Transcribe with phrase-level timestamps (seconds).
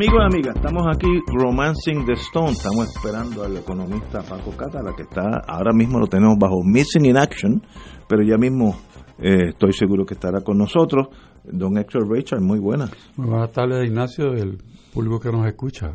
[0.00, 2.52] Amigos y amigas, estamos aquí Romancing the Stone.
[2.52, 7.16] Estamos esperando al economista Paco Catala, que está ahora mismo lo tenemos bajo Missing in
[7.16, 7.60] Action,
[8.08, 8.76] pero ya mismo
[9.18, 11.08] eh, estoy seguro que estará con nosotros.
[11.44, 12.92] Don Héctor Richard, muy buenas.
[13.16, 14.58] Muy buenas tardes, Ignacio, el
[14.94, 15.92] público que nos escucha.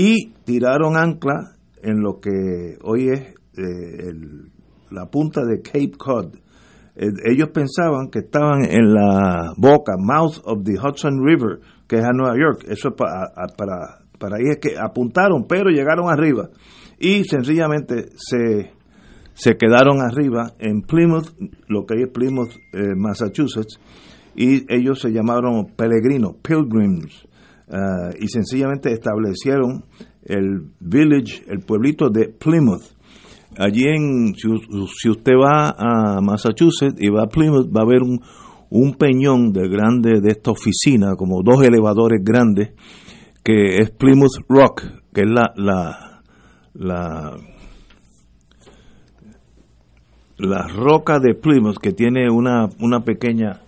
[0.00, 3.20] y tiraron ancla en lo que hoy es
[3.56, 4.50] eh, el-
[4.90, 6.34] la punta de Cape Cod.
[6.94, 11.58] Eh, ellos pensaban que estaban en la boca, mouth of the Hudson River,
[11.88, 12.64] que es a Nueva York.
[12.68, 16.48] Eso es pa- a- a- para, para ahí es que apuntaron, pero llegaron arriba.
[17.00, 18.72] Y sencillamente se,
[19.34, 21.34] se quedaron arriba en Plymouth,
[21.68, 23.78] lo que es Plymouth, eh, Massachusetts,
[24.36, 27.26] y ellos se llamaron peregrinos, pilgrims,
[27.70, 29.84] ah, y sencillamente establecieron
[30.24, 32.96] el village, el pueblito de Plymouth.
[33.56, 34.48] Allí en, si,
[34.96, 38.20] si usted va a Massachusetts y va a Plymouth, va a ver un,
[38.70, 42.70] un peñón de grande de esta oficina, como dos elevadores grandes,
[43.42, 46.22] que es Plymouth Rock, que es la, la,
[46.74, 47.36] la,
[50.36, 53.60] la roca de Plymouth, que tiene una, una pequeña,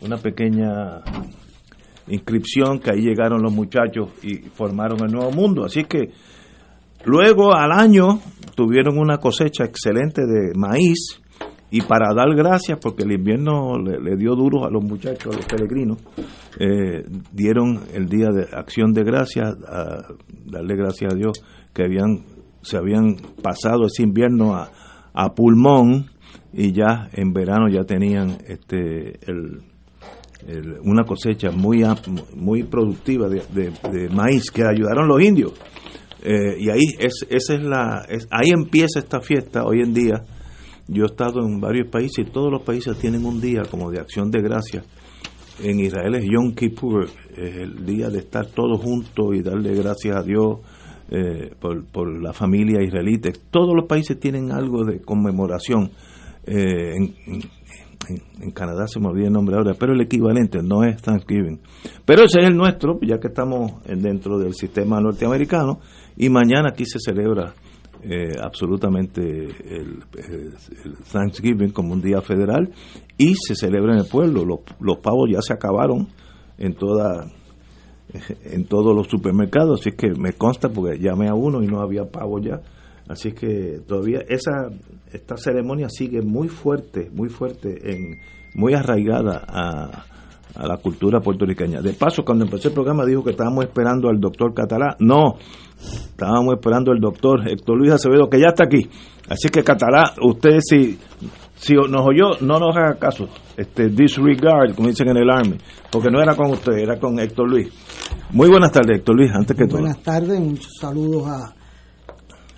[0.00, 1.02] una pequeña
[2.10, 5.64] inscripción que ahí llegaron los muchachos y formaron el nuevo mundo.
[5.64, 6.10] Así que
[7.04, 8.20] luego al año
[8.54, 11.20] tuvieron una cosecha excelente de maíz
[11.72, 15.46] y para dar gracias, porque el invierno le, dio duro a los muchachos, a los
[15.46, 15.98] peregrinos,
[16.58, 19.56] eh, dieron el día de acción de gracias,
[20.46, 22.24] darle gracias a Dios que habían
[22.62, 24.70] se habían pasado ese invierno a,
[25.14, 26.10] a pulmón
[26.52, 29.62] y ya en verano ya tenían este el,
[30.84, 31.84] una cosecha muy
[32.34, 35.52] muy productiva de, de- de maíz que ayudaron los indios
[36.22, 40.22] Eh, y ahí es esa es la es- ahí empieza esta fiesta hoy en día
[40.86, 44.00] yo he estado en varios países y todos los países tienen un día como de
[44.00, 44.84] acción de gracias
[45.62, 47.04] en Israel es Yom Kippur,
[47.36, 50.58] es el día de estar todos juntos y darle gracias a Dios
[51.10, 53.30] eh, por, por la familia israelita.
[53.50, 55.90] Todos los países tienen algo de conmemoración.
[56.46, 57.14] Eh, en,
[58.08, 61.60] en- Canadá se me olvida el nombre ahora, pero el equivalente no es Thanksgiving.
[62.04, 65.80] Pero ese es el nuestro, ya que estamos en- dentro del sistema norteamericano,
[66.16, 67.54] y mañana aquí se celebra
[68.02, 70.02] eh, absolutamente el,
[71.12, 72.70] Thanksgiving como un día federal
[73.18, 74.44] y se celebra en el pueblo.
[74.44, 76.08] Los, los pavos ya se acabaron
[76.56, 77.26] en toda
[78.44, 82.04] en todos los supermercados, así que me consta porque llamé a uno y no había
[82.10, 82.60] pavo ya.
[83.10, 84.70] Así que todavía esa
[85.12, 88.20] esta ceremonia sigue muy fuerte, muy fuerte, en,
[88.54, 90.04] muy arraigada a,
[90.54, 91.80] a la cultura puertorriqueña.
[91.80, 94.96] De paso, cuando empecé el programa dijo que estábamos esperando al doctor Catalá.
[95.00, 95.34] No,
[95.76, 98.88] estábamos esperando al doctor Héctor Luis Acevedo, que ya está aquí.
[99.28, 100.96] Así que Catalá, usted si,
[101.56, 103.28] si nos oyó, no nos haga caso.
[103.56, 105.56] Este disregard, como dicen en el Army,
[105.90, 107.68] porque no era con usted, era con Héctor Luis.
[108.30, 109.80] Muy buenas tardes, Héctor Luis, antes que todo.
[109.80, 111.59] Buenas tardes, muchos saludos a,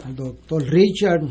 [0.04, 1.24] al doctor Richard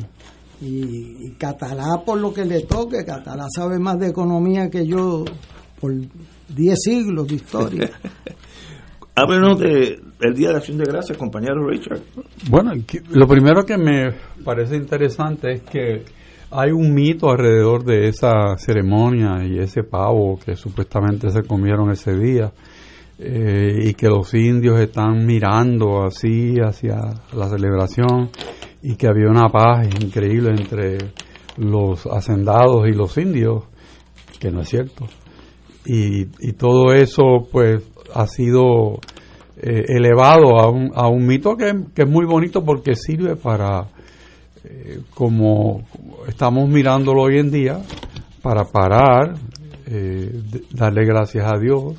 [0.62, 3.04] y, y Catalá por lo que le toque.
[3.06, 5.26] Catalá sabe más de economía que yo
[5.80, 5.94] por
[6.50, 7.90] 10 siglos de historia.
[9.16, 12.00] Háblenos de el Día de Acción de Gracias, compañero Richard.
[12.50, 12.72] Bueno,
[13.10, 14.12] lo primero que me
[14.44, 16.06] parece interesante es que
[16.52, 22.14] hay un mito alrededor de esa ceremonia y ese pavo que supuestamente se comieron ese
[22.14, 22.52] día
[23.18, 26.98] eh, y que los indios están mirando así hacia
[27.34, 28.30] la celebración
[28.82, 30.98] y que había una paz increíble entre
[31.58, 33.64] los hacendados y los indios,
[34.40, 35.08] que no es cierto.
[35.86, 37.84] Y, y todo eso pues
[38.14, 39.00] ha sido
[39.58, 43.88] eh, elevado a un, a un mito que, que, es muy bonito porque sirve para,
[44.64, 45.84] eh, como
[46.28, 47.82] estamos mirándolo hoy en día,
[48.42, 49.36] para parar,
[49.88, 50.32] eh,
[50.72, 51.96] darle gracias a Dios,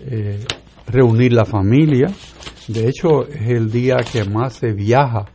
[0.00, 0.44] eh,
[0.86, 2.08] reunir la familia.
[2.68, 5.26] De hecho, es el día que más se viaja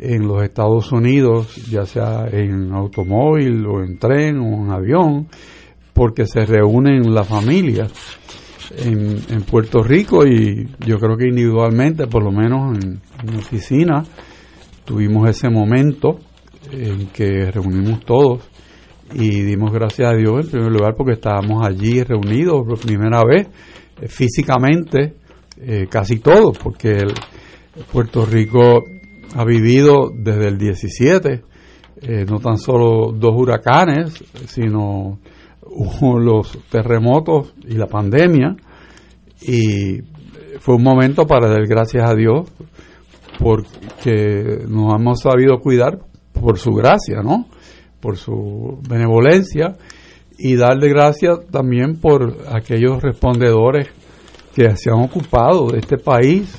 [0.00, 5.28] en los Estados Unidos, ya sea en automóvil o en tren o en avión,
[5.92, 7.92] porque se reúnen las familias
[8.76, 14.04] en, en, Puerto Rico y yo creo que individualmente, por lo menos en, mi oficina,
[14.84, 16.18] tuvimos ese momento
[16.70, 18.48] en que reunimos todos
[19.14, 23.48] y dimos gracias a Dios en primer lugar porque estábamos allí reunidos por primera vez
[24.00, 25.14] eh, físicamente
[25.60, 27.14] eh, casi todos porque el,
[27.92, 28.82] Puerto Rico
[29.34, 31.42] ha vivido desde el 17
[32.00, 35.18] eh, no tan solo dos huracanes sino
[36.20, 38.56] los terremotos y la pandemia
[39.40, 40.00] y
[40.60, 42.48] fue un momento para dar gracias a Dios
[43.38, 46.00] porque nos hemos sabido cuidar
[46.32, 47.46] por su gracia, ¿no?
[48.00, 49.76] Por su benevolencia
[50.38, 53.88] y darle gracias también por aquellos respondedores
[54.54, 56.56] que se han ocupado de este país,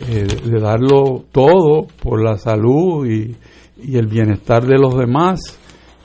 [0.00, 3.36] eh, de darlo todo por la salud y,
[3.94, 5.40] el bienestar de los demás,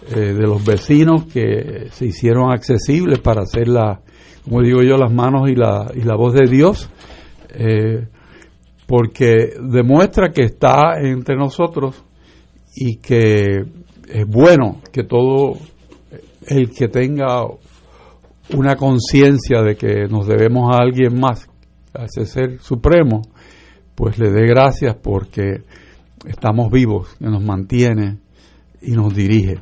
[0.10, 4.00] eh, de los vecinos que se hicieron accesibles para hacer la,
[4.46, 6.90] como digo yo, las manos y la, y la voz de Dios.
[7.50, 8.08] Eh,
[8.88, 12.02] porque demuestra que está entre nosotros
[12.76, 13.66] y que
[14.08, 15.58] es bueno que todo
[16.48, 17.46] el que tenga
[18.54, 21.50] una conciencia de que nos debemos a alguien más,
[21.94, 23.22] a ese ser supremo,
[23.96, 25.64] pues le dé gracias porque
[26.28, 28.20] estamos vivos, que nos mantiene
[28.82, 29.60] y nos dirige.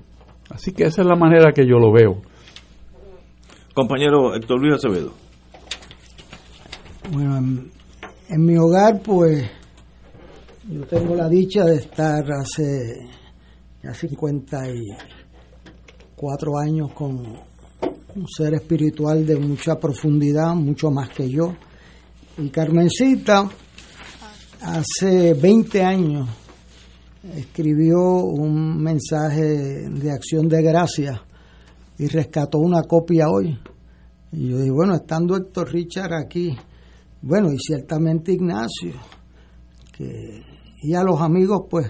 [0.50, 2.22] Así que esa es la manera que yo lo veo.
[3.74, 5.14] Compañero Héctor Luis Acevedo.
[7.12, 7.72] Bueno, en,
[8.30, 9.50] en mi hogar, pues
[10.70, 13.10] yo tengo la dicha de estar hace
[13.84, 17.18] ya 54 años con
[18.16, 21.56] un ser espiritual de mucha profundidad, mucho más que yo.
[22.38, 23.50] Y Carmencita
[24.64, 26.30] hace 20 años
[27.36, 31.20] escribió un mensaje de acción de gracias
[31.98, 33.60] y rescató una copia hoy.
[34.32, 36.56] Y yo dije, bueno, estando Héctor Richard aquí,
[37.22, 38.94] bueno, y ciertamente Ignacio,
[39.96, 40.42] que,
[40.82, 41.88] y a los amigos, pues,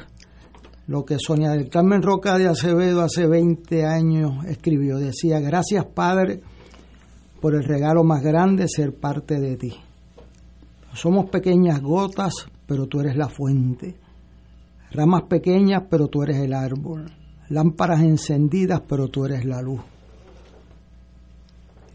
[0.87, 6.41] lo que Sonia del Carmen Roca de Acevedo hace 20 años escribió, decía, gracias Padre
[7.39, 9.73] por el regalo más grande, ser parte de ti.
[10.93, 12.33] Somos pequeñas gotas,
[12.65, 13.95] pero tú eres la fuente.
[14.91, 17.11] Ramas pequeñas, pero tú eres el árbol.
[17.49, 19.81] Lámparas encendidas, pero tú eres la luz.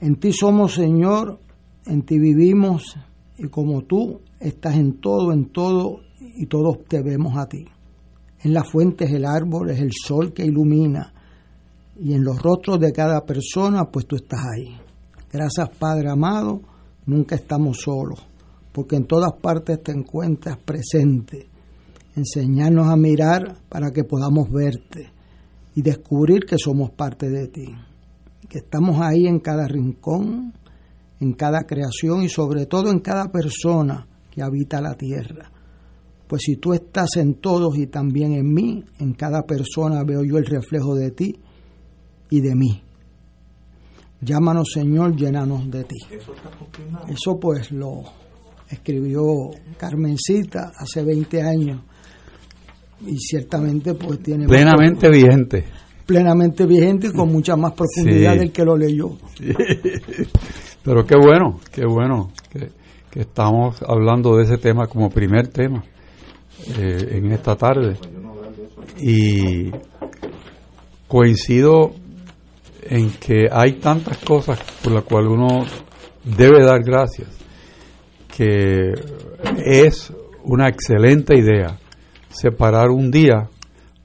[0.00, 1.40] En ti somos, Señor,
[1.86, 2.96] en ti vivimos,
[3.36, 7.64] y como tú estás en todo, en todo, y todos te vemos a ti.
[8.42, 11.12] En la fuente es el árbol, es el sol que ilumina,
[12.00, 14.76] y en los rostros de cada persona, pues tú estás ahí.
[15.32, 16.60] Gracias, Padre amado,
[17.06, 18.24] nunca estamos solos,
[18.78, 21.48] porque en todas partes te encuentras presente.
[22.14, 25.10] Enseñarnos a mirar para que podamos verte
[25.74, 27.74] y descubrir que somos parte de ti,
[28.48, 30.52] que estamos ahí en cada rincón,
[31.18, 35.50] en cada creación y sobre todo en cada persona que habita la tierra.
[36.28, 40.38] Pues si tú estás en todos y también en mí, en cada persona veo yo
[40.38, 41.34] el reflejo de ti
[42.30, 42.80] y de mí.
[44.20, 45.96] Llámanos Señor, llénanos de ti.
[47.08, 48.27] Eso pues lo
[48.70, 51.80] escribió Carmencita hace 20 años.
[53.06, 55.64] y ciertamente pues tiene plenamente vigente.
[56.04, 59.10] plenamente vigente y con mucha más profundidad del que lo leyó.
[60.82, 62.70] Pero qué bueno qué bueno que,
[63.20, 65.82] estamos hablando de ese tema como primer tema
[66.78, 67.96] eh, en esta tarde.
[69.00, 69.70] Y
[71.08, 71.92] coincido
[72.82, 75.64] en que hay tantas cosas por las cuales uno
[76.24, 77.37] debe dar gracias
[78.38, 78.92] que
[79.64, 80.12] es
[80.44, 81.76] una excelente idea
[82.28, 83.48] separar un día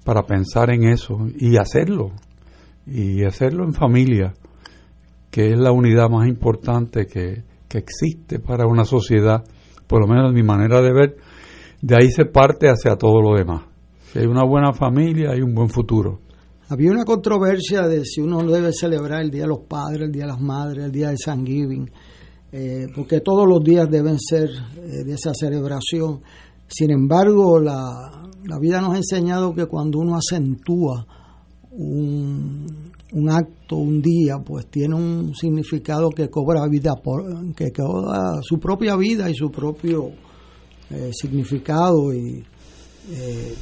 [0.04, 2.13] para pensar en eso y hacerlo,
[2.88, 4.34] y hacerlo en familia,
[5.30, 7.44] que es la unidad más importante que,
[7.75, 9.44] existe para una sociedad,
[9.88, 11.18] por lo menos mi manera de ver,
[11.82, 13.63] de ahí se parte hacia todo lo demás.
[14.12, 16.20] Si hay una buena familia, hay un buen futuro.
[16.70, 20.25] Había una controversia de si uno debe celebrar el Día de los Padres, el Día
[20.25, 21.90] de las Madres, el Día de San Giving,
[22.55, 26.22] eh, porque todos los días deben ser eh, de esa celebración.
[26.67, 28.29] Sin embargo, la,
[28.62, 31.03] vida nos ha enseñado que cuando uno acentúa
[31.72, 32.67] un,
[33.27, 36.93] acto, un día, pues tiene un significado que cobra vida,
[37.55, 40.12] que cobra su propia vida y su propio
[40.91, 42.13] eh, significado.
[42.13, 42.43] Y
[43.10, 43.55] eh,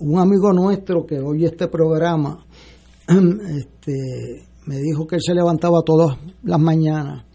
[0.00, 2.44] un amigo nuestro que oye este programa,
[3.08, 7.27] este, me dijo que él se levantaba todas las mañanas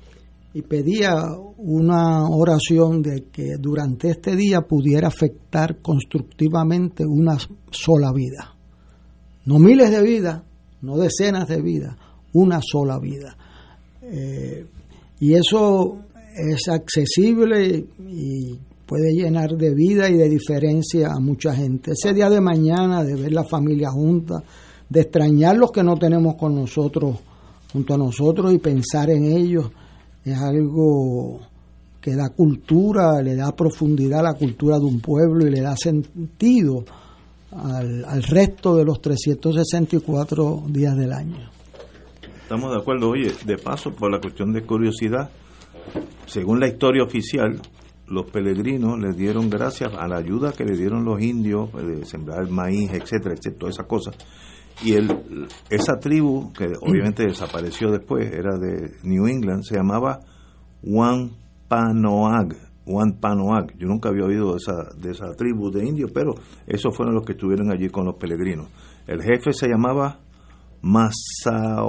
[0.53, 1.15] y pedía
[1.57, 7.37] una oración de que durante este día pudiera afectar constructivamente una
[7.71, 8.55] sola vida.
[9.45, 10.43] No miles de vidas,
[10.81, 11.95] no decenas de vidas,
[12.33, 13.35] una sola vida.
[14.03, 14.65] Eh,
[15.19, 15.97] y eso
[16.35, 21.91] es accesible y puede llenar de vida y de diferencia a mucha gente.
[21.91, 24.43] Ese día de mañana, de ver la familia junta,
[24.87, 27.17] de extrañar los que no tenemos con nosotros,
[27.71, 29.71] junto a nosotros y pensar en ellos
[30.25, 31.39] es algo
[32.01, 35.75] que da cultura, le da profundidad a la cultura de un pueblo y le da
[35.77, 36.83] sentido
[37.51, 41.49] al, al resto de los 364 días del año.
[42.41, 43.09] Estamos de acuerdo.
[43.09, 45.29] Oye, de paso, por la cuestión de curiosidad,
[46.25, 47.61] según la historia oficial,
[48.07, 52.05] los peregrinos les dieron gracias a la ayuda que le dieron los indios eh, de
[52.05, 54.15] sembrar maíz, etcétera, etcétera, todas esas cosas.
[54.81, 60.19] Y el, esa tribu, que obviamente desapareció después, era de New England, se llamaba
[60.81, 62.55] Wampanoag.
[62.85, 63.77] Wampanoag.
[63.77, 66.33] Yo nunca había oído de esa, de esa tribu de indios, pero
[66.67, 68.67] esos fueron los que estuvieron allí con los peregrinos.
[69.07, 70.19] El jefe se llamaba
[70.81, 71.87] Masaoit.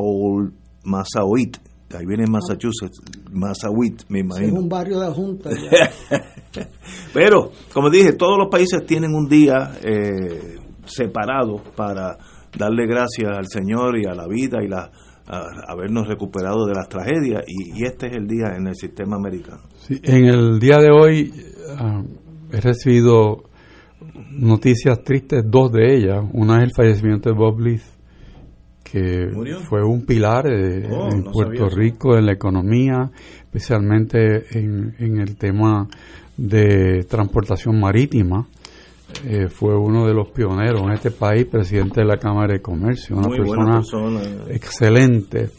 [1.97, 3.01] Ahí viene Massachusetts,
[3.31, 4.49] Massawit, me imagino.
[4.49, 5.51] Es un barrio de la Junta.
[7.15, 12.19] pero, como dije, todos los países tienen un día eh, separado para
[12.59, 14.91] darle gracias al Señor y a la vida y la
[15.27, 19.63] habernos recuperado de las tragedias y, este es el día en el sistema americano.
[19.89, 21.33] en el día de hoy
[21.79, 22.03] ah,
[22.53, 23.45] he recibido
[24.31, 26.25] noticias tristes, dos de ellas.
[26.33, 27.83] Una es el fallecimiento de Bob Leith,
[28.83, 29.29] que
[29.69, 33.11] fue un pilar eh, oh, en Puerto Rico en la economía,
[33.45, 35.89] especialmente en, en el tema
[36.37, 38.47] de transportación marítima.
[39.27, 43.17] Eh, fue uno de los pioneros en este país, presidente de la Cámara de Comercio,
[43.17, 43.81] una persona,
[44.49, 45.51] excelente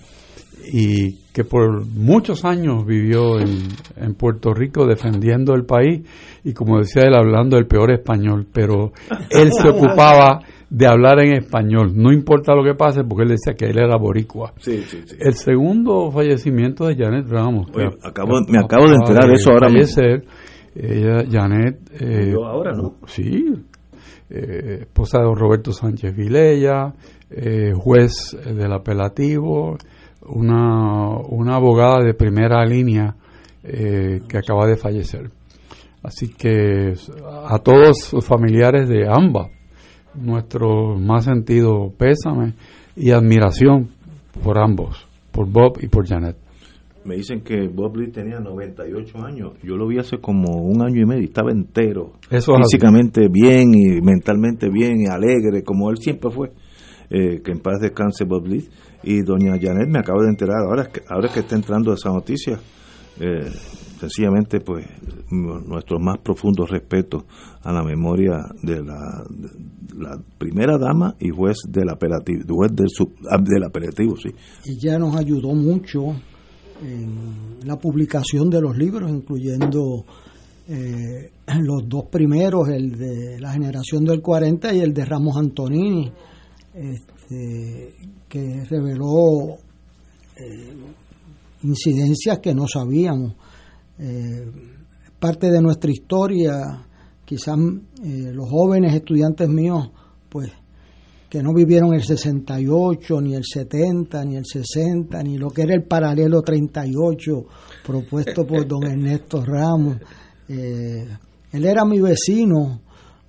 [0.72, 6.08] y que por muchos años vivió en, Puerto Rico defendiendo el país
[6.44, 8.94] y como decía él hablando el peor español, pero
[9.30, 13.54] él se ocupaba de hablar en español, no importa lo que pase porque él decía
[13.54, 14.54] que él era boricua.
[15.20, 17.68] El segundo fallecimiento de Janet Ramos.
[17.76, 17.86] me
[18.60, 20.02] acabo de enterar de eso ahora mismo
[20.76, 21.80] ella, Janet.
[22.00, 22.96] Eh, ahora, ¿no?
[23.08, 23.46] Sí.
[24.30, 26.94] Eh, esposa de Roberto Sánchez Vilella,
[27.30, 29.78] eh, juez del apelativo,
[30.28, 33.16] una, una abogada de primera línea
[33.64, 35.30] eh, que acaba de fallecer.
[36.04, 36.94] Así que
[37.48, 39.50] a todos los familiares de ambas,
[40.16, 42.54] nuestro más sentido pésame
[42.96, 43.90] y admiración
[44.44, 46.45] por ambos, por Bob y por Janet
[47.06, 49.52] me dicen que Bob Lee tenía 98 años.
[49.64, 52.14] Yo lo vi hace como un año y medio y estaba entero.
[52.30, 56.52] físicamente bien y mentalmente bien y alegre, como él siempre fue.
[57.12, 58.68] Eh, que en paz descanse Bob Lee.
[59.04, 62.60] Y doña Janet me acaba de enterar, ahora que, ahora que está entrando esa noticia,
[63.20, 63.52] eh,
[64.00, 64.88] sencillamente pues
[65.30, 67.26] nuestro más profundo respeto
[67.62, 69.24] a la memoria de la,
[69.96, 72.88] la primera dama y juez del apelativo, juez del,
[73.30, 74.30] ah, del apelativo, sí.
[74.66, 76.16] Y ya nos ayudó mucho
[76.82, 80.06] en la publicación de los libros, incluyendo
[80.68, 86.12] eh, los dos primeros, el de la generación del 40 y el de Ramos Antonini,
[86.74, 87.96] este,
[88.28, 89.58] que reveló
[90.38, 90.76] eh,
[91.64, 93.34] incidencias que no sabíamos.
[93.98, 94.52] Eh,
[95.20, 96.86] parte de nuestra historia
[97.26, 97.58] quizás
[98.04, 99.90] eh, los jóvenes estudiantes míos,
[100.30, 100.52] pues
[101.30, 105.74] que no vivieron el 68, ni el 70, ni el 60, ni lo que era
[105.74, 107.46] el paralelo 38
[107.86, 109.98] propuesto por don Ernesto Ramos.
[110.48, 111.08] Eh,
[111.52, 112.82] él era mi vecino,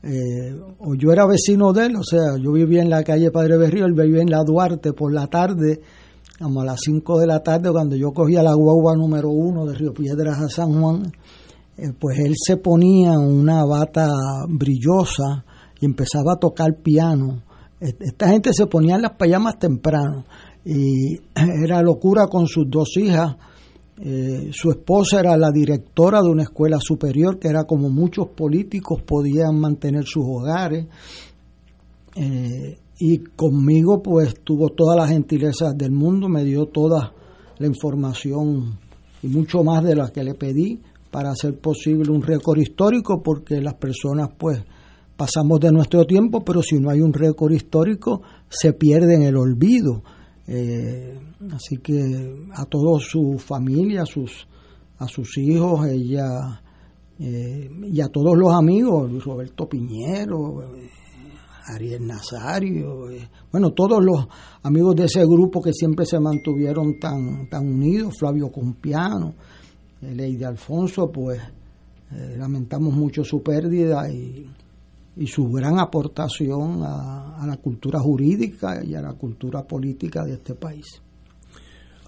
[0.03, 3.57] eh, o yo era vecino de él, o sea, yo vivía en la calle Padre
[3.57, 5.81] Berrío, él vivía en la Duarte por la tarde,
[6.39, 9.75] como a las 5 de la tarde, cuando yo cogía la guagua número uno de
[9.75, 11.11] Río Piedras a San Juan,
[11.79, 14.09] eh, pues él se ponía una bata
[14.49, 15.45] brillosa
[15.81, 17.43] y empezaba a tocar piano
[17.81, 20.25] esta gente se ponía en las payamas temprano
[20.65, 21.17] y
[21.65, 23.37] era locura con sus dos hijas.
[23.99, 29.03] Eh, su esposa era la directora de una escuela superior, que era como muchos políticos
[29.03, 30.87] podían mantener sus hogares.
[32.15, 37.13] Eh, y conmigo pues tuvo todas las gentilezas del mundo, me dio toda
[37.59, 38.79] la información
[39.23, 40.81] y mucho más de la que le pedí
[41.11, 44.63] para hacer posible un récord histórico, porque las personas pues
[45.17, 49.37] pasamos de nuestro tiempo, pero si no hay un récord histórico, se pierde en el
[49.37, 50.03] olvido.
[50.47, 51.19] Eh,
[51.53, 54.47] así que a toda su familia, a sus,
[54.99, 56.61] a sus hijos, ella
[57.19, 60.91] eh, y a todos los amigos, Luis Roberto Piñero, eh,
[61.69, 63.09] Ariel Nazario,
[63.51, 64.29] bueno, todos los
[64.63, 69.35] amigos de ese grupo que siempre se mantuvieron tan, tan unidos, Flavio Compiano,
[70.01, 71.41] Ley de Alfonso, pues
[72.37, 74.49] lamentamos mucho su pérdida y
[75.17, 80.55] y su gran aportación a, la cultura jurídica y a la cultura política de este
[80.55, 81.03] país.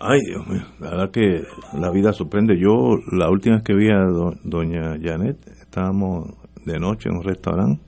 [0.00, 1.42] Ay, Dios mío, la verdad que
[1.78, 2.58] la vida sorprende.
[2.58, 3.98] Yo, la última vez que vi a
[4.44, 6.34] doña Janet, estábamos
[6.64, 7.82] de noche en un restaurante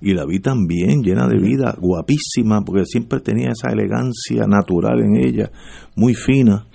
[0.00, 5.16] y la vi también llena de vida, guapísima, porque siempre tenía esa elegancia natural en
[5.16, 5.52] ella,
[5.94, 6.66] muy fina,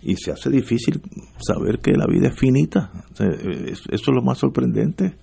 [0.00, 1.02] y se hace difícil
[1.38, 2.92] saber que la vida es finita.
[3.18, 5.16] Eso es lo más sorprendente.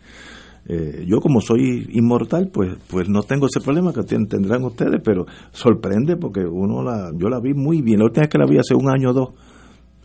[0.68, 5.26] Eh, yo como soy inmortal, pues, pues no tengo ese problema que tendrán ustedes, pero
[5.52, 8.00] sorprende porque uno la, yo la vi muy bien.
[8.00, 9.30] La última vez que la vi hace un año o dos,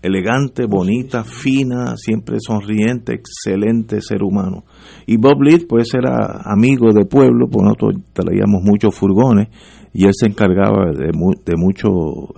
[0.02, 4.64] elegante, bonita, fina, siempre sonriente, excelente ser humano.
[5.07, 9.48] Y Bob Leeds, pues era amigo de pueblo, pues nosotros traíamos muchos furgones
[9.92, 11.11] y él se encargaba de,
[11.44, 11.88] de mucho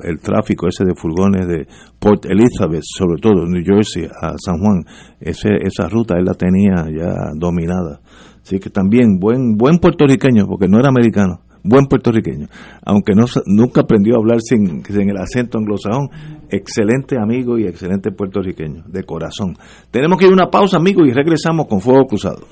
[0.02, 1.66] el tráfico ese de furgones de
[1.98, 4.84] Port Elizabeth, sobre todo New Jersey a San Juan.
[5.20, 8.00] Ese, esa ruta él la tenía ya dominada.
[8.42, 12.46] Así que también buen buen puertorriqueño, porque no era americano, buen puertorriqueño.
[12.84, 16.08] Aunque no, nunca aprendió a hablar sin, sin el acento anglosajón,
[16.50, 19.56] excelente amigo y excelente puertorriqueño, de corazón.
[19.90, 22.46] Tenemos que ir a una pausa, amigos, y regresamos con Fuego Cruzado.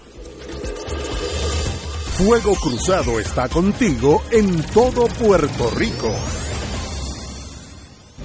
[2.21, 6.15] Fuego Cruzado está contigo en todo Puerto Rico.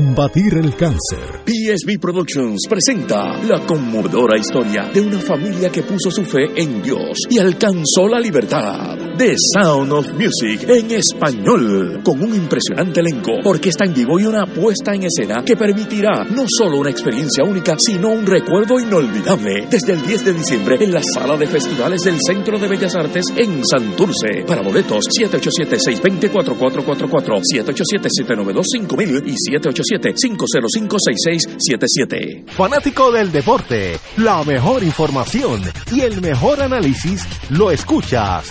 [0.00, 1.42] combatir el cáncer.
[1.44, 7.18] PSB Productions presenta la conmovedora historia de una familia que puso su fe en Dios
[7.28, 8.99] y alcanzó la libertad.
[9.20, 14.46] The Sound of Music en español, con un impresionante elenco, orquesta en vivo y una
[14.46, 19.66] puesta en escena que permitirá no solo una experiencia única, sino un recuerdo inolvidable.
[19.70, 23.26] Desde el 10 de diciembre en la sala de festivales del Centro de Bellas Artes
[23.36, 24.42] en Santurce.
[24.46, 32.46] Para boletos, 787-620-4444, 787-792-5000 y 787-505-6677.
[32.46, 35.60] Fanático del deporte, la mejor información
[35.92, 38.50] y el mejor análisis lo escuchas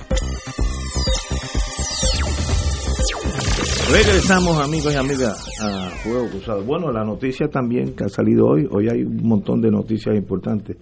[3.91, 6.63] Regresamos amigos y amigas a Fuego Cruzado.
[6.63, 10.77] Bueno, la noticia también que ha salido hoy, hoy hay un montón de noticias importantes.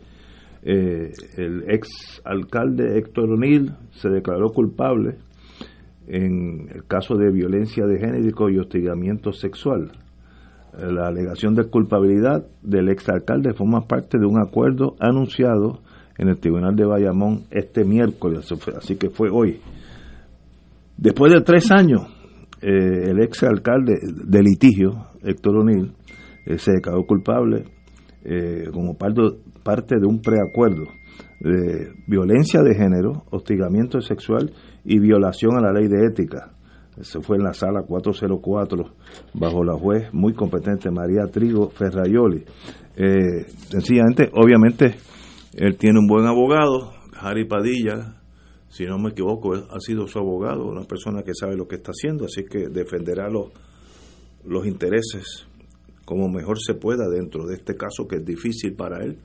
[0.61, 5.15] Eh, el ex alcalde Héctor O'Neill se declaró culpable
[6.07, 9.91] en el caso de violencia de género y hostigamiento sexual.
[10.77, 15.79] Eh, la alegación de culpabilidad del ex alcalde forma parte de un acuerdo anunciado
[16.19, 19.59] en el Tribunal de Bayamón este miércoles, así que fue hoy.
[20.95, 22.18] Después de tres años,
[22.61, 25.93] eh, el ex alcalde de litigio, Héctor O'Neill,
[26.45, 27.63] eh, se declaró culpable
[28.25, 30.83] eh, como parte, de un preacuerdo
[31.39, 34.51] de violencia de género, hostigamiento sexual
[34.83, 36.51] y violación a la ley de ética.
[36.99, 38.83] Eso fue en la sala 404,
[39.35, 42.43] bajo la juez muy competente María Trigo Ferrayoli.
[43.69, 44.95] sencillamente, obviamente,
[45.55, 46.91] él tiene un buen abogado,
[47.21, 48.18] Harry Padilla,
[48.69, 51.91] si no me equivoco, ha sido su abogado, una persona que sabe lo que está
[51.91, 53.51] haciendo, así que defenderá los,
[54.45, 55.47] los intereses
[56.09, 59.19] como mejor se pueda dentro de este caso que es difícil para él.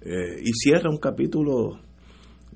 [0.00, 1.78] Eh, y cierra un capítulo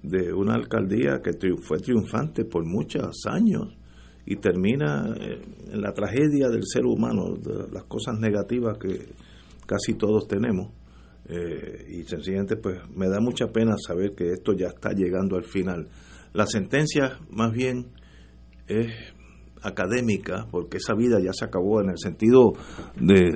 [0.02, 3.76] de una alcaldía que fue triunfante por muchos años
[4.24, 9.08] y termina eh, en la tragedia del ser humano, de las cosas negativas que
[9.66, 10.72] casi todos tenemos.
[11.28, 15.44] Eh, y sencillamente pues me da mucha pena saber que esto ya está llegando al
[15.44, 15.86] final.
[16.36, 17.86] La sentencia más bien
[18.68, 18.92] es
[19.62, 22.52] académica porque esa vida ya se acabó en el sentido
[23.00, 23.32] de,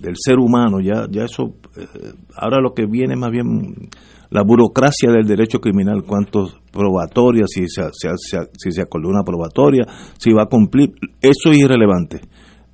[0.00, 1.86] del ser humano ya ya eso eh,
[2.34, 3.90] ahora lo que viene más bien
[4.30, 9.86] la burocracia del derecho criminal cuántos probatorias si se, si se acordó una probatoria
[10.18, 12.22] si va a cumplir eso es irrelevante.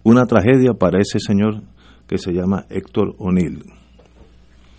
[0.03, 1.63] Una tragedia para ese señor
[2.07, 3.65] que se llama Héctor O'Neill.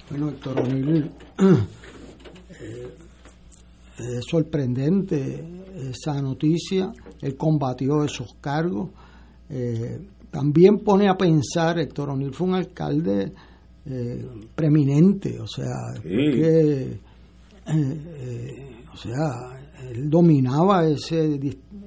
[0.10, 2.95] Bueno, Héctor O'Neill, eh,
[3.98, 5.44] es sorprendente
[5.90, 6.92] esa noticia.
[7.22, 8.90] Él combatió esos cargos.
[9.50, 10.00] Eh,
[10.32, 13.32] también pone a pensar, Héctor O'Neill fue un alcalde
[13.86, 15.94] eh, preeminente, o sea,
[18.94, 19.56] o sea,
[19.90, 21.40] él dominaba ese,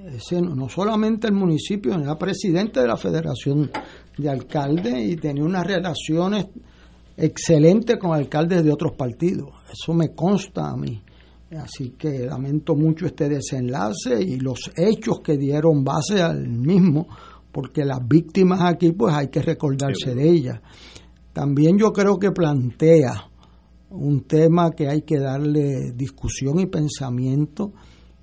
[0.06, 3.70] ese, no solamente el municipio, era presidente de la Federación
[4.16, 6.46] de Alcaldes y tenía unas relaciones
[7.16, 9.50] excelente con alcaldes de otros partidos.
[9.70, 11.02] Eso me consta a mí.
[11.56, 17.08] Así que lamento mucho este desenlace y los hechos que dieron base al mismo,
[17.50, 20.60] porque las víctimas aquí pues hay que recordarse de ellas.
[21.32, 23.30] También yo creo que plantea
[23.90, 27.72] un tema que hay que darle discusión y pensamiento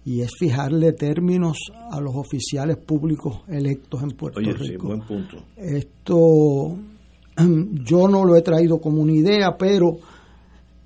[0.05, 1.57] y es fijarle términos
[1.91, 4.65] a los oficiales públicos electos en Puerto Oye, Rico.
[4.65, 5.37] Sí, buen punto.
[5.57, 6.77] Esto
[7.83, 9.97] yo no lo he traído como una idea, pero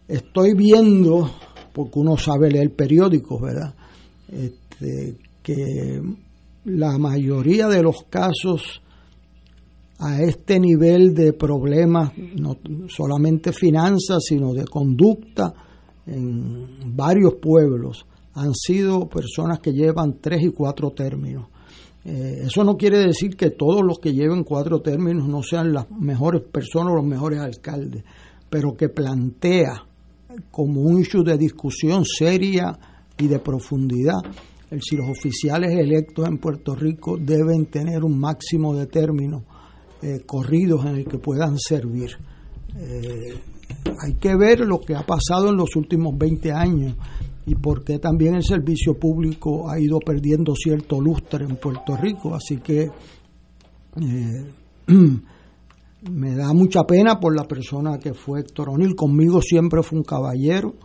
[0.08, 1.30] estoy viendo,
[1.73, 3.73] porque uno sabe leer periódicos, ¿verdad?
[4.32, 6.01] Este, que
[6.65, 8.82] la mayoría de los casos
[9.99, 15.53] a este nivel de problemas, no solamente finanzas, sino de conducta
[16.05, 21.47] en varios pueblos, han sido personas que llevan tres y cuatro términos.
[22.05, 25.91] Eh, eso no quiere decir que todos los que lleven cuatro términos no sean las
[25.91, 28.05] mejores personas o los mejores alcaldes,
[28.49, 29.88] pero que plantea
[30.51, 32.77] como un issue de discusión seria
[33.17, 34.21] y de profundidad
[34.71, 39.43] el si los oficiales electos en Puerto Rico deben tener un máximo de términos
[40.01, 42.11] eh, corridos en el que puedan servir.
[42.77, 43.33] Eh,
[44.01, 46.95] hay que ver lo que ha pasado en los últimos 20 años
[47.45, 52.35] y por qué también el servicio público ha ido perdiendo cierto lustre en Puerto Rico.
[52.35, 52.91] Así que
[54.01, 54.51] eh,
[56.01, 58.95] me da mucha pena por la persona que fue Héctor O'Neill.
[58.95, 60.75] Conmigo siempre fue un caballero.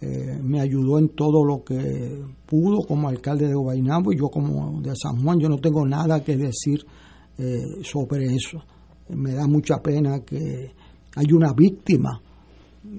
[0.00, 4.80] Eh, me ayudó en todo lo que pudo como alcalde de Guaynabo y yo como
[4.82, 5.38] de San Juan.
[5.38, 6.84] Yo no tengo nada que decir
[7.38, 8.62] eh, sobre eso.
[9.10, 10.72] Me da mucha pena que
[11.14, 12.20] hay una víctima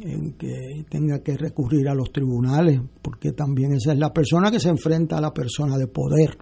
[0.02, 4.60] en que tenga que recurrir a los tribunales, porque también esa es la persona que
[4.60, 6.38] se enfrenta a la persona de poder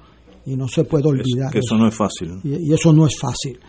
[0.46, 1.52] y no se puede olvidar.
[1.52, 2.40] que eso, no es fácil.
[2.44, 3.60] Y, eso no es fácil.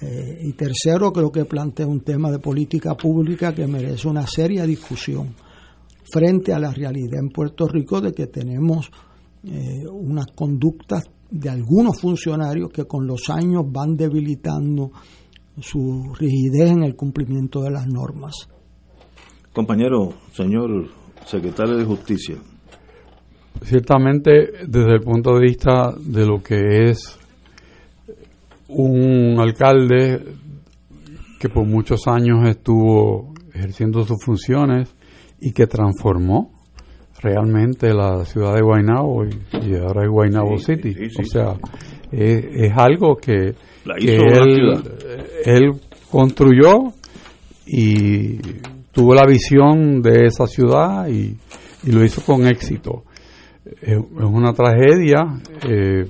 [0.00, 4.64] Eh, y tercero, creo que plantea un tema de política pública que merece una seria
[4.64, 5.34] discusión
[6.12, 8.90] frente a la realidad en Puerto Rico de que tenemos
[9.44, 14.90] eh, unas conductas de algunos funcionarios que con los años van debilitando
[15.60, 18.34] su rigidez en el cumplimiento de las normas.
[19.52, 20.88] Compañero, señor
[21.24, 22.36] secretario de Justicia.
[23.62, 24.30] Ciertamente,
[24.66, 27.18] desde el punto de vista de lo que es
[28.68, 30.22] un alcalde
[31.38, 34.94] que por muchos años estuvo ejerciendo sus funciones
[35.40, 36.52] y que transformó
[37.20, 40.94] realmente la ciudad de Guaynabo y, ahora es Guaynabo City.
[41.18, 41.54] o sea,
[42.10, 43.54] es, algo que,
[43.96, 44.82] él,
[45.44, 45.70] él
[46.10, 46.92] construyó
[47.66, 48.38] y
[48.92, 51.36] tuvo la visión de esa ciudad y,
[51.90, 53.04] lo hizo con éxito.
[53.82, 56.06] Es, una tragedia eh,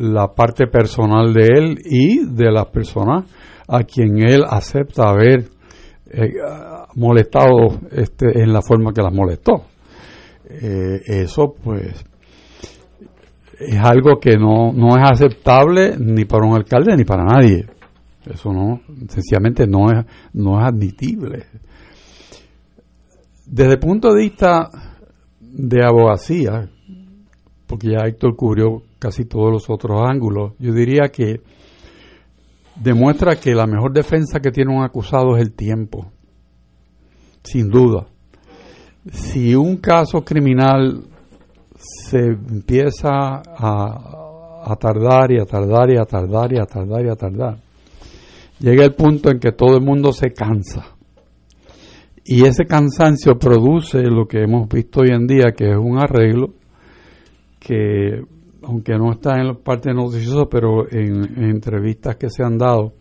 [0.00, 3.24] la parte personal de él y de las personas
[3.68, 5.44] a quien él acepta haber
[6.10, 6.32] eh,
[6.94, 9.64] molestado este, en la forma que las molestó.
[10.48, 12.04] Eh, eso pues
[13.58, 17.66] es algo que no, no es aceptable ni para un alcalde ni para nadie.
[18.24, 21.44] Eso no, sencillamente no es, no es admitible.
[23.44, 24.70] Desde el punto de vista
[25.40, 26.70] de abogacía,
[27.66, 31.40] porque ya Héctor cubrió casi todos los otros ángulos, yo diría que
[32.76, 36.12] demuestra que la mejor defensa que tiene un acusado es el tiempo,
[37.42, 38.06] sin duda.
[39.10, 41.02] Si un caso criminal
[41.76, 47.08] se empieza a, a tardar y a tardar y a tardar y a tardar y
[47.08, 47.58] a tardar,
[48.60, 50.84] llega el punto en que todo el mundo se cansa.
[52.22, 56.52] Y ese cansancio produce lo que hemos visto hoy en día, que es un arreglo
[57.58, 58.22] que,
[58.62, 62.94] aunque no está en la parte noticiosa, pero en, entrevistas que se han dado,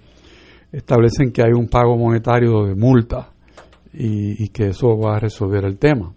[0.71, 3.31] establecen que hay un pago monetario de multa
[3.93, 6.13] y, que eso va a resolver el tema.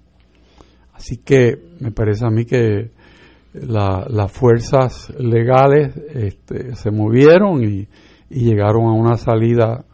[0.93, 2.91] Así que me parece a mí que
[3.55, 7.89] las fuerzas legales este, se movieron y,
[8.31, 9.85] llegaron a una salida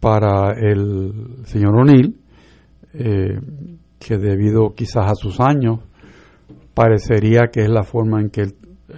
[0.00, 2.16] para el señor O'Neill,
[2.94, 3.38] eh,
[3.98, 5.80] que debido quizás a sus años,
[6.74, 8.46] parecería que es la forma en que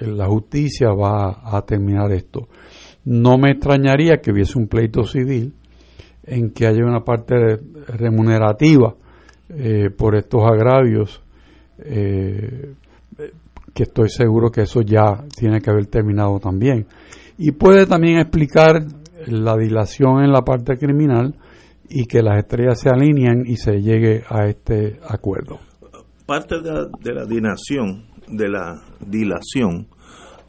[0.01, 2.49] la justicia va a terminar esto.
[3.05, 5.55] No me extrañaría que hubiese un pleito civil
[6.25, 7.35] en que haya una parte
[7.89, 8.95] remunerativa
[9.49, 11.21] eh, por estos agravios,
[11.79, 12.75] eh,
[13.75, 16.87] que estoy seguro que eso ya tiene que haber terminado también.
[17.39, 18.85] Y puede también explicar
[19.27, 21.35] la dilación en la parte criminal
[21.89, 25.59] y que las estrellas se alinean y se llegue a este acuerdo.
[26.33, 29.89] Parte de la, de la dilación, de la dilación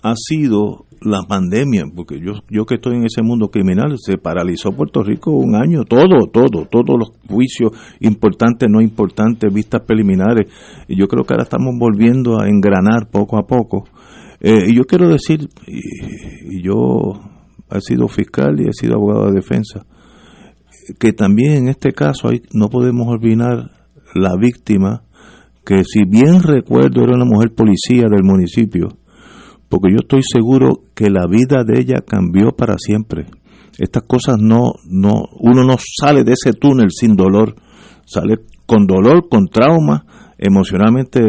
[0.01, 4.71] ha sido la pandemia, porque yo, yo que estoy en ese mundo criminal, se paralizó
[4.71, 10.47] Puerto Rico un año, todo, todo, todos los juicios importantes, no importantes, vistas preliminares,
[10.87, 13.83] y yo creo que ahora estamos volviendo a engranar poco a poco.
[14.39, 17.11] Eh, y yo quiero decir, y, yo
[17.69, 19.85] he sido fiscal y he sido abogado de defensa,
[20.97, 23.71] que también en este caso hay, no podemos olvidar
[24.15, 25.03] la víctima,
[25.65, 28.97] que si bien recuerdo era una mujer policía del municipio,
[29.69, 33.27] porque yo estoy seguro que la vida de ella cambió para siempre.
[33.79, 37.55] Estas cosas no, no, uno no sale de ese túnel sin dolor,
[38.05, 40.05] sale con dolor, con trauma,
[40.45, 41.21] emocionalmente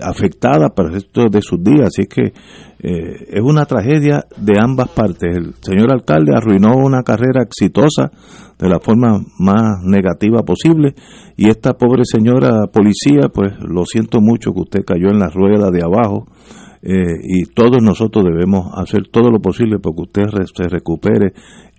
[0.00, 1.88] afectada para el resto de sus días.
[1.88, 2.32] Así que
[2.78, 5.36] eh, es una tragedia de ambas partes.
[5.36, 8.12] El señor alcalde arruinó una carrera exitosa
[8.56, 10.94] de la forma más negativa posible
[11.36, 15.72] y esta pobre señora policía, pues lo siento mucho que usted cayó en la rueda
[15.72, 16.28] de abajo.
[16.86, 21.32] Eh, y todos nosotros debemos hacer todo lo posible porque usted se recupere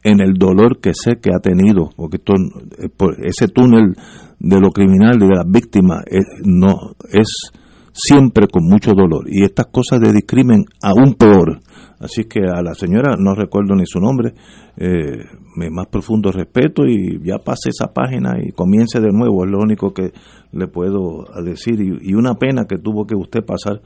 [0.03, 2.89] en el dolor que sé que ha tenido, porque eh,
[3.23, 3.95] ese túnel
[4.39, 7.51] de lo criminal y de las víctimas es, no, es
[7.93, 9.25] siempre con mucho dolor.
[9.27, 11.59] Y estas cosas de discrimen aún peor.
[11.99, 14.33] Así que a la señora, no recuerdo ni su nombre,
[14.75, 15.23] eh,
[15.55, 19.59] mi más profundo respeto y ya pase esa página y comience de nuevo, es lo
[19.59, 20.11] único que
[20.51, 21.79] le puedo decir.
[21.79, 23.81] Y, una pena que tuvo que usted pasar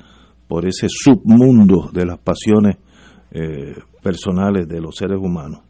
[0.49, 2.77] por ese submundo de las pasiones
[3.31, 5.61] eh, personales de los seres humanos.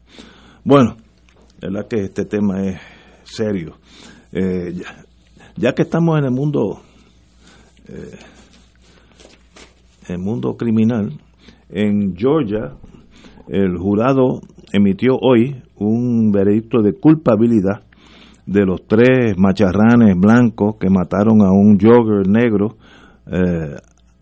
[0.64, 0.96] Bueno,
[1.60, 2.80] la verdad que este tema es
[3.22, 3.76] serio.
[4.32, 4.74] Eh,
[5.56, 6.80] ya, que estamos en el mundo,
[7.88, 8.18] eh,
[10.08, 11.12] el mundo criminal,
[11.68, 12.72] en Georgia
[13.48, 14.40] el jurado
[14.72, 17.82] emitió hoy un veredicto de culpabilidad
[18.46, 22.76] de los tres macharranes blancos que mataron a un jogger negro,
[23.26, 23.76] eh,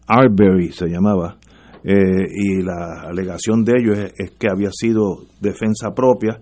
[0.09, 1.37] Arbery se llamaba,
[1.85, 6.41] eh, y la alegación de ellos es, que había sido defensa propia.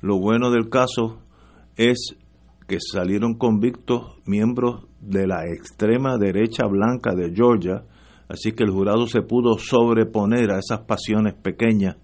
[0.00, 1.18] Lo bueno del caso
[1.76, 2.16] es
[2.66, 7.84] que salieron convictos miembros de la extrema derecha blanca de Georgia,
[8.28, 11.96] así que el jurado se pudo sobreponer a esas pasiones pequeñas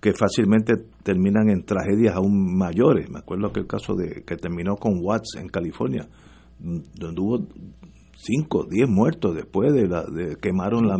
[0.00, 3.10] que fácilmente terminan en tragedias aún mayores.
[3.10, 6.06] Me acuerdo aquel caso de que terminó con Watts en California,
[6.58, 7.46] donde hubo
[8.16, 10.96] 5, 10 muertos después de, la, de quemaron la,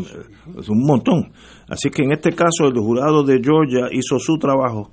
[0.58, 1.32] es un montón.
[1.68, 4.90] Así que en este caso el jurado de Georgia hizo su trabajo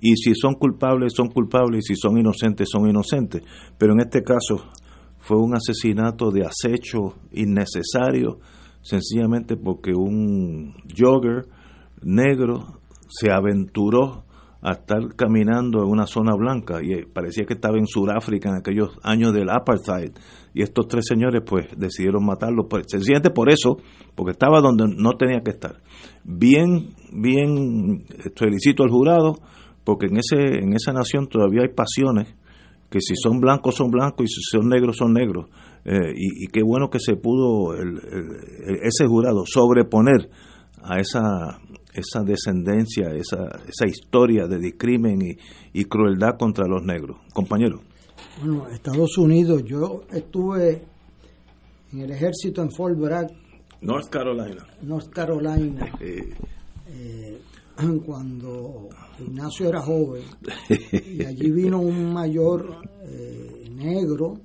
[0.00, 3.42] y si son culpables son culpables y si son inocentes son inocentes.
[3.76, 4.64] Pero en este caso
[5.18, 8.38] fue un asesinato de acecho innecesario
[8.80, 11.46] sencillamente porque un jogger
[12.02, 14.24] negro se aventuró
[14.62, 18.90] a estar caminando en una zona blanca y parecía que estaba en Sudáfrica en aquellos
[19.02, 20.12] años del apartheid
[20.54, 23.78] y estos tres señores pues decidieron matarlo pues, sencillamente por eso
[24.14, 25.76] porque estaba donde no tenía que estar
[26.24, 28.04] bien bien
[28.36, 29.38] felicito al jurado
[29.84, 32.34] porque en ese en esa nación todavía hay pasiones
[32.90, 35.46] que si son blancos son blancos y si son negros son negros
[35.84, 40.28] eh, y, qué bueno que se pudo ese jurado sobreponer
[40.82, 41.58] a esa
[41.94, 45.20] esa descendencia, esa, esa historia de discrimen
[45.72, 47.18] y, crueldad contra los negros.
[47.32, 47.80] Compañero.
[48.40, 50.82] Bueno, Estados Unidos, yo estuve
[51.92, 53.30] en el ejército en Fort Bragg.
[53.82, 54.66] North Carolina.
[54.82, 55.92] North Carolina.
[56.00, 57.38] Eh,
[58.06, 60.22] cuando Ignacio era joven.
[61.06, 64.40] Y allí vino un mayor eh, negro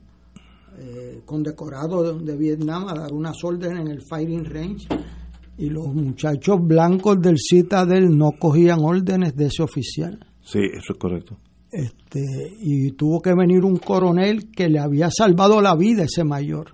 [0.77, 4.87] eh, condecorado de, de Vietnam a dar unas órdenes en el fighting range
[5.57, 10.19] y los muchachos blancos del Citadel no cogían órdenes de ese oficial.
[10.41, 11.37] Sí, eso es correcto.
[11.75, 12.23] Este,
[12.61, 16.67] y tuvo que venir un coronel que le había salvado la vida a ese mayor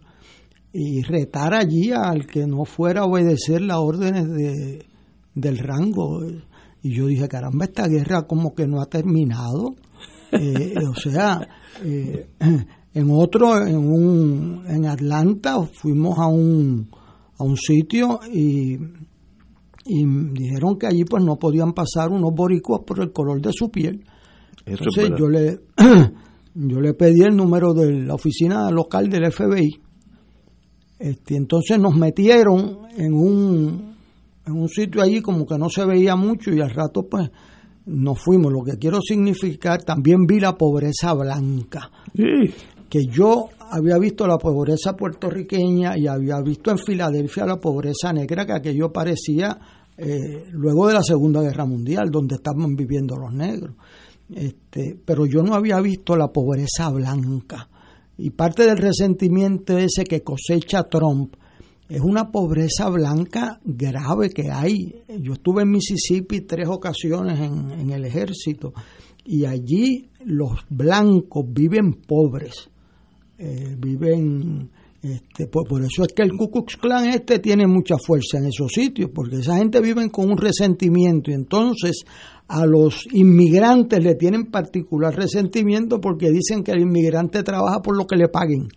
[0.71, 4.85] y retar allí al que no fuera a obedecer las órdenes de,
[5.33, 6.23] del rango.
[6.83, 9.73] Y yo dije, caramba, esta guerra como que no ha terminado.
[10.31, 11.47] Eh, o sea,
[11.83, 12.27] eh,
[12.93, 16.91] en otro, en, un, en Atlanta, fuimos a un,
[17.39, 18.75] a un sitio y,
[19.85, 23.71] y dijeron que allí pues no podían pasar unos boricuas por el color de su
[23.71, 24.05] piel.
[24.65, 25.59] Entonces yo le,
[26.55, 29.69] yo le pedí el número de la oficina local del FBI.
[30.99, 33.95] Este, entonces nos metieron en un,
[34.45, 37.29] en un sitio allí como que no se veía mucho y al rato pues
[37.85, 38.51] nos fuimos.
[38.51, 41.89] Lo que quiero significar, también vi la pobreza blanca.
[42.13, 48.45] Que yo había visto la pobreza puertorriqueña y había visto en Filadelfia la pobreza negra
[48.45, 49.57] que aquello parecía
[49.97, 53.75] eh, luego de la Segunda Guerra Mundial, donde estaban viviendo los negros.
[54.33, 57.69] Este, pero yo no había visto la pobreza blanca.
[58.17, 61.35] Y parte del resentimiento ese que cosecha Trump
[61.89, 65.03] es una pobreza blanca grave que hay.
[65.19, 68.73] Yo estuve en Mississippi tres ocasiones en, el ejército
[69.25, 72.69] y allí los blancos viven pobres
[73.37, 74.69] eh, viven
[75.01, 78.71] este, por, eso es que el Ku Klux Klan este tiene mucha fuerza en esos
[78.71, 82.05] sitios, porque esa gente vive con un resentimiento y entonces
[82.47, 88.05] a los inmigrantes le tienen particular resentimiento porque dicen que el inmigrante trabaja por lo
[88.05, 88.67] que le paguen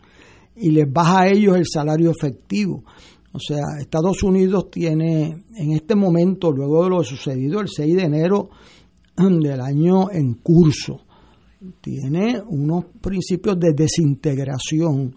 [0.56, 2.84] y les baja a ellos el salario efectivo.
[3.32, 8.02] O sea, Estados Unidos tiene en este momento, luego de lo sucedido el 6 de
[8.02, 8.48] enero
[9.16, 11.00] del año en curso,
[11.80, 15.16] tiene unos principios de desintegración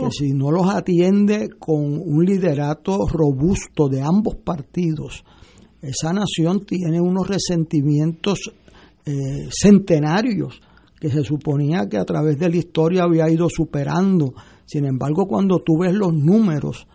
[0.00, 5.24] que si no los atiende con un liderato robusto de ambos partidos,
[5.80, 8.52] esa nación tiene unos resentimientos
[9.06, 9.12] eh,
[9.50, 10.60] centenarios
[10.98, 14.34] que se suponía que a través de la historia había ido superando.
[14.64, 16.86] Sin embargo, cuando tú ves los números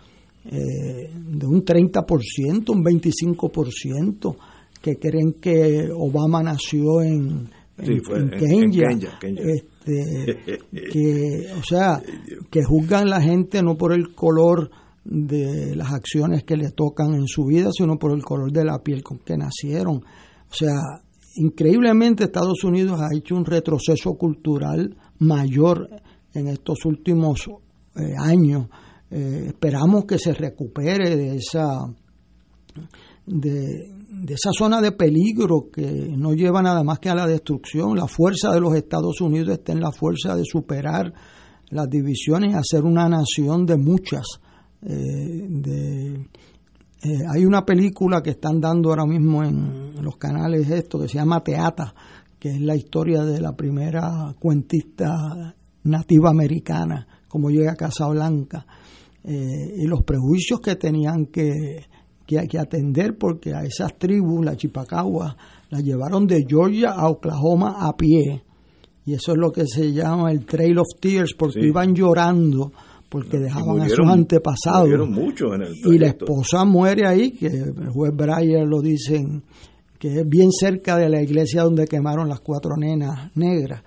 [0.45, 4.35] eh, de un 30%, un 25%,
[4.81, 8.87] que creen que Obama nació en, en, Kenya,
[9.85, 10.59] Este,
[10.91, 12.01] que, o sea,
[12.49, 14.69] que juzgan la gente no por el color
[15.03, 18.79] de las acciones que le tocan en su vida, sino por el color de la
[18.79, 19.97] piel con que nacieron.
[19.97, 21.01] O sea,
[21.35, 25.89] increíblemente Estados Unidos ha hecho un retroceso cultural mayor
[26.33, 27.47] en estos últimos
[27.95, 28.67] eh, años.
[29.09, 31.87] Eh, esperamos que se recupere de esa
[33.25, 37.95] de, de esa zona de peligro que no lleva nada más que a la destrucción.
[37.95, 41.13] La fuerza de los Estados Unidos está en la fuerza de superar
[41.69, 44.25] las divisiones y hacer una nación de muchas.
[44.81, 46.13] Eh, de,
[47.01, 51.17] eh, hay una película que están dando ahora mismo en los canales esto que se
[51.17, 51.93] llama Teata,
[52.37, 58.65] que es la historia de la primera cuentista nativa americana, como llega a Casablanca,
[59.23, 61.87] eh, y los prejuicios que tenían que
[62.29, 65.35] que hay que atender porque a esas tribus, la Chipacagua,
[65.71, 68.43] las llevaron de Georgia a Oklahoma a pie.
[69.03, 72.71] Y eso es lo que se llama el Trail of Tears, porque iban llorando
[73.09, 75.09] porque dejaban a sus antepasados.
[75.09, 79.41] mucho en el y la esposa muere ahí, que el juez Breyer lo dice en,
[79.97, 83.81] que es bien cerca de la iglesia donde quemaron las cuatro nenas negras,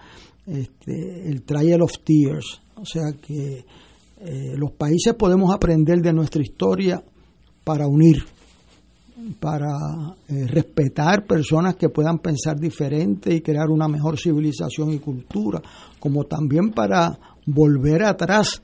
[0.45, 2.61] este, el Trial of Tears.
[2.74, 3.64] O sea que
[4.18, 7.01] eh, los países podemos aprender de nuestra historia
[7.65, 8.25] para unir,
[9.39, 15.63] para eh, respetar personas que puedan pensar diferente y crear una mejor civilización y cultura,
[16.01, 18.63] como también para volver atrás,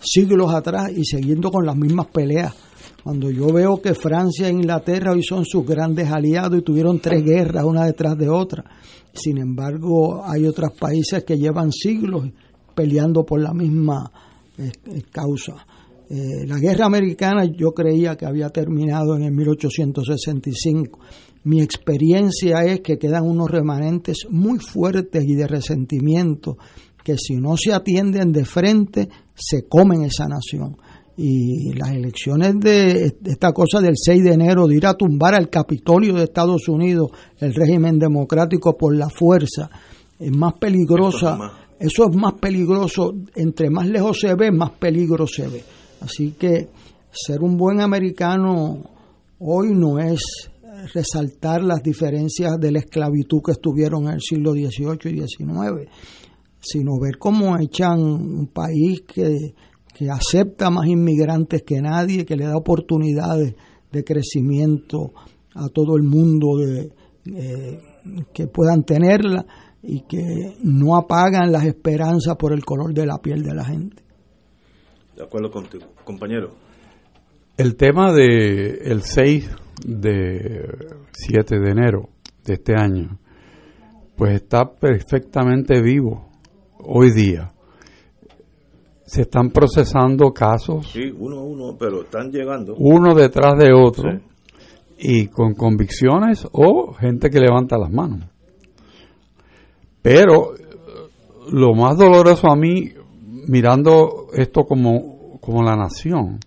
[0.00, 2.54] siglos atrás y siguiendo con las mismas peleas.
[3.02, 7.22] Cuando yo veo que Francia e Inglaterra hoy son sus grandes aliados y tuvieron tres
[7.24, 8.64] guerras una detrás de otra,
[9.12, 12.28] sin embargo hay otros países que llevan siglos
[12.74, 14.10] peleando por la misma
[14.58, 14.70] eh,
[15.10, 15.66] causa.
[16.12, 20.98] Eh, la guerra americana yo creía que había terminado en el 1865.
[21.44, 26.58] Mi experiencia es que quedan unos remanentes muy fuertes y de resentimiento
[27.04, 30.76] que si no se atienden de frente se comen esa nación.
[31.16, 35.48] Y las elecciones de esta cosa del 6 de enero de ir a tumbar al
[35.48, 39.70] Capitolio de Estados Unidos, el régimen democrático por la fuerza,
[40.18, 41.38] es más peligrosa.
[41.78, 45.62] Eso es más peligroso, entre más lejos se ve, más peligro se ve.
[46.00, 46.68] Así que
[47.10, 48.78] ser un buen americano
[49.38, 50.50] hoy no es
[50.94, 55.90] resaltar las diferencias de la esclavitud que estuvieron en el siglo XVIII y XIX,
[56.60, 59.54] sino ver cómo echan un país que,
[60.10, 63.54] acepta más inmigrantes que nadie, que le da oportunidades
[63.92, 65.12] de crecimiento
[65.54, 66.90] a todo el mundo de,
[67.26, 67.78] eh,
[68.32, 69.44] que puedan tenerla
[69.82, 74.02] y que no apagan las esperanzas por el color de la piel de la gente.
[75.20, 76.52] De acuerdo contigo, compañero.
[77.58, 79.54] El tema de el 6
[79.84, 80.78] de
[81.12, 82.08] 7 de enero
[82.42, 83.18] de este año,
[84.16, 86.26] pues está perfectamente vivo
[86.78, 87.52] hoy día.
[89.04, 90.90] Se están procesando casos.
[90.90, 92.74] Sí, uno a uno, pero están llegando.
[92.78, 94.20] Uno detrás de otro.
[94.96, 98.24] Y con convicciones o gente que levanta las manos.
[100.00, 100.54] Pero
[101.52, 102.94] lo más doloroso a mí,
[103.46, 106.38] mirando esto como, como la nación,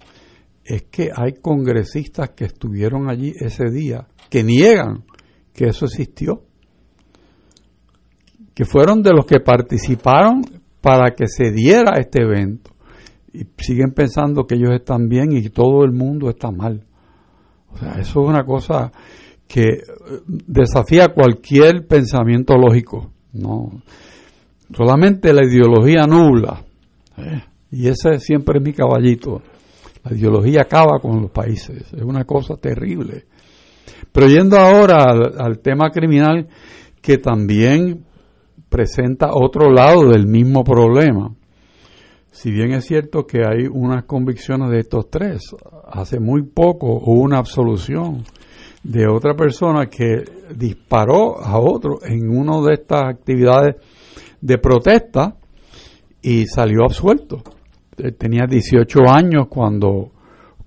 [0.64, 5.04] es que hay congresistas que estuvieron allí ese día que niegan
[5.54, 6.41] que eso existió,
[8.54, 10.41] que fueron de los que participaron
[10.82, 12.72] para que se diera este evento
[13.34, 16.86] y siguen pensando que ellos están bien y todo el mundo está mal.
[17.70, 18.91] O sea, eso es una cosa
[19.48, 19.82] que
[20.28, 23.12] desafía cualquier pensamiento lógico.
[23.34, 23.70] No,
[24.76, 26.64] solamente la ideología nubla.
[27.18, 27.43] ¿Eh?
[27.72, 29.41] Y ese siempre es mi caballito.
[30.03, 31.91] La ideología acaba con los países.
[31.91, 33.26] Es una cosa terrible.
[34.11, 35.05] Pero yendo ahora
[35.38, 36.47] al, tema criminal,
[37.01, 38.05] que también
[38.70, 41.34] presenta otro lado del mismo problema.
[42.32, 45.55] Si bien es cierto que hay unas convicciones de estos tres,
[45.88, 48.24] hace muy poco hubo una absolución
[48.84, 50.24] de otra persona que
[50.55, 53.76] disparó a otro en una de estas actividades
[54.41, 55.38] de protesta
[56.24, 57.43] y salió absuelto.
[58.17, 60.11] Tenía 18 años cuando,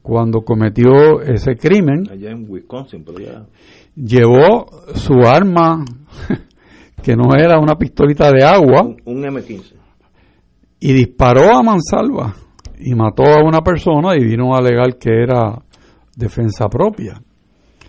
[0.03, 2.05] cuando cometió ese crimen.
[2.09, 3.05] Allá en Wisconsin,
[3.97, 5.85] Llevó su arma,
[7.03, 8.83] que no era una pistolita de agua.
[9.07, 9.73] Un, M15.
[10.79, 12.35] Y disparó a mansalva
[12.79, 15.63] y mató a una persona y vino a alegar que era
[16.15, 17.21] defensa propia.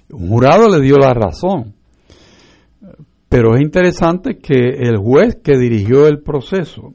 [0.09, 1.75] Un jurado le dio la razón.
[3.27, 6.93] Pero es interesante que el juez que dirigió el proceso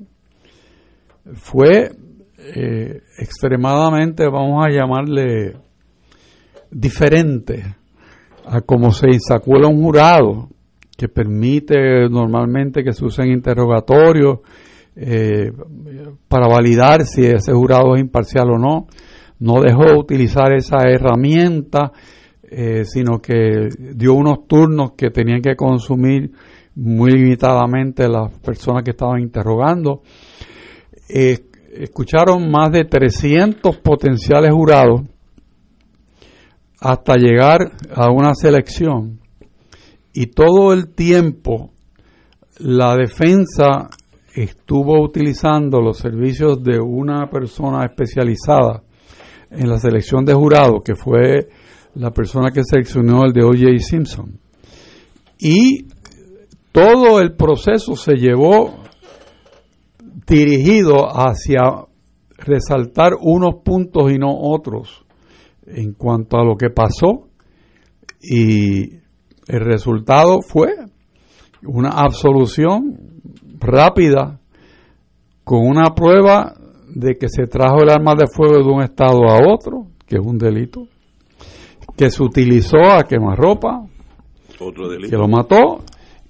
[1.34, 1.92] fue
[2.38, 5.56] eh, extremadamente, vamos a llamarle,
[6.70, 7.76] diferente
[8.44, 10.48] a como se insacula un jurado
[10.96, 14.40] que permite normalmente que se usen interrogatorios
[14.96, 15.52] eh,
[16.28, 18.86] para validar si ese jurado es imparcial o no.
[19.38, 21.92] No dejó utilizar esa herramienta
[22.54, 26.32] eh, sino que dio unos turnos que tenían que consumir
[26.74, 30.02] muy limitadamente las personas que estaban interrogando.
[31.12, 35.02] Escucharon más de 300 potenciales jurados
[36.80, 39.20] hasta llegar a una selección
[40.12, 41.70] y todo el tiempo
[42.58, 43.88] la defensa
[44.34, 48.82] estuvo utilizando los servicios de una persona especializada
[49.50, 51.48] en la selección de jurados, que fue
[51.94, 53.78] la persona que seleccionó el de O.J.
[53.78, 54.38] Simpson.
[55.38, 55.86] Y
[56.72, 58.81] todo el proceso se llevó
[60.36, 61.60] dirigido hacia
[62.38, 65.04] resaltar unos puntos y no otros
[65.66, 67.28] en cuanto a lo que pasó
[68.20, 68.94] y
[69.48, 70.74] el resultado fue
[71.64, 72.98] una absolución
[73.58, 74.40] rápida
[75.44, 76.54] con una prueba
[76.94, 80.22] de que se trajo el arma de fuego de un estado a otro, que es
[80.24, 80.86] un delito,
[81.96, 83.86] que se utilizó a quemarropa.
[84.60, 85.10] Otro delito.
[85.10, 85.84] que lo mató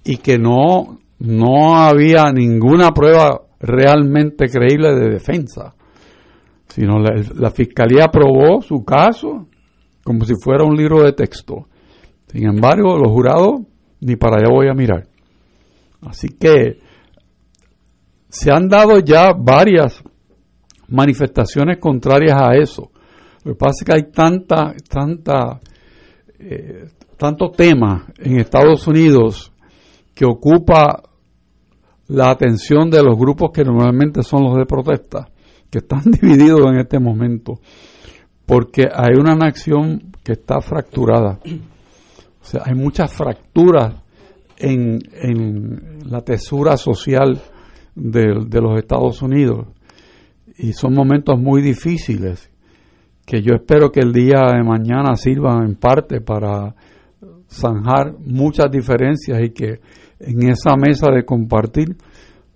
[0.05, 5.75] y que no, no había ninguna prueba realmente creíble de defensa,
[6.69, 9.47] sino la, fiscalía aprobó su caso
[10.05, 11.69] como si fuera un libro de texto.
[12.27, 13.61] Sin embargo, los jurados
[14.01, 15.07] ni para allá voy a mirar.
[16.01, 16.81] Así que
[18.29, 20.03] se han dado ya varias
[20.89, 22.91] manifestaciones contrarias a eso.
[23.45, 25.61] Lo que pasa es que hay tanta, tanta,
[26.39, 29.53] eh, tanto tema en Estados Unidos
[30.15, 31.03] que ocupa
[32.13, 35.29] la atención de los grupos que normalmente son los de protesta,
[35.71, 37.59] que están divididos en este momento,
[38.47, 41.39] porque hay una nación que está fracturada.
[41.45, 43.95] O sea, hay muchas fracturas
[44.59, 47.41] en, en la tesura social
[47.95, 49.67] de, de los Estados Unidos
[50.59, 52.51] y son momentos muy difíciles
[53.25, 56.75] que yo espero que el día de mañana sirvan en parte para
[57.49, 59.81] zanjar muchas diferencias y que
[60.23, 61.97] en esa mesa de compartir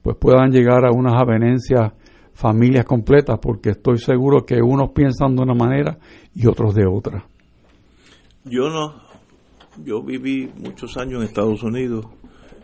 [0.02, 1.92] pues puedan llegar a unas avenencias
[2.32, 5.98] familias completas porque estoy seguro que unos piensan de una manera
[6.34, 7.26] y otros de otra.
[8.44, 9.02] Yo no,
[9.84, 12.06] yo viví muchos años en Estados Unidos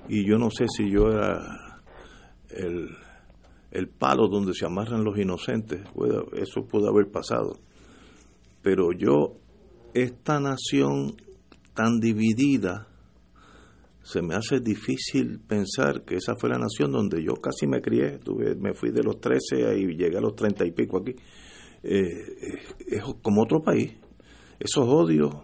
[0.08, 1.40] y yo no sé si yo era
[2.50, 2.90] el,
[3.72, 5.80] el palo donde se amarran los inocentes,
[6.34, 7.56] eso pudo haber pasado.
[8.62, 9.32] Pero yo,
[9.94, 11.16] esta nación
[11.74, 12.86] tan dividida,
[14.02, 18.18] se me hace difícil pensar que esa fue la nación donde yo casi me crié,
[18.18, 21.14] tuve, me fui de los 13 y llegué a los 30 y pico aquí.
[21.84, 22.08] Eh,
[22.86, 23.92] es como otro país.
[24.58, 25.34] Esos odios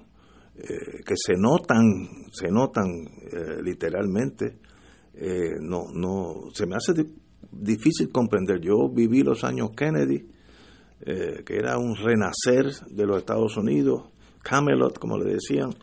[0.57, 2.89] eh, que se notan, se notan
[3.33, 4.59] eh, literalmente,
[5.61, 6.93] no, no, se me hace
[7.51, 8.61] difícil comprender.
[8.61, 10.29] Yo viví los años Kennedy,
[11.05, 14.11] que era un renacer de los Estados Unidos,
[14.45, 15.75] Camelot, como le decían,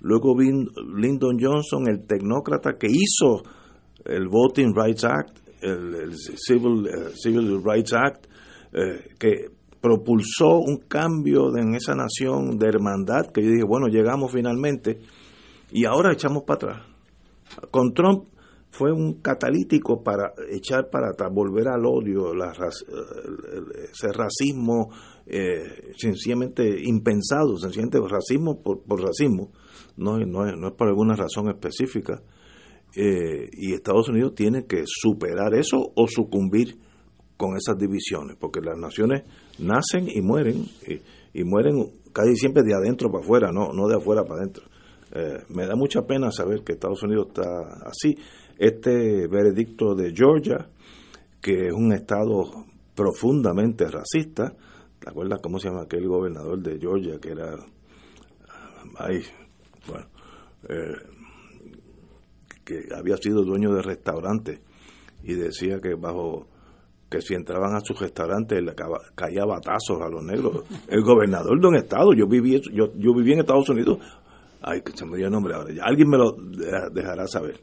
[0.00, 3.42] Luego vino Lyndon Johnson, el tecnócrata que hizo
[4.04, 8.26] el Voting Rights Act, el, Civil, eh, Civil, Rights Act,
[8.72, 14.32] eh, que propulsó un cambio en esa nación de hermandad, que yo dije, bueno, llegamos
[14.32, 15.00] finalmente,
[15.70, 16.86] y ahora echamos para atrás.
[17.70, 18.24] Con Trump
[18.70, 24.90] fue un catalítico para echar para atrás, volver al odio, la, ese racismo
[25.26, 29.50] eh, sencillamente impensado, sencillamente racismo por racismo
[29.98, 32.22] no, no, no es por alguna razón específica.
[32.96, 36.78] Eh, y Estados Unidos tiene que superar eso o sucumbir
[37.36, 39.22] con esas divisiones, porque las naciones
[39.58, 40.64] nacen y mueren,
[41.34, 44.64] y, mueren casi siempre de adentro para afuera, no, no de afuera para adentro.
[45.12, 47.42] Eh, me da mucha pena saber que Estados Unidos está
[47.86, 48.16] así.
[48.58, 50.68] Este veredicto de Georgia,
[51.40, 54.52] que es un estado profundamente racista,
[54.98, 57.54] ¿te acuerdas cómo se llama aquel gobernador de Georgia que era...
[58.96, 59.22] Ay,
[59.88, 60.06] bueno,
[60.68, 60.94] eh,
[62.64, 64.60] que había sido dueño de restaurante
[65.22, 66.46] y decía que bajo
[67.10, 68.74] que si entraban a su restaurante le
[69.14, 70.64] caía batazos a los negros.
[70.88, 73.98] El gobernador de un estado, yo viví yo, yo viví en Estados Unidos,
[74.60, 76.32] ay, que se me dio el nombre ahora, alguien me lo
[76.92, 77.60] dejará saber.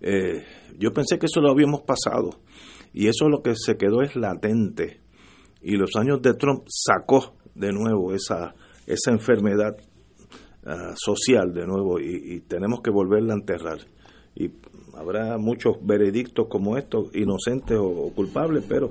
[0.00, 0.44] Eh,
[0.78, 2.30] yo pensé que eso lo habíamos pasado
[2.92, 5.00] y eso lo que se quedó es latente
[5.60, 8.54] y los años de Trump sacó de nuevo esa,
[8.86, 9.76] esa enfermedad
[10.70, 13.78] Ah, social de nuevo y, tenemos que volverla a enterrar.
[14.36, 14.50] Y
[14.98, 18.90] habrá muchos veredictos como estos, inocentes o, culpables, pero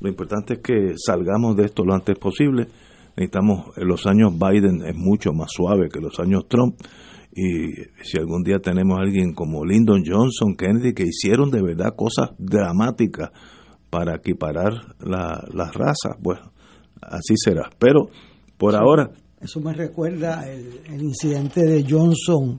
[0.00, 2.66] lo importante es que salgamos de esto lo antes posible.
[3.16, 6.74] Necesitamos, en los años Biden es mucho más suave que los años Trump.
[7.34, 7.72] Y
[8.02, 12.32] si algún día tenemos a alguien como Lyndon Johnson, Kennedy, que hicieron de verdad cosas
[12.36, 13.30] dramáticas
[13.88, 16.52] para equiparar las razas, bueno,
[17.00, 17.70] así será.
[17.78, 18.10] Pero
[18.58, 19.10] por ahora
[19.44, 22.58] eso me recuerda el, incidente de Johnson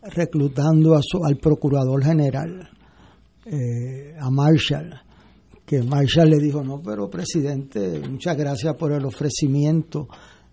[0.00, 2.68] reclutando a al procurador general,
[3.46, 4.94] eh, a Marshall,
[5.66, 10.06] que Marshall le dijo, no, pero presidente, muchas gracias por el ofrecimiento.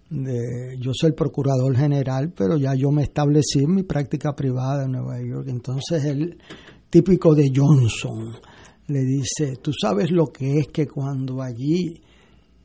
[0.09, 4.85] De, yo soy el procurador general, pero ya yo me establecí en mi práctica privada
[4.85, 5.47] en Nueva York.
[5.47, 6.37] Entonces el
[6.89, 8.35] típico de Johnson
[8.87, 12.01] le dice, tú sabes lo que es que cuando allí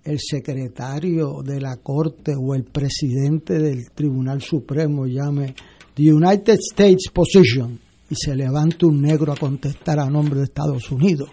[0.07, 5.55] el secretario de la Corte o el presidente del Tribunal Supremo llame
[5.95, 7.79] The United States Position
[8.09, 11.29] y se levanta un negro a contestar a nombre de Estados Unidos.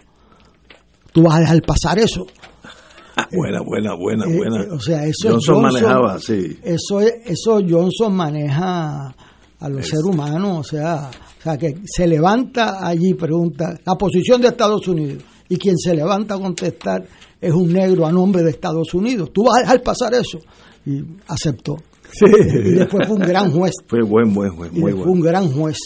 [1.12, 2.26] ¿Tú vas a dejar pasar eso?
[3.32, 4.64] buena, buena, buena, eh, buena.
[4.64, 6.58] Eh, o sea, eso Johnson, manejaba, sí.
[6.64, 9.14] Eso, eso Johnson maneja
[9.60, 14.40] a los seres humanos, o sea, o sea, que se levanta allí pregunta la posición
[14.40, 17.06] de Estados Unidos y quien se levanta a contestar
[17.44, 19.30] es un negro a nombre de Estados Unidos.
[19.32, 20.38] ¿Tú vas a dejar pasar eso?
[20.86, 21.76] Y aceptó.
[22.20, 23.72] y después fue un gran juez.
[23.86, 25.12] Fue buen, buen juez, muy fue bueno.
[25.12, 25.76] un gran juez.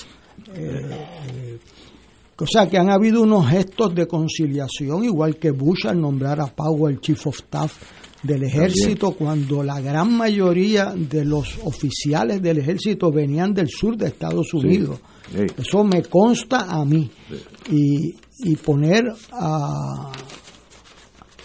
[0.55, 1.59] Eh, eh,
[2.39, 6.47] o sea que han habido unos gestos de conciliación, igual que Bush al nombrar a
[6.47, 7.73] Powell Chief of Staff
[8.23, 14.09] del ejército, cuando la gran mayoría de los oficiales del ejército venían del sur de
[14.09, 15.01] Estados Unidos.
[15.33, 15.47] Sí.
[15.57, 17.11] Eso me consta a mí.
[17.71, 20.13] Y, y poner a,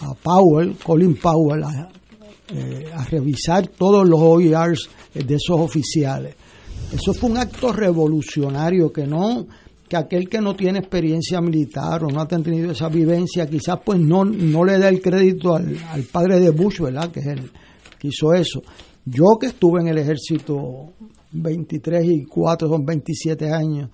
[0.00, 1.88] a Powell, Colin Powell, a,
[2.48, 6.34] eh, revisar todos los OERs de esos oficiales.
[6.92, 9.46] Eso fue un acto revolucionario que no
[9.88, 14.00] que aquel que no tiene experiencia militar o no ha tenido esa vivencia quizás pues
[14.00, 17.10] no, no le da el crédito al, al padre de Bush, ¿verdad?
[17.10, 17.50] Que es el
[17.98, 18.62] que hizo eso.
[19.04, 20.92] Yo que estuve en el ejército
[21.32, 23.90] 23 y 4 son 27 años,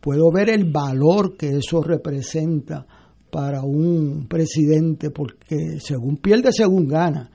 [0.00, 2.86] puedo ver el valor que eso representa
[3.30, 7.30] para un presidente porque según pierde, según gana.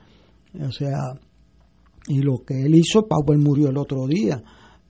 [0.61, 1.13] O sea,
[2.07, 4.41] y lo que él hizo, Powell murió el otro día.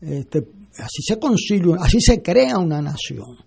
[0.01, 0.39] Este,
[0.77, 3.37] así se concilia, así se crea una nación,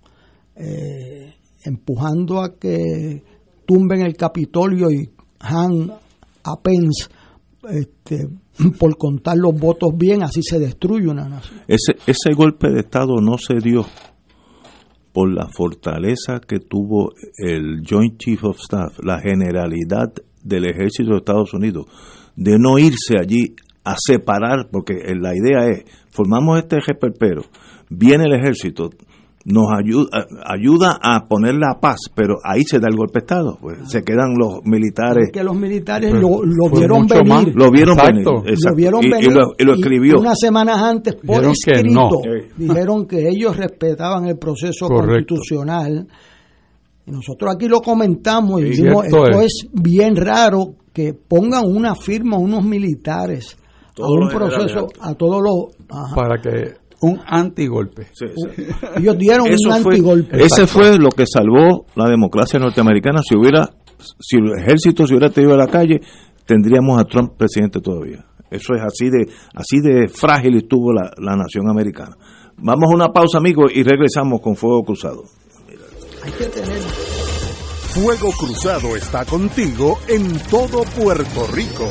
[0.54, 1.34] eh,
[1.64, 3.22] empujando a que
[3.66, 5.92] tumben el Capitolio y Han
[6.44, 7.08] a Pence
[7.68, 8.28] este,
[8.78, 11.60] por contar los votos bien, así se destruye una nación.
[11.66, 13.84] Ese, ese golpe de Estado no se dio
[15.16, 20.12] por la fortaleza que tuvo el Joint Chief of Staff, la generalidad
[20.44, 21.86] del ejército de Estados Unidos,
[22.36, 27.44] de no irse allí a separar, porque la idea es, formamos este eje perpero,
[27.88, 28.90] viene el ejército,
[29.48, 33.56] nos ayuda, ayuda a poner la paz, pero ahí se da el golpe de Estado,
[33.60, 35.30] pues se quedan los militares.
[35.32, 37.28] Que los militares lo, lo vieron venir.
[37.28, 37.44] más.
[37.54, 38.12] Lo vieron Exacto.
[38.42, 40.14] venir, exacto, lo vieron y, y venir lo, y lo escribió.
[40.18, 42.10] unas semanas antes por Dijeron que escrito no.
[42.56, 45.36] dijeron que ellos respetaban el proceso Correcto.
[45.36, 46.08] constitucional
[47.06, 49.44] y nosotros aquí lo comentamos y dijimos esto es.
[49.44, 49.68] es.
[49.72, 53.56] bien raro que pongan una firma unos militares
[53.94, 56.14] Todos a un proceso a todos los ajá.
[56.16, 58.06] Para que un antigolpe.
[58.12, 58.62] Sí, sí.
[58.96, 63.20] ellos dieron Eso un fue- antigolpe Ese fue lo que salvó la democracia norteamericana.
[63.26, 63.70] Si hubiera,
[64.20, 66.00] si el ejército se hubiera tenido a la calle,
[66.46, 68.24] tendríamos a Trump presidente todavía.
[68.50, 72.16] Eso es así de, así de frágil estuvo la, la nación americana.
[72.58, 75.24] Vamos a una pausa, amigos, y regresamos con Fuego Cruzado.
[76.24, 76.78] hay que tener
[77.90, 81.88] Fuego Cruzado está contigo en todo Puerto Rico.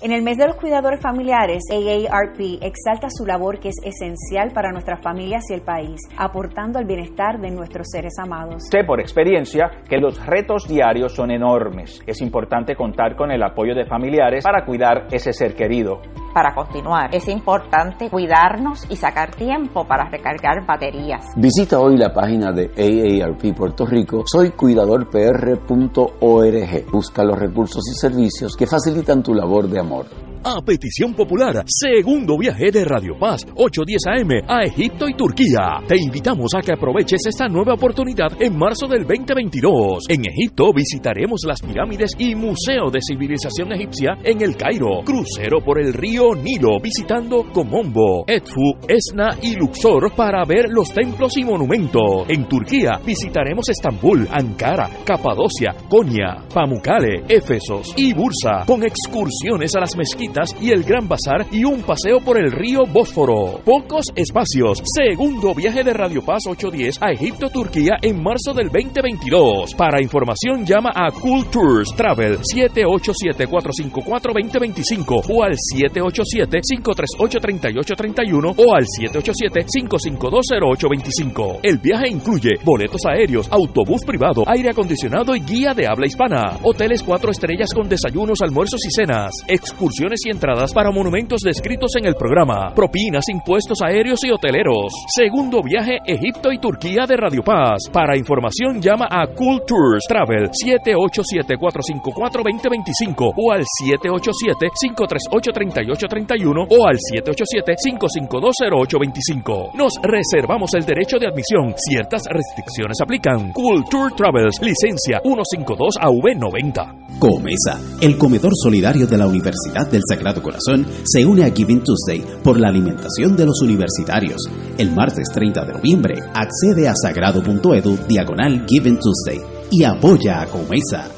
[0.00, 4.70] En el mes de los cuidadores familiares, AARP exalta su labor que es esencial para
[4.70, 8.62] nuestras familias y el país, aportando al bienestar de nuestros seres amados.
[8.70, 12.00] Sé por experiencia que los retos diarios son enormes.
[12.06, 16.00] Es importante contar con el apoyo de familiares para cuidar ese ser querido.
[16.32, 21.26] Para continuar, es importante cuidarnos y sacar tiempo para recargar baterías.
[21.34, 26.86] Visita hoy la página de AARP Puerto Rico, soycuidadorpr.org.
[26.92, 30.27] Busca los recursos y servicios que facilitan tu labor de amor amor.
[30.44, 35.82] A petición popular, segundo viaje de Radio Paz, 810 AM a Egipto y Turquía.
[35.86, 40.04] Te invitamos a que aproveches esta nueva oportunidad en marzo del 2022.
[40.08, 45.02] En Egipto visitaremos las pirámides y Museo de Civilización Egipcia en el Cairo.
[45.04, 51.36] Crucero por el río Nilo visitando Comombo, Edfu, Esna y Luxor para ver los templos
[51.36, 52.26] y monumentos.
[52.28, 59.96] En Turquía visitaremos Estambul, Ankara, Capadocia, Konya, Pamukkale, Éfesos y Bursa con excursiones a las
[59.96, 60.27] mezquitas
[60.60, 63.62] y el Gran Bazar y un paseo por el río Bósforo.
[63.64, 64.82] Pocos espacios.
[64.84, 69.74] Segundo viaje de Radio Paz 810 a Egipto, Turquía en marzo del 2022.
[69.74, 81.60] Para información llama a Cool Tours Travel 787-454-2025 o al 787-538-3831 o al 787-552-0825.
[81.62, 87.02] El viaje incluye boletos aéreos, autobús privado, aire acondicionado y guía de habla hispana, hoteles
[87.02, 92.14] cuatro estrellas con desayunos, almuerzos y cenas, excursiones y entradas para monumentos descritos en el
[92.14, 94.90] programa, propinas, impuestos aéreos y hoteleros.
[95.14, 97.88] Segundo viaje Egipto y Turquía de Radio Paz.
[97.92, 109.74] Para información llama a Cool Tours Travel 787-454-2025 o al 787-538-3831 o al 787-552-0825.
[109.74, 111.74] Nos reservamos el derecho de admisión.
[111.76, 113.52] Ciertas restricciones aplican.
[113.52, 117.08] Cool Tour Travels, licencia 152AV90.
[117.18, 122.24] Comesa, el comedor solidario de la Universidad del Sagrado Corazón, se une a Giving Tuesday
[122.42, 124.40] por la alimentación de los universitarios.
[124.78, 129.40] El martes 30 de noviembre, accede a sagrado.edu diagonal Giving Tuesday
[129.70, 131.17] y apoya a Comesa.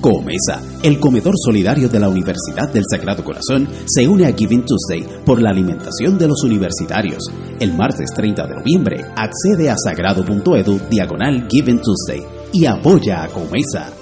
[0.00, 5.06] Comesa, el comedor solidario de la Universidad del Sagrado Corazón, se une a Giving Tuesday
[5.24, 7.22] por la alimentación de los universitarios.
[7.58, 13.92] El martes 30 de noviembre, accede a sagrado.edu diagonal Giving Tuesday y apoya a Comesa.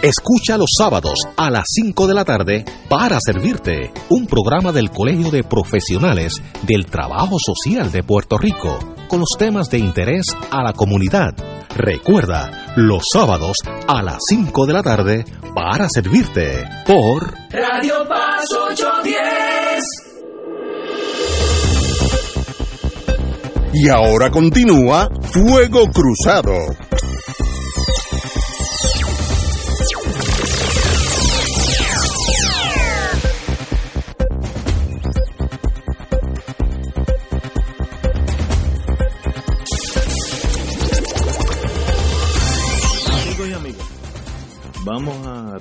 [0.00, 5.30] Escucha los sábados a las 5 de la tarde para servirte un programa del Colegio
[5.30, 10.72] de Profesionales del Trabajo Social de Puerto Rico con los temas de interés a la
[10.72, 11.34] comunidad.
[11.76, 13.56] Recuerda, los sábados
[13.88, 15.24] a las 5 de la tarde
[15.54, 19.84] para servirte por Radio Paz 810.
[23.74, 26.54] Y ahora continúa Fuego Cruzado.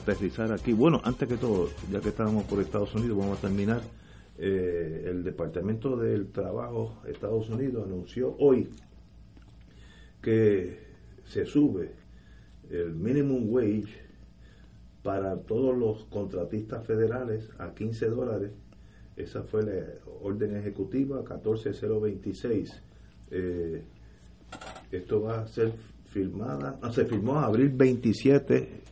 [0.04, 0.74] Aterrizar aquí.
[0.74, 3.82] Bueno, antes que todo, ya que estábamos por Estados Unidos, vamos a terminar.
[4.38, 8.70] Eh, el Departamento del Trabajo de Estados Unidos anunció hoy
[10.22, 10.80] que
[11.26, 11.92] se sube
[12.70, 14.02] el minimum wage
[15.04, 18.52] para todos los contratistas federales a 15 dólares.
[19.16, 19.84] Esa fue la
[20.22, 22.82] orden ejecutiva 14026.
[23.32, 23.84] Eh,
[24.92, 25.74] esto va a ser
[26.06, 28.84] firmada, no, se firmó abril 27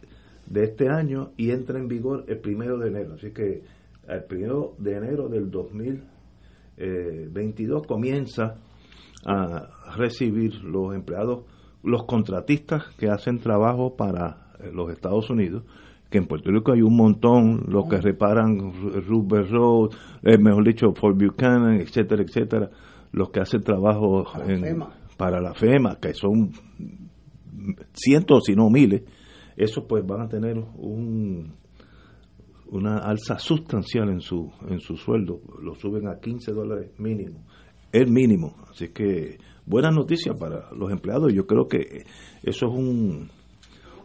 [0.52, 3.14] de este año y entra en vigor el primero de enero.
[3.14, 3.64] Así que
[4.08, 8.58] el primero de enero del 2022 comienza
[9.26, 11.46] a recibir los empleados,
[11.84, 15.64] los contratistas que hacen trabajo para eh, los Estados Unidos,
[16.10, 18.74] que en Puerto Rico hay un montón, los que reparan
[19.08, 19.92] Rubber Road,
[20.24, 22.70] eh, mejor dicho, Fort Buchanan, etcétera, etcétera,
[23.14, 24.26] los que hacen trabajo
[25.18, 26.52] para la FEMA, que son
[27.94, 29.04] cientos, si no miles,
[29.56, 31.54] esos pues van a tener un,
[32.68, 37.46] una alza sustancial en su, en su sueldo, lo suben a 15 dólares mínimo,
[37.92, 42.06] el mínimo, así que buena noticia para los empleados, yo creo que
[42.44, 43.30] eso es un,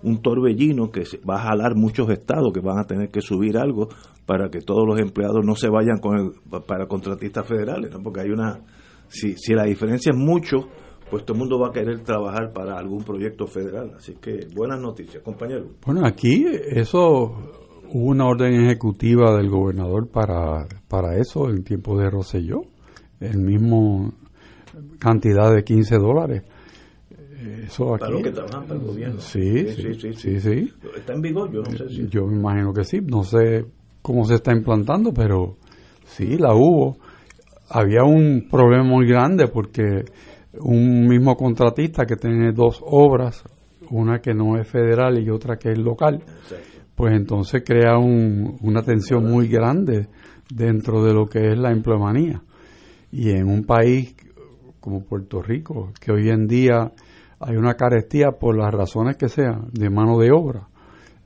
[0.02, 3.88] un torbellino que va a jalar muchos estados que van a tener que subir algo
[4.26, 8.02] para que todos los empleados no se vayan con el, para contratistas federales, ¿no?
[8.02, 8.60] porque hay una,
[9.08, 10.68] si, si la diferencia es mucho,
[11.10, 13.92] pues todo el mundo va a querer trabajar para algún proyecto federal.
[13.96, 15.66] Así que buenas noticias, compañero.
[15.84, 17.32] Bueno, aquí eso
[17.90, 22.62] hubo una orden ejecutiva del gobernador para, para eso en tiempo de Roselló,
[23.20, 24.12] el mismo
[24.98, 26.42] cantidad de 15 dólares.
[27.66, 29.20] Eso aquí, para los que trabajan para el gobierno.
[29.20, 31.52] Sí sí sí, sí, sí, ¿Está en vigor?
[31.52, 32.08] Yo no sé si.
[32.08, 32.98] Yo me imagino que sí.
[33.00, 33.66] No sé
[34.02, 35.56] cómo se está implantando, pero
[36.06, 36.96] sí, la hubo.
[37.68, 40.04] Había un problema muy grande porque
[40.60, 43.44] un mismo contratista que tiene dos obras,
[43.90, 46.22] una que no es federal y otra que es local,
[46.94, 50.08] pues entonces crea un, una tensión muy grande
[50.50, 52.42] dentro de lo que es la empleomanía.
[53.12, 54.14] Y en un país
[54.80, 56.92] como Puerto Rico, que hoy en día
[57.40, 60.68] hay una carestía por las razones que sean de mano de obra,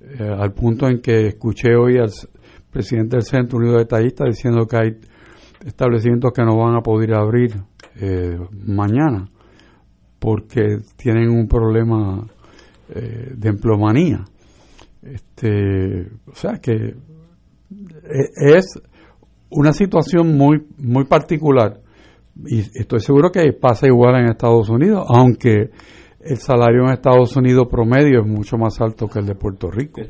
[0.00, 2.10] eh, al punto en que escuché hoy al
[2.70, 4.96] presidente del Centro Unido de Detallistas diciendo que hay
[5.64, 7.54] establecimientos que no van a poder abrir
[8.00, 9.28] eh, mañana
[10.18, 12.26] porque tienen un problema
[12.88, 14.24] eh, de emplomanía.
[15.02, 16.94] Este, o sea que eh,
[18.36, 18.80] es
[19.50, 21.80] una situación muy muy particular
[22.46, 25.70] y estoy seguro que pasa igual en Estados Unidos, aunque
[26.20, 30.00] el salario en Estados Unidos promedio es mucho más alto que el de Puerto Rico.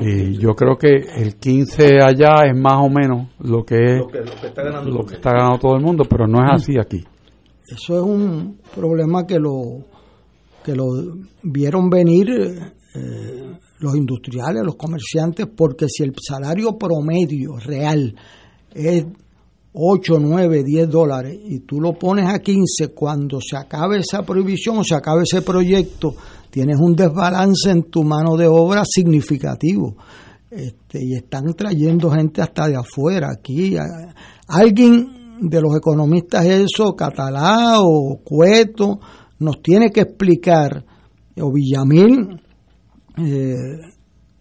[0.00, 4.08] Y yo creo que el 15 allá es más o menos lo que es lo
[4.08, 7.04] que, está, ganando lo que está ganando todo el mundo, pero no es así aquí.
[7.66, 9.84] Eso es un problema que lo
[10.64, 10.86] que lo
[11.42, 12.28] vieron venir
[12.94, 18.14] eh, los industriales, los comerciantes, porque si el salario promedio real
[18.72, 19.04] es
[19.72, 24.78] 8, 9, 10 dólares y tú lo pones a 15, cuando se acabe esa prohibición
[24.78, 26.14] o se acabe ese proyecto,
[26.54, 29.96] tienes un desbalance en tu mano de obra significativo.
[30.48, 33.74] Este, y están trayendo gente hasta de afuera aquí.
[34.46, 39.00] Alguien de los economistas, eso, Catalá o Cueto,
[39.40, 40.84] nos tiene que explicar,
[41.40, 42.40] o Villamil,
[43.18, 43.80] eh,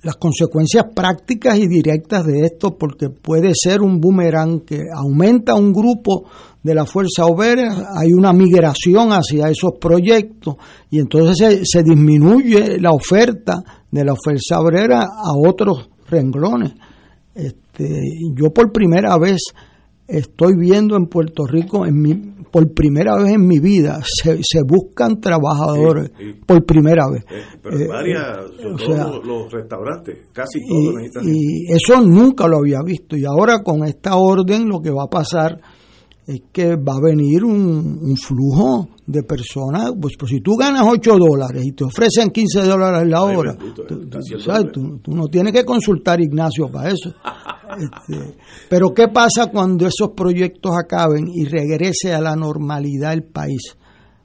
[0.03, 5.71] las consecuencias prácticas y directas de esto, porque puede ser un boomerang que aumenta un
[5.71, 6.25] grupo
[6.61, 10.55] de la fuerza obrera, hay una migración hacia esos proyectos
[10.89, 16.73] y entonces se, se disminuye la oferta de la fuerza obrera a otros renglones.
[17.33, 18.01] Este,
[18.35, 19.41] yo por primera vez
[20.07, 22.13] estoy viendo en Puerto Rico, en mi,
[22.51, 26.11] por primera vez en mi vida, se, se buscan trabajadores,
[26.45, 27.23] por primera vez.
[27.61, 31.23] pero Eh, varias, o todos sea, los, los restaurantes, casi todos necesitan.
[31.25, 33.15] y eso nunca lo había visto.
[33.17, 35.59] Y ahora con esta orden lo que va a pasar
[36.26, 39.91] es que va a venir un, un flujo de personas.
[39.99, 43.53] Pues, pues si tú ganas 8 dólares y te ofrecen 15 dólares la Ay, hora,
[43.53, 44.71] bendito, tú, casi tú el sabes, doble.
[44.74, 47.13] tú- tú no tienes que consultar a Ignacio para eso.
[47.74, 48.36] Este,
[48.69, 53.76] pero ¿qué pasa cuando esos proyectos acaben y regrese a la normalidad el país?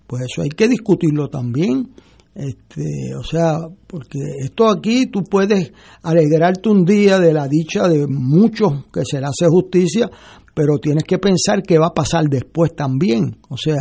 [0.07, 1.89] Pues eso hay que discutirlo también.
[2.35, 2.85] Este,
[3.19, 5.73] o sea, porque esto aquí tú puedes
[6.03, 10.11] alegrarte un día de la dicha de muchos que se le hace justicia,
[10.59, 13.39] pero tienes que pensar qué va a pasar después también.
[13.49, 13.77] O sea,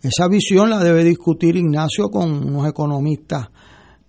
[0.00, 3.48] esa visión la debe discutir Ignacio con unos economistas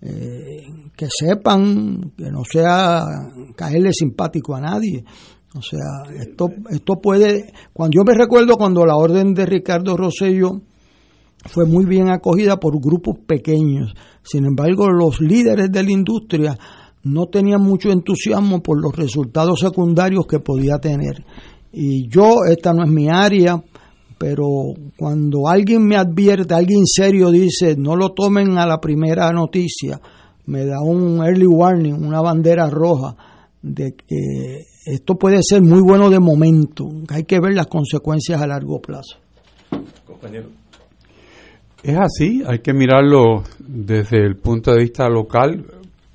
[0.00, 0.62] eh,
[0.96, 3.04] que sepan, que no sea
[3.56, 5.02] caerle simpático a nadie.
[5.56, 10.60] O sea, esto, esto puede, cuando yo me recuerdo cuando la orden de Ricardo Rosello
[11.46, 13.92] fue muy bien acogida por grupos pequeños.
[14.22, 16.56] Sin embargo, los líderes de la industria
[17.02, 21.24] no tenían mucho entusiasmo por los resultados secundarios que podía tener.
[21.72, 23.62] Y yo, esta no es mi área,
[24.18, 24.46] pero
[24.96, 30.00] cuando alguien me advierte, alguien serio dice, no lo tomen a la primera noticia,
[30.46, 33.14] me da un early warning, una bandera roja
[33.62, 38.46] de que esto puede ser muy bueno de momento, hay que ver las consecuencias a
[38.46, 39.18] largo plazo.
[40.06, 40.48] Compañero.
[41.82, 45.64] Es así, hay que mirarlo desde el punto de vista local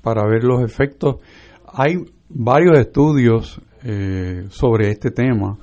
[0.02, 1.16] para ver los efectos.
[1.72, 1.94] Hay
[2.28, 5.56] varios estudios eh, sobre este tema.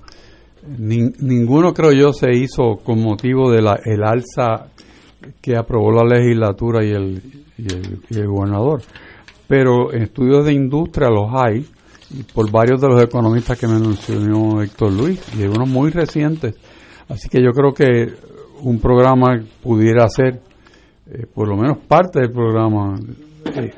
[0.77, 4.67] Nin- ninguno, creo yo, se hizo con motivo de la el alza
[5.41, 7.21] que aprobó la legislatura y el,
[7.57, 8.81] y el, y el gobernador.
[9.47, 11.65] Pero estudios de industria los hay
[12.33, 16.55] por varios de los economistas que mencionó Héctor Luis y unos muy recientes.
[17.09, 18.13] Así que yo creo que
[18.61, 20.41] un programa pudiera ser,
[21.07, 22.95] eh, por lo menos parte del programa,
[23.55, 23.73] eh,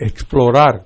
[0.00, 0.84] explorar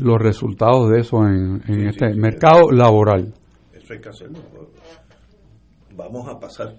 [0.00, 3.32] los resultados de eso en, en este mercado laboral.
[3.72, 4.38] Eso hay que hacerlo.
[5.96, 6.74] Vamos a pasar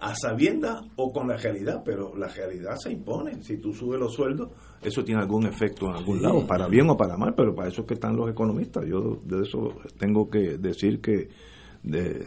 [0.00, 3.42] a sabienda o con la realidad, pero la realidad se impone.
[3.42, 4.50] Si tú subes los sueldos,
[4.82, 7.82] eso tiene algún efecto en algún lado, para bien o para mal, pero para eso
[7.82, 8.84] es que están los economistas.
[8.86, 11.28] Yo de eso tengo que decir que
[11.82, 12.26] de-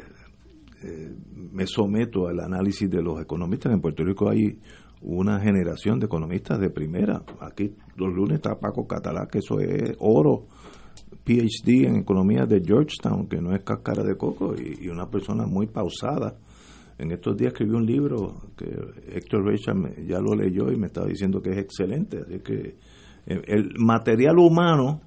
[0.83, 1.13] eh,
[1.51, 3.71] me someto al análisis de los economistas.
[3.73, 4.59] En Puerto Rico hay
[5.05, 7.23] una generación de economistas de primera.
[7.39, 10.47] Aquí los lunes está Paco Catalá, que eso es oro.
[11.23, 15.67] PhD en economía de Georgetown, que no es cáscara de coco, y, una persona muy
[15.67, 16.35] pausada.
[16.97, 18.65] En estos días escribió un libro que
[19.15, 19.43] Héctor
[19.75, 22.19] me- ya lo leyó y me estaba diciendo que es excelente.
[22.25, 22.75] Así que
[23.25, 25.01] eh, el material humano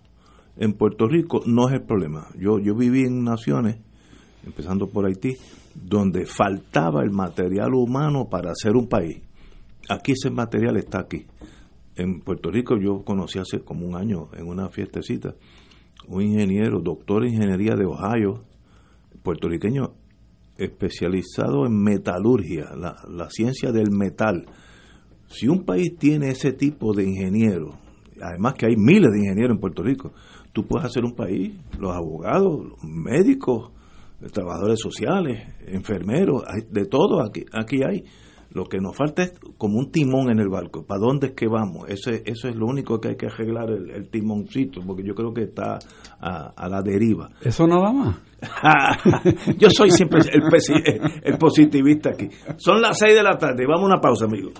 [0.57, 2.27] en Puerto Rico no es el problema.
[2.39, 3.79] Yo, yo viví en naciones,
[4.45, 5.37] empezando por Haití,
[5.75, 9.23] donde faltaba el material humano para hacer un país.
[9.89, 11.27] Aquí ese material está aquí.
[11.97, 15.35] En Puerto Rico yo conocí hace como un año en una fiestecita
[16.09, 18.45] un ingeniero, doctor en ingeniería de Ohio,
[19.23, 19.93] puertorriqueño
[20.57, 24.47] especializado en metalurgia, la, ciencia del metal.
[25.29, 27.77] Si un país tiene ese tipo de ingenieros,
[28.21, 30.13] además que hay miles de ingenieros en Puerto Rico,
[30.53, 33.71] tú puedes hacer un país, los abogados, los médicos,
[34.33, 38.03] trabajadores sociales, enfermeros, de todo aquí, aquí hay.
[38.51, 40.85] Lo que nos falta es como un timón en el barco.
[40.85, 41.89] ¿Para dónde es que vamos?
[41.89, 45.33] Ese, eso es lo único que hay que arreglar, el, el timoncito, porque yo creo
[45.33, 45.79] que está
[46.21, 47.31] a, a la deriva.
[47.43, 48.17] Eso nada más.
[49.59, 50.21] yo soy siempre
[51.23, 52.29] el positivista aquí.
[52.57, 53.65] Son las 6 de la tarde.
[53.67, 54.55] Vamos a una pausa, amigos.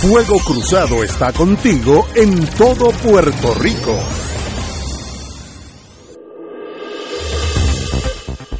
[0.00, 4.25] Fuego Cruzado está contigo en todo Puerto Rico.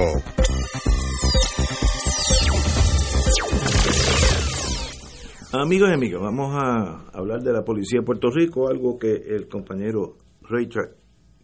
[5.53, 9.49] Amigos y amigas, vamos a hablar de la policía de Puerto Rico, algo que el
[9.49, 10.17] compañero
[10.49, 11.00] Richard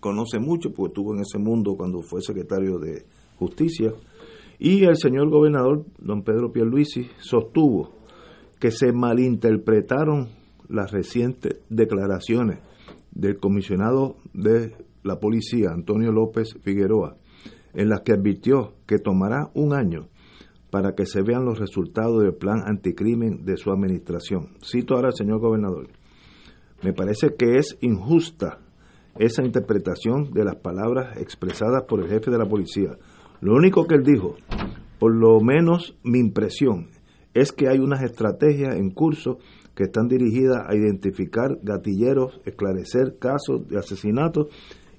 [0.06, 3.06] conoce mucho, porque estuvo en ese mundo cuando fue secretario de
[3.40, 3.92] Justicia,
[4.56, 7.90] y el señor gobernador, don Pedro Pierluisi, sostuvo
[8.60, 10.28] que se malinterpretaron
[10.68, 12.60] las recientes declaraciones
[13.10, 17.16] del comisionado de la policía, Antonio López Figueroa,
[17.74, 20.06] en las que advirtió que tomará un año
[20.70, 24.50] para que se vean los resultados del plan anticrimen de su administración.
[24.64, 25.88] Cito ahora al señor gobernador.
[26.84, 28.60] Me parece que es injusta
[29.18, 32.96] esa interpretación de las palabras expresadas por el jefe de la policía.
[33.40, 34.36] Lo único que él dijo,
[34.98, 36.88] por lo menos mi impresión,
[37.34, 39.38] es que hay unas estrategias en curso
[39.74, 44.48] que están dirigidas a identificar gatilleros, esclarecer casos de asesinatos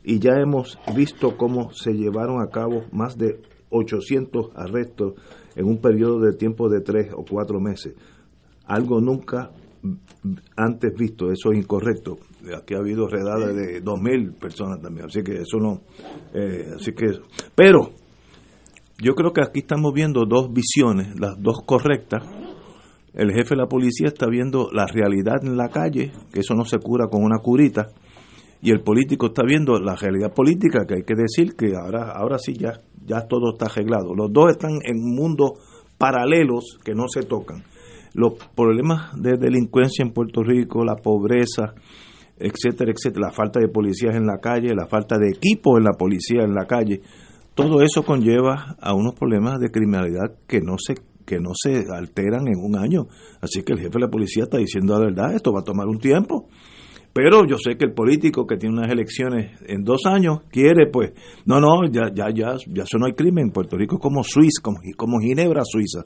[0.04, 5.14] y ya hemos visto cómo se llevaron a cabo más de 800 arrestos
[5.56, 7.96] en un periodo de tiempo de tres o cuatro meses.
[8.66, 9.52] Algo nunca
[10.56, 12.18] antes visto, eso es incorrecto.
[12.56, 15.82] Aquí ha habido redadas de 2.000 personas también, así que eso no.
[16.34, 17.08] Eh, así que.
[17.56, 17.92] Pero
[19.00, 22.24] yo creo que aquí estamos viendo dos visiones, las dos correctas.
[23.14, 26.66] El jefe de la policía está viendo la realidad en la calle, que eso no
[26.66, 27.88] se cura con una curita,
[28.62, 32.38] y el político está viendo la realidad política, que hay que decir que ahora, ahora
[32.40, 32.74] sí ya,
[33.06, 34.16] ya todo está arreglado.
[34.16, 35.52] Los dos están en mundos
[35.98, 37.64] paralelos que no se tocan.
[38.14, 41.76] Los problemas de delincuencia en Puerto Rico, la pobreza,
[42.40, 45.94] etcétera, etcétera, la falta de policías en la calle, la falta de equipo en la
[45.94, 47.02] policía en la calle,
[47.56, 52.48] todo eso conlleva a unos problemas de criminalidad que no se que no se alteran
[52.48, 53.08] en un año.
[53.42, 55.86] Así que el jefe de la policía está diciendo la verdad, esto va a tomar
[55.88, 56.48] un tiempo.
[57.18, 61.14] Pero yo sé que el político que tiene unas elecciones en dos años quiere, pues,
[61.46, 63.50] no, no, ya, ya, ya, ya eso no hay crimen.
[63.50, 66.02] Puerto Rico es como Suiza, como, como Ginebra, Suiza.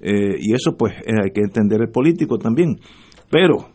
[0.00, 2.78] Eh, y eso, pues, hay que entender el político también.
[3.28, 3.71] Pero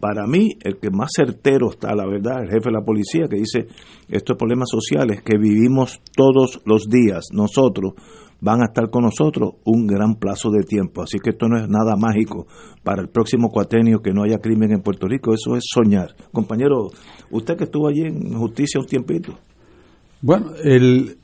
[0.00, 3.36] para mí, el que más certero está, la verdad, el jefe de la policía, que
[3.36, 3.66] dice
[4.08, 7.92] estos problemas sociales que vivimos todos los días, nosotros,
[8.40, 11.02] van a estar con nosotros un gran plazo de tiempo.
[11.02, 12.46] Así que esto no es nada mágico
[12.82, 15.34] para el próximo cuatenio que no haya crimen en Puerto Rico.
[15.34, 16.14] Eso es soñar.
[16.32, 16.88] Compañero,
[17.30, 19.38] usted que estuvo allí en justicia un tiempito.
[20.22, 21.18] Bueno, el,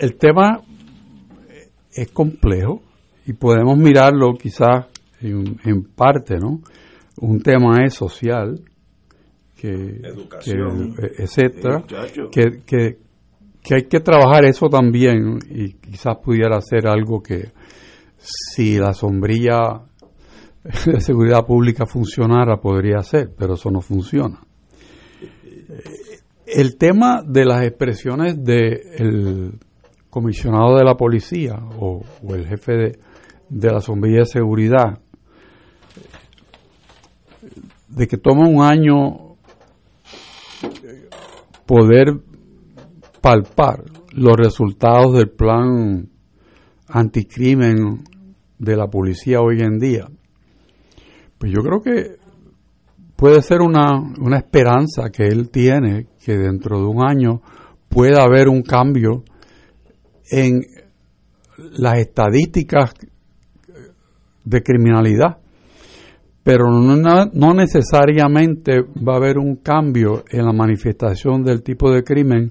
[0.00, 0.62] el tema
[1.92, 2.82] es complejo
[3.26, 4.86] y podemos mirarlo quizás
[5.20, 6.60] en, en parte, ¿no?
[7.18, 8.60] Un tema es social,
[9.56, 10.94] que, Educación.
[10.94, 11.84] que, etcétera,
[12.30, 12.98] que, que,
[13.62, 17.52] que hay que trabajar eso también y quizás pudiera ser algo que
[18.18, 19.82] si la sombrilla
[20.86, 24.40] de seguridad pública funcionara podría ser, pero eso no funciona.
[25.42, 29.58] Eh, El tema de las expresiones del
[30.10, 32.98] comisionado de la policía o, o el jefe de,
[33.48, 35.00] de la sombrilla de seguridad,
[37.94, 39.36] de que toma un año
[40.62, 41.08] eh,
[41.66, 42.20] poder
[43.20, 46.08] palpar los resultados del plan
[46.88, 48.04] anticrimen
[48.58, 50.08] de la policía hoy en día,
[51.38, 52.16] pues yo creo que
[53.16, 57.40] puede ser una, una esperanza que él tiene que dentro de un año
[57.88, 59.24] pueda haber un cambio
[60.30, 60.62] en
[61.56, 62.92] las estadísticas
[64.44, 65.38] de criminalidad,
[66.44, 72.04] pero no, no necesariamente va a haber un cambio en la manifestación del tipo de
[72.04, 72.50] crimen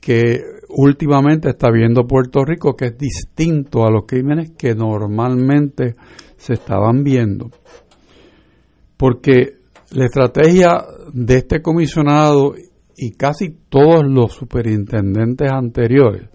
[0.00, 0.40] que
[0.70, 5.96] últimamente está viendo Puerto Rico, que es distinto a los crímenes que normalmente
[6.38, 7.50] se estaban viendo.
[8.96, 9.58] Porque
[9.92, 12.54] la estrategia de este comisionado
[12.96, 16.30] y casi todos los superintendentes anteriores,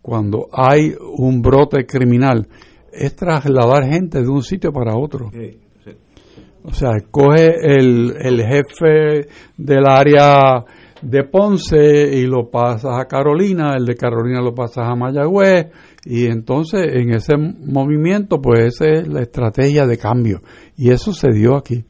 [0.00, 2.48] cuando hay un brote criminal,
[2.90, 5.30] es trasladar gente de un sitio para otro.
[6.64, 10.64] O sea, coge el, el jefe del área
[11.02, 15.66] de Ponce y lo pasas a Carolina, el de Carolina lo pasas a Mayagüez,
[16.04, 20.40] y entonces en ese movimiento, pues esa es la estrategia de cambio.
[20.76, 21.84] Y eso se dio aquí.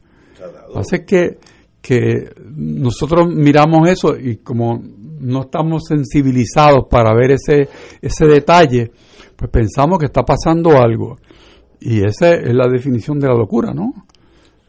[0.75, 1.37] Hace que,
[1.81, 4.81] que nosotros miramos eso y como
[5.19, 7.69] no estamos sensibilizados para ver ese,
[8.01, 8.91] ese detalle,
[9.35, 11.17] pues pensamos que está pasando algo.
[11.79, 13.93] Y esa es la definición de la locura, ¿no?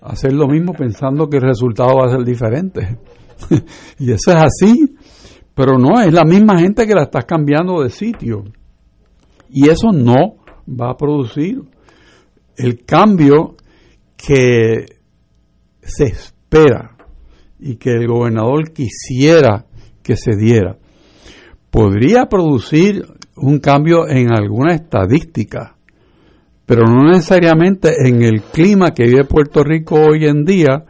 [0.04, 2.98] Hacer lo mismo pensando que el resultado va a ser diferente.
[3.98, 4.94] y eso es así,
[5.54, 8.44] pero no, es la misma gente que la estás cambiando de sitio.
[9.48, 10.36] Y eso no
[10.68, 11.62] va a producir
[12.56, 13.56] el cambio
[14.16, 14.86] que
[15.80, 16.96] se espera
[17.58, 19.66] y que el gobernador quisiera
[20.02, 20.76] que se diera.
[21.70, 25.73] Podría producir un cambio en alguna estadística,
[26.66, 30.84] pero no necesariamente en el clima que vive Puerto Rico hoy en día,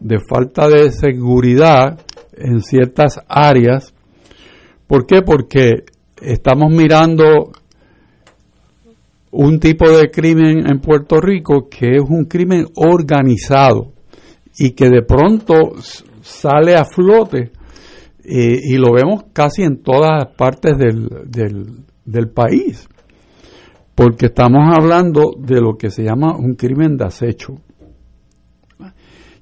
[0.00, 1.98] de falta de seguridad
[2.32, 3.94] en ciertas áreas.
[4.86, 5.22] ¿Por qué?
[5.22, 5.84] Porque
[6.22, 7.52] estamos mirando
[9.30, 13.92] un tipo de crimen en Puerto Rico que es un crimen organizado
[14.58, 15.74] y que de pronto
[16.22, 17.52] sale a flote
[18.24, 22.88] eh, y lo vemos casi en todas partes del, del, del país,
[23.98, 27.54] porque estamos hablando de lo que se llama un crimen de acecho.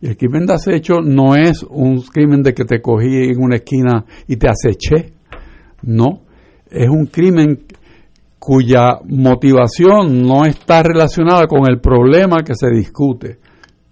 [0.01, 3.57] Y el crimen de acecho no es un crimen de que te cogí en una
[3.57, 5.13] esquina y te aceché.
[5.83, 6.23] No,
[6.71, 7.67] es un crimen
[8.39, 13.39] cuya motivación no está relacionada con el problema que se discute.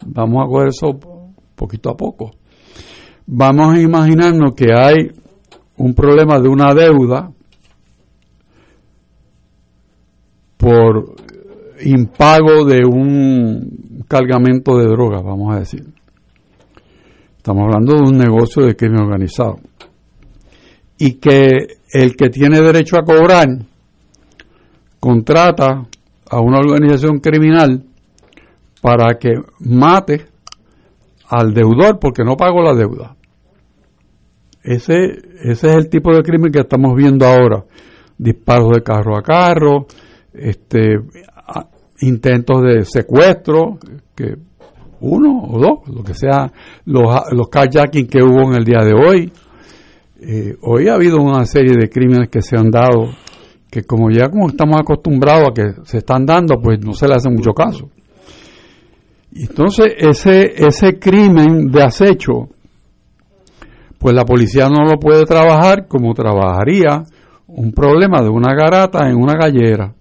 [0.07, 0.99] Vamos a coger eso
[1.55, 2.31] poquito a poco.
[3.27, 5.13] Vamos a imaginarnos que hay
[5.77, 7.31] un problema de una deuda
[10.65, 11.17] por
[11.83, 15.85] impago de un cargamento de drogas, vamos a decir.
[17.37, 19.59] Estamos hablando de un negocio de crimen organizado.
[20.97, 23.47] Y que el que tiene derecho a cobrar
[24.99, 25.85] contrata
[26.31, 27.85] a una organización criminal
[28.81, 30.25] para que mate
[31.29, 33.17] al deudor porque no pagó la deuda.
[34.63, 34.95] Ese,
[35.43, 37.65] ese es el tipo de crimen que estamos viendo ahora.
[38.17, 39.87] Disparos de carro a carro,
[40.35, 40.99] este,
[42.01, 43.79] intentos de secuestro,
[44.15, 44.37] que
[45.01, 46.51] uno o dos, lo que sea,
[46.87, 49.33] los, los carjacking que hubo en el día de hoy.
[50.21, 53.11] Eh, hoy ha habido una serie de crímenes que se han dado,
[53.71, 57.15] que como ya como estamos acostumbrados a que se están dando, pues no se le
[57.15, 57.91] hace mucho caso.
[59.35, 62.49] Entonces ese, ese crimen de acecho,
[63.99, 67.03] pues la policía no lo puede trabajar como trabajaría
[67.47, 69.95] un problema de una garata en una gallera.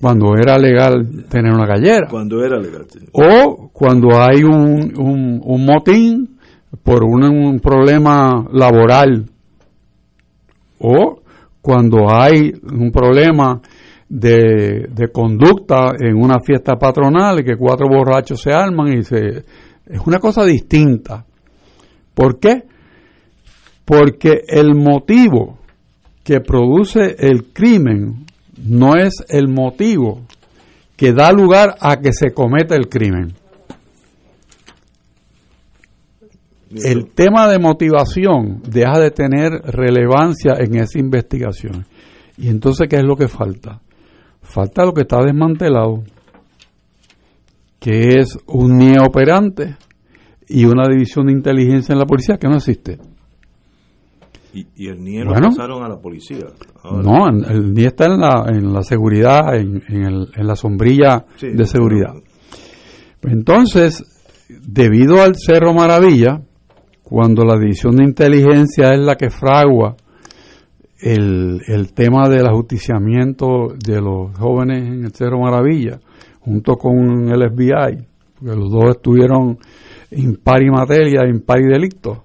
[0.00, 2.08] Cuando era legal tener una gallera.
[2.08, 2.86] Cuando era legal.
[3.12, 6.38] O cuando hay un, un, un motín
[6.82, 9.26] por un, un problema laboral.
[10.78, 11.20] O
[11.60, 13.60] cuando hay un problema
[14.08, 19.44] de, de, conducta en una fiesta patronal que cuatro borrachos se arman y se...
[19.86, 21.24] Es una cosa distinta.
[22.14, 22.64] ¿Por qué?
[23.84, 25.58] Porque el motivo
[26.22, 28.26] que produce el crimen
[28.64, 30.22] no es el motivo
[30.96, 33.34] que da lugar a que se cometa el crimen.
[36.70, 41.86] El tema de motivación deja de tener relevancia en esa investigación.
[42.36, 43.80] Y entonces, ¿qué es lo que falta?
[44.42, 46.04] Falta lo que está desmantelado,
[47.78, 49.76] que es un NIE operante
[50.48, 52.98] y una división de inteligencia en la policía que no existe.
[54.54, 56.46] Y, el NIE lo pasaron a la policía.
[56.84, 62.14] No, el NIE está en la, en la seguridad, en, en, la sombrilla de seguridad.
[63.22, 64.04] Entonces,
[64.48, 66.40] debido al Cerro Maravilla,
[67.02, 69.96] cuando la división de inteligencia es la que fragua
[71.00, 76.00] el, el tema del ajusticiamiento de los jóvenes en el Cerro Maravilla,
[76.40, 79.58] junto con el FBI, porque los dos estuvieron
[80.10, 82.24] impari materia, impari delicto.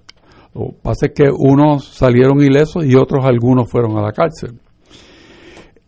[0.54, 4.60] Lo que pasa es que unos salieron ilesos y otros algunos fueron a la cárcel.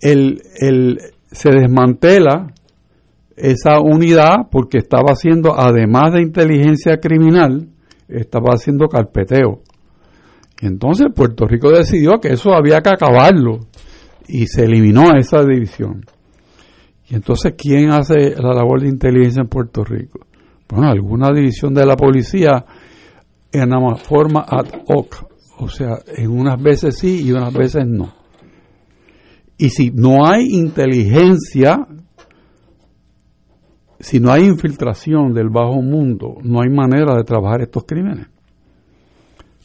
[0.00, 0.98] El, el,
[1.30, 2.52] se desmantela
[3.36, 7.68] esa unidad porque estaba haciendo, además de inteligencia criminal,
[8.08, 9.60] estaba haciendo carpeteo.
[10.60, 13.60] entonces Puerto Rico decidió que eso había que acabarlo
[14.26, 16.04] y se eliminó esa división.
[17.08, 20.20] Y entonces, ¿quién hace la labor de inteligencia en Puerto Rico?
[20.68, 22.64] Bueno, alguna división de la policía
[23.56, 25.26] en una forma ad hoc,
[25.58, 28.12] o sea, en unas veces sí y unas veces no.
[29.58, 31.86] Y si no hay inteligencia,
[33.98, 38.28] si no hay infiltración del bajo mundo, no hay manera de trabajar estos crímenes.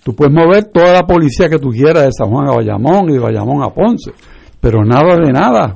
[0.04, 3.14] Tú puedes mover toda la policía que tú quieras de San Juan a Bayamón y
[3.14, 4.12] de Bayamón a Ponce,
[4.60, 5.76] pero nada de nada.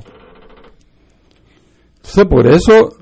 [1.96, 2.95] Entonces, por eso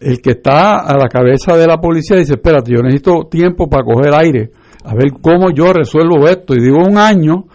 [0.00, 3.84] el que está a la cabeza de la policía dice, espérate, yo necesito tiempo para
[3.84, 4.50] coger aire,
[4.84, 6.54] a ver cómo yo resuelvo esto.
[6.54, 7.46] Y digo un año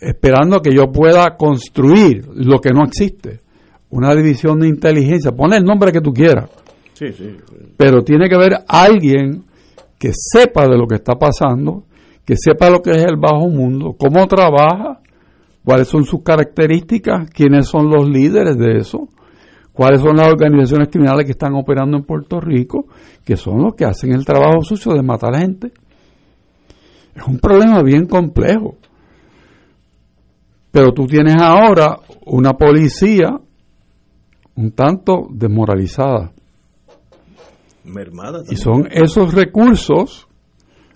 [0.00, 3.40] esperando que yo pueda construir lo que no existe.
[3.90, 6.50] Una división de inteligencia, pone el nombre que tú quieras.
[6.94, 7.36] Sí, sí.
[7.76, 9.44] Pero tiene que haber alguien
[9.98, 11.84] que sepa de lo que está pasando,
[12.24, 15.00] que sepa lo que es el bajo mundo, cómo trabaja,
[15.64, 19.08] cuáles son sus características, quiénes son los líderes de eso
[19.80, 22.84] cuáles son las organizaciones criminales que están operando en Puerto Rico,
[23.24, 25.72] que son los que hacen el trabajo sucio de matar gente.
[27.14, 28.76] Es un problema bien complejo.
[30.70, 33.40] Pero tú tienes ahora una policía
[34.54, 36.30] un tanto desmoralizada.
[37.82, 40.28] Mermada y son esos recursos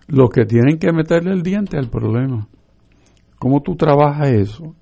[0.08, 2.48] los que tienen que meterle el diente al problema.
[3.38, 4.74] ¿Cómo tú trabajas eso?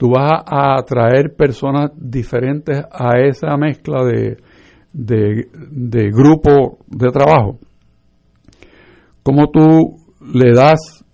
[0.00, 4.38] Tú vas a atraer personas diferentes a esa mezcla de,
[4.94, 7.58] de, grupo de trabajo.
[9.22, 9.98] ¿Cómo tú
[10.32, 11.04] le das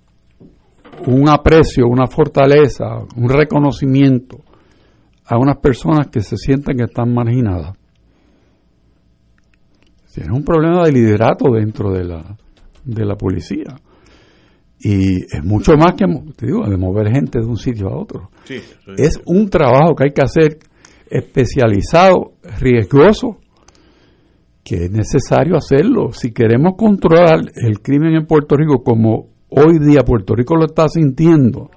[1.05, 4.45] un aprecio, una fortaleza, un reconocimiento
[5.25, 7.77] a unas personas que se sienten que están marginadas.
[10.15, 12.37] Tienes un problema de liderato dentro de la,
[12.85, 13.77] de la policía.
[14.78, 16.05] Y es mucho más que,
[16.36, 18.31] te digo, de mover gente de un sitio a otro.
[18.97, 20.59] es un trabajo que hay que hacer
[21.09, 23.39] especializado, riesgoso,
[24.62, 26.12] que es necesario hacerlo.
[26.12, 30.89] Si queremos controlar el crimen en Puerto Rico como hoy día Puerto Rico lo está
[30.89, 31.70] sintiendo,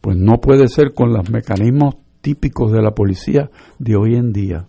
[0.00, 4.66] pues no puede ser con los mecanismos típicos de la policía de hoy en día.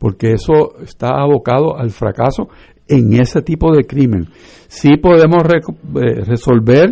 [0.00, 2.48] Porque eso está abocado al fracaso
[2.88, 4.28] en ese tipo de crimen.
[4.66, 6.90] Sí podemos eh, resolver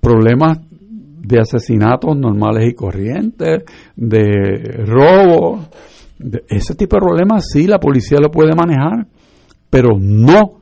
[0.00, 3.64] problemas de asesinatos normales y corrientes,
[3.96, 5.66] de robo,
[6.48, 9.06] ese tipo de problemas sí la policía lo puede manejar,
[9.70, 10.60] pero no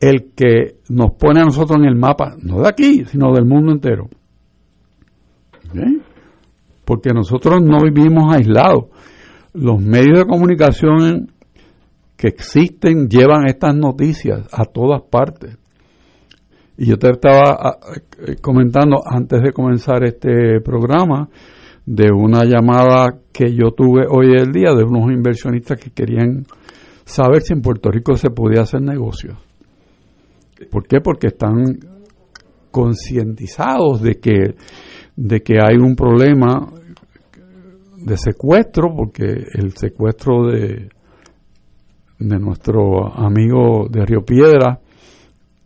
[0.00, 3.72] el que nos pone a nosotros en el mapa, no de aquí, sino del mundo
[3.72, 4.08] entero.
[6.84, 8.86] Porque nosotros no vivimos aislados.
[9.54, 11.32] Los medios de comunicación
[12.16, 15.58] que existen llevan estas noticias a todas partes.
[16.78, 17.78] Y yo te estaba
[18.26, 21.28] eh, comentando antes de comenzar este programa
[21.84, 26.46] de una llamada que yo tuve hoy el día de unos inversionistas que querían
[27.04, 29.36] saber si en Puerto Rico se podía hacer negocio.
[30.70, 31.00] ¿Por qué?
[31.00, 31.78] Porque están
[32.70, 34.54] concientizados de que,
[35.16, 36.72] de que hay un problema
[38.04, 39.24] de secuestro, porque
[39.54, 40.88] el secuestro de,
[42.18, 44.80] de nuestro amigo de Río Piedra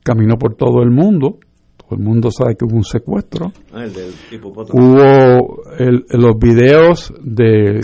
[0.03, 1.39] caminó por todo el mundo.
[1.77, 3.53] Todo el mundo sabe que hubo un secuestro.
[3.73, 4.81] Ah, el del hipopótamo.
[4.83, 7.81] Hubo el- los videos de,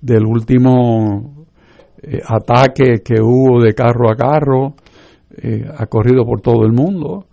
[0.00, 1.46] del último
[2.02, 4.74] eh, ataque que hubo de carro a carro,
[5.36, 7.26] eh, ha corrido por todo el mundo.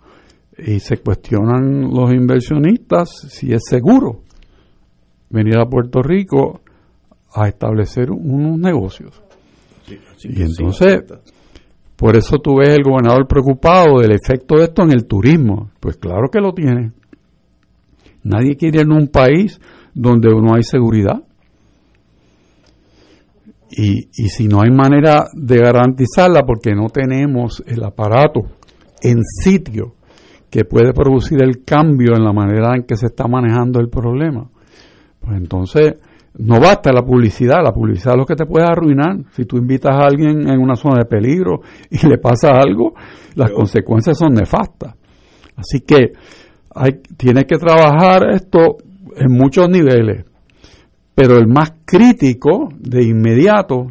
[0.58, 4.22] Y se cuestionan los inversionistas si es seguro
[5.30, 6.60] venir a Puerto Rico
[7.32, 9.22] a establecer unos negocios.
[9.86, 11.32] Sí, sí, Y entonces, sí.
[11.96, 15.70] por eso tú ves el gobernador preocupado del efecto de esto en el turismo.
[15.80, 16.92] Pues claro que lo tiene.
[18.24, 19.60] Nadie quiere ir en un país
[19.94, 21.22] donde no hay seguridad.
[23.70, 28.40] Y, y si no hay manera de garantizarla porque no tenemos el aparato
[29.02, 29.94] en sitio
[30.50, 34.48] que puede producir el cambio en la manera en que se está manejando el problema,
[35.28, 35.94] pues entonces
[36.38, 39.18] no basta la publicidad, la publicidad es lo que te puede arruinar.
[39.32, 41.60] Si tú invitas a alguien en una zona de peligro
[41.90, 42.94] y le pasa algo,
[43.34, 44.94] las consecuencias son nefastas.
[45.54, 46.12] Así que
[46.74, 48.78] hay, tienes que trabajar esto
[49.16, 50.24] en muchos niveles,
[51.14, 53.88] pero el más crítico de inmediato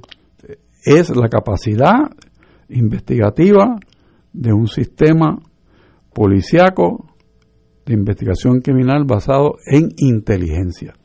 [0.83, 2.09] es la capacidad
[2.69, 3.75] investigativa
[4.33, 5.37] de un sistema
[6.13, 7.05] policiaco
[7.85, 10.95] de investigación criminal basado en inteligencia.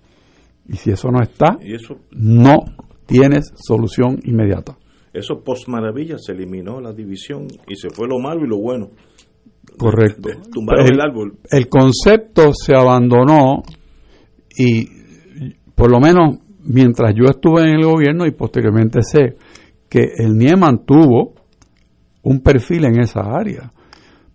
[0.68, 2.64] Y si eso no está, Y eso, no
[3.06, 4.76] tienes solución inmediata.
[5.12, 8.90] eso post maravilla se eliminó la división y se fue lo malo y lo bueno.
[9.78, 10.28] Correcto.
[10.28, 11.38] De- tumbaron el árbol.
[11.50, 13.62] el concepto se abandonó
[14.58, 14.86] y
[15.74, 19.36] por lo menos mientras yo estuve en el gobierno y posteriormente sé
[19.88, 21.34] que el NIE mantuvo
[22.22, 23.72] un perfil en esa área.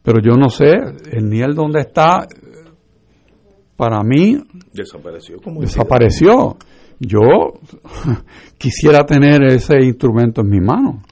[0.03, 0.73] Pero yo no sé,
[1.11, 2.27] el NIE donde está,
[3.77, 4.41] para mí
[4.73, 6.57] Desapareció como desapareció.
[6.99, 7.19] Yo
[8.57, 11.03] quisiera tener ese instrumento en mi mano,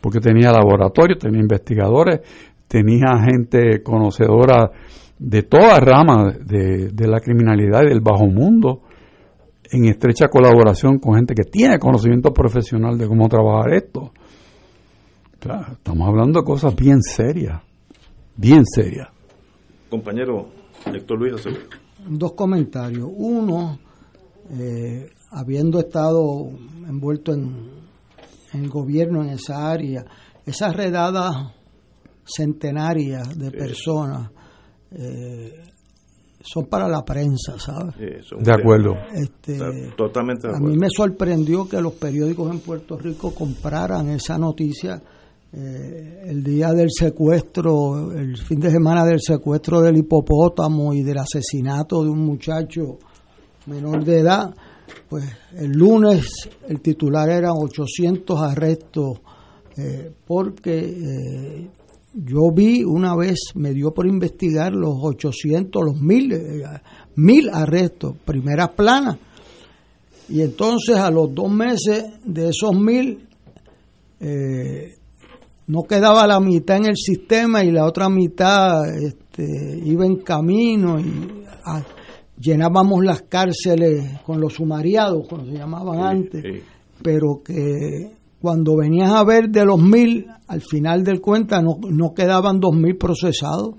[0.00, 2.20] porque tenía laboratorio, tenía investigadores,
[2.68, 4.70] tenía gente conocedora
[5.18, 8.82] de todas ramas de, de la criminalidad y del bajo mundo,
[9.70, 14.00] en estrecha colaboración con gente que tiene conocimiento profesional de cómo trabajar esto.
[14.02, 17.62] O sea, estamos hablando de cosas bien serias,
[18.36, 19.08] bien serias.
[19.88, 20.48] Compañero
[20.92, 21.85] Héctor Luis Acevedo.
[22.08, 23.08] Dos comentarios.
[23.12, 23.78] Uno,
[24.50, 26.48] eh, habiendo estado
[26.86, 27.70] envuelto en,
[28.52, 30.04] en el gobierno en esa área,
[30.44, 31.52] esas redadas
[32.24, 34.30] centenarias de personas
[34.90, 35.52] eh,
[36.40, 37.94] son para la prensa, ¿sabes?
[37.96, 38.94] Sí, De acuerdo.
[39.12, 39.58] Este,
[39.96, 40.74] totalmente de a acuerdo.
[40.74, 45.02] mí me sorprendió que los periódicos en Puerto Rico compraran esa noticia
[45.52, 51.18] eh, el día del secuestro, el fin de semana del secuestro del hipopótamo y del
[51.18, 52.98] asesinato de un muchacho
[53.66, 54.54] menor de edad.
[55.08, 55.24] Pues
[55.56, 59.20] el lunes el titular era 800 arrestos
[59.76, 61.70] eh, porque eh,
[62.14, 66.64] yo vi una vez, me dio por investigar los 800, los mil, eh,
[67.16, 69.18] mil arrestos, primeras planas.
[70.28, 73.28] Y entonces a los dos meses de esos mil,
[74.18, 74.95] eh,
[75.66, 81.00] no quedaba la mitad en el sistema y la otra mitad este, iba en camino
[81.00, 81.82] y ah,
[82.38, 86.62] llenábamos las cárceles con los sumariados, como se llamaban antes,
[87.02, 92.14] pero que cuando venías a ver de los mil, al final del cuenta no, no
[92.14, 93.74] quedaban dos mil procesados.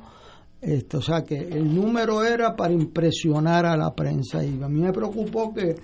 [0.59, 4.81] Este, o sea que el número era para impresionar a la prensa y a mí
[4.81, 5.75] me preocupó que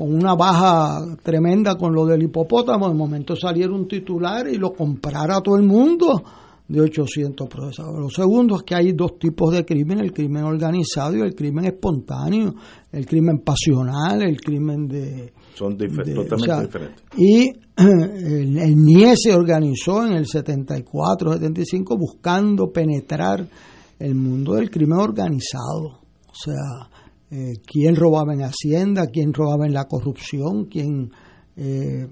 [0.00, 4.72] con una baja tremenda con lo del hipopótamo, de momento saliera un titular y lo
[4.72, 6.22] comprara todo el mundo
[6.66, 7.98] de 800 procesados.
[7.98, 11.66] Lo segundo es que hay dos tipos de crimen, el crimen organizado y el crimen
[11.66, 12.54] espontáneo,
[12.92, 15.34] el crimen pasional, el crimen de...
[15.54, 17.02] Son difer- de- totalmente o sea, diferentes.
[17.18, 23.46] Y el, el NIE se organizó en el 74, 75 buscando penetrar
[23.98, 25.98] el mundo del crimen organizado.
[26.26, 26.88] O sea,
[27.30, 31.10] eh, quién robaba en Hacienda, quién robaba en la corrupción, quién...
[31.56, 32.06] eh,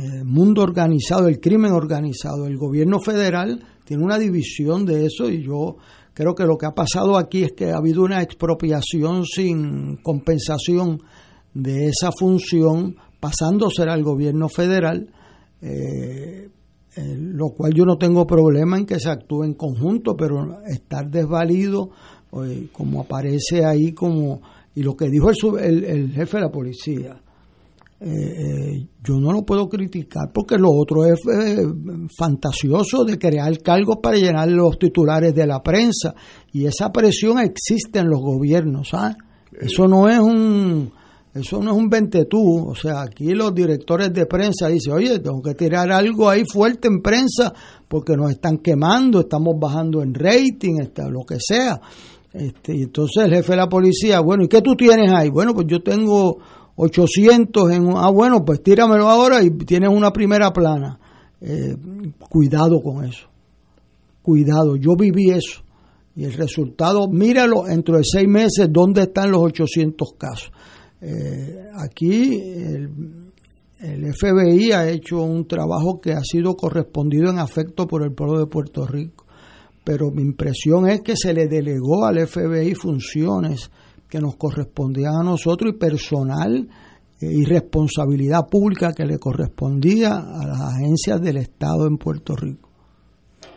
[0.00, 5.42] eh, mundo organizado, el crimen organizado, el gobierno federal tiene una división de eso y
[5.42, 5.76] yo
[6.14, 11.02] creo que lo que ha pasado aquí es que ha habido una expropiación sin compensación
[11.52, 15.10] de esa función pasándosela al gobierno federal,
[15.60, 16.48] eh,
[16.96, 21.10] eh, lo cual yo no tengo problema en que se actúe en conjunto, pero estar
[21.10, 21.90] desvalido,
[22.44, 24.40] eh, como aparece ahí, como
[24.74, 27.20] y lo que dijo el, el- el jefe de la policía,
[28.00, 31.66] eh, eh, yo no lo puedo criticar porque lo otro es eh,
[32.16, 36.14] fantasioso de crear cargos para llenar los titulares de la prensa
[36.52, 39.16] y esa presión existe en los gobiernos ¿sabes?
[39.60, 40.92] eso no es un
[41.34, 45.40] Eso no es un ventetú, o sea, aquí los directores de prensa dicen, oye, tengo
[45.42, 47.52] que tirar algo ahí fuerte en prensa
[47.86, 51.78] porque nos están quemando, estamos bajando en rating, está, lo que sea.
[52.32, 55.30] Este, y entonces el jefe de la policía, bueno, ¿y qué tú tienes ahí?
[55.30, 56.38] Bueno, pues yo tengo
[56.76, 57.90] 800 en...
[57.96, 60.98] Ah, bueno, pues tíramelo ahora y tienes una primera plana.
[61.40, 61.76] Eh,
[62.30, 63.28] cuidado con eso.
[64.22, 65.62] Cuidado, yo viví eso.
[66.14, 70.50] Y el resultado, míralo, dentro de seis meses, ¿dónde están los 800 casos?
[71.00, 72.90] Eh, aquí el,
[73.80, 78.40] el, FBI ha hecho un trabajo que ha sido correspondido en afecto por el pueblo
[78.40, 79.17] de Puerto Rico,
[79.88, 83.70] pero mi impresión es que se le delegó al FBI funciones
[84.06, 86.68] que nos correspondían a nosotros y personal
[87.18, 92.68] eh, y responsabilidad pública que le correspondía a las agencias del Estado en Puerto Rico.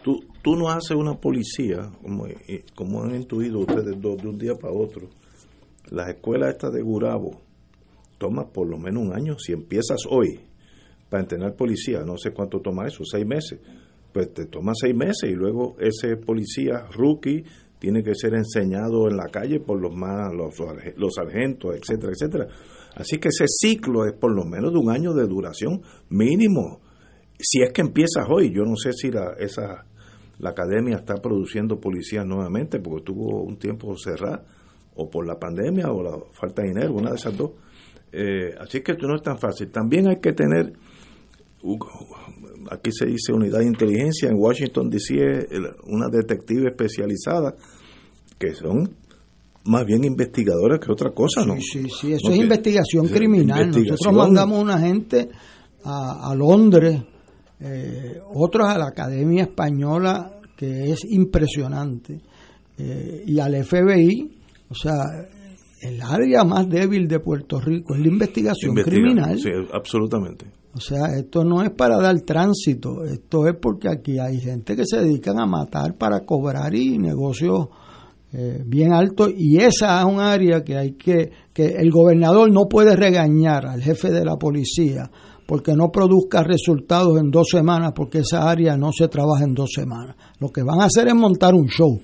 [0.02, 4.38] Tú, tú no haces una policía, como, eh, como han intuido ustedes dos, de un
[4.38, 5.10] día para otro
[5.90, 7.41] las escuelas estas de Gurabo
[8.18, 9.38] toma por lo menos un año.
[9.38, 10.40] Si empiezas hoy
[11.10, 13.60] para entrenar policía, no sé cuánto toma eso, seis meses.
[14.14, 17.44] Pues te toma seis meses y luego ese policía rookie
[17.80, 20.54] tiene que ser enseñado en la calle por los más los,
[20.98, 22.48] los sargentos, etcétera, etcétera.
[22.96, 26.82] Así que ese ciclo es por lo menos de un año de duración mínimo.
[27.40, 29.86] Si es que empiezas hoy, yo no sé si la, esa
[30.42, 34.44] la academia está produciendo policías nuevamente porque tuvo un tiempo cerrado
[34.96, 37.52] o por la pandemia o la falta de dinero, una de esas dos.
[38.12, 39.72] Eh, así que esto no es tan fácil.
[39.72, 40.74] También hay que tener,
[42.70, 45.48] aquí se dice unidad de inteligencia, en Washington DC
[45.88, 47.56] una detective especializada
[48.38, 48.96] que son
[49.66, 51.56] más bien investigadoras que otra cosa, ¿no?
[51.56, 53.70] Sí, sí, eso es investigación criminal.
[53.70, 55.30] Nosotros mandamos una gente
[55.84, 57.02] a, Londres,
[57.60, 62.22] eh, otros a la Academia Española, que es impresionante,
[62.78, 64.32] eh, y al FBI,
[64.70, 64.94] o sea,
[65.82, 69.38] el área más débil de Puerto Rico es la investigación criminal.
[69.40, 70.45] Sí, absolutamente.
[70.74, 74.86] O sea, esto no es para dar tránsito, esto es porque aquí hay gente que
[74.86, 77.68] se dedican a matar para cobrar y negocios
[78.32, 82.70] eh, bien altos y esa es un área que hay que, que el gobernador no
[82.70, 85.12] puede regañar al jefe de la policía
[85.45, 89.72] porque no produzca resultados en dos semanas porque esa área no se trabaja en dos
[89.76, 90.16] semanas.
[90.40, 91.99] Lo que van a hacer es montar un show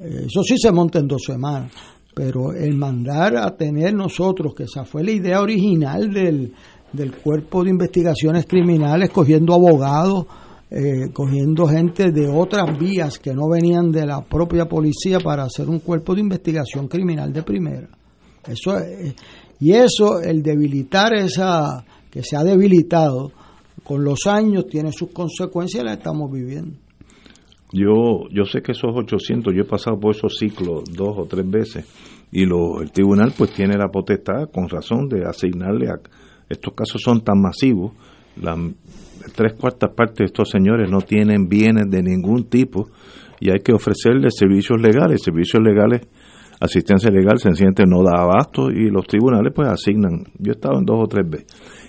[0.00, 1.72] eso sí se monta en dos semanas,
[2.20, 6.52] pero el mandar a tener nosotros, que esa fue la idea original del,
[6.92, 10.26] del cuerpo de investigaciones criminales, cogiendo abogados,
[10.70, 15.66] eh, cogiendo gente de otras vías que no venían de la propia policía para hacer
[15.70, 17.88] un cuerpo de investigación criminal de primera.
[18.46, 18.76] Eso
[19.58, 23.32] y eso, el debilitar esa, que se ha debilitado
[23.82, 26.76] con los años, tiene sus consecuencias, las estamos viviendo.
[27.72, 31.48] Yo, yo sé que esos 800, yo he pasado por esos ciclos dos o tres
[31.48, 31.86] veces
[32.32, 36.00] y lo, el tribunal pues tiene la potestad, con razón, de asignarle a...
[36.48, 37.92] Estos casos son tan masivos,
[38.40, 38.58] las
[39.36, 42.88] tres cuartas partes de estos señores no tienen bienes de ningún tipo
[43.38, 46.02] y hay que ofrecerles servicios legales, servicios legales,
[46.60, 50.84] asistencia legal sencillamente no da abasto y los tribunales pues asignan, yo he estado en
[50.84, 51.46] dos o tres veces,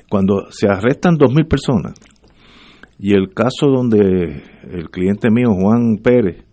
[0.10, 1.94] cuando se arrestan dos mil personas,
[3.03, 6.45] y el caso donde el cliente mío, Juan Pérez,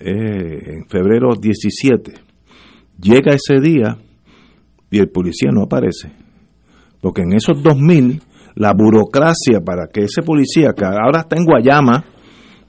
[0.00, 2.14] eh, en febrero 17,
[2.98, 3.98] llega ese día
[4.90, 6.10] y el policía no aparece.
[7.02, 8.22] Porque en esos 2000,
[8.54, 12.02] la burocracia para que ese policía, que ahora está en Guayama,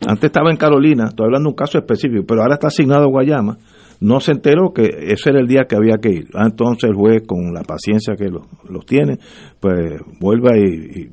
[0.05, 3.09] antes estaba en Carolina, estoy hablando de un caso específico, pero ahora está asignado a
[3.09, 3.57] Guayama,
[4.01, 6.27] no se enteró que ese era el día que había que ir.
[6.33, 9.17] Ah, entonces el juez, con la paciencia que los tiene,
[9.59, 11.09] pues vuelva y,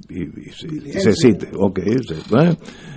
[0.51, 1.49] se cite.
[1.57, 1.97] Okay,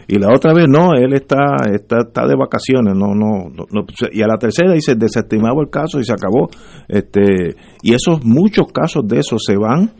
[0.08, 1.38] y la otra vez no, él está,
[1.74, 6.00] está, está de vacaciones, no, no, no, y a la tercera dice desestimado el caso
[6.00, 6.50] y se acabó.
[6.88, 9.92] Este, y esos muchos casos de esos se van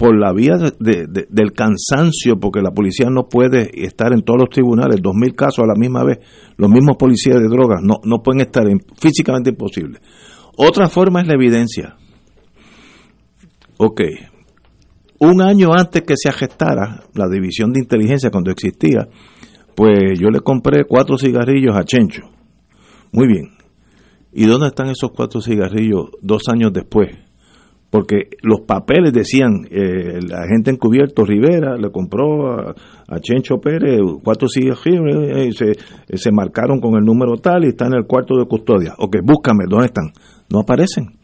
[0.00, 4.48] por la vía de, del cansancio, porque la policía no puede estar en todos los
[4.48, 6.20] tribunales, dos mil casos a la misma vez,
[6.56, 8.64] los mismos policías de drogas no, no pueden estar,
[8.98, 10.00] físicamente imposible.
[10.56, 11.98] Otra forma es la evidencia.
[13.76, 14.00] Ok,
[15.18, 19.06] un año antes que se gestara la división de inteligencia cuando existía,
[19.74, 22.22] pues yo le compré cuatro cigarrillos a Chencho.
[23.12, 23.50] Muy bien.
[24.32, 27.29] ¿Y dónde están esos cuatro cigarrillos dos años después?
[27.90, 32.74] Porque los papeles decían, eh, el agente encubierto Rivera le compró a,
[33.20, 35.72] Chencho Pérez cuatro cigarrillos, eh, y se,
[36.16, 38.94] se marcaron con el número tal y está en el cuarto de custodia.
[38.98, 40.12] Ok, búscame, ¿dónde están?
[40.48, 41.18] No aparecen.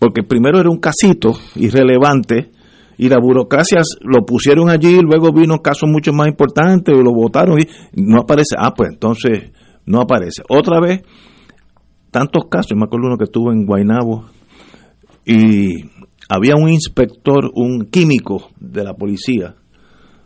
[0.00, 2.50] Porque primero era un casito irrelevante
[2.98, 7.60] y la burocracia lo pusieron allí, luego vino casos mucho más importantes y lo votaron
[7.60, 7.66] y
[8.02, 8.56] no aparece.
[8.58, 9.52] Ah, pues entonces
[9.86, 10.42] no aparece.
[10.48, 11.02] Otra vez,
[12.10, 14.24] tantos casos, me acuerdo uno que estuvo en Guainabo
[15.30, 15.88] y
[16.28, 19.54] había un inspector, un químico de la policía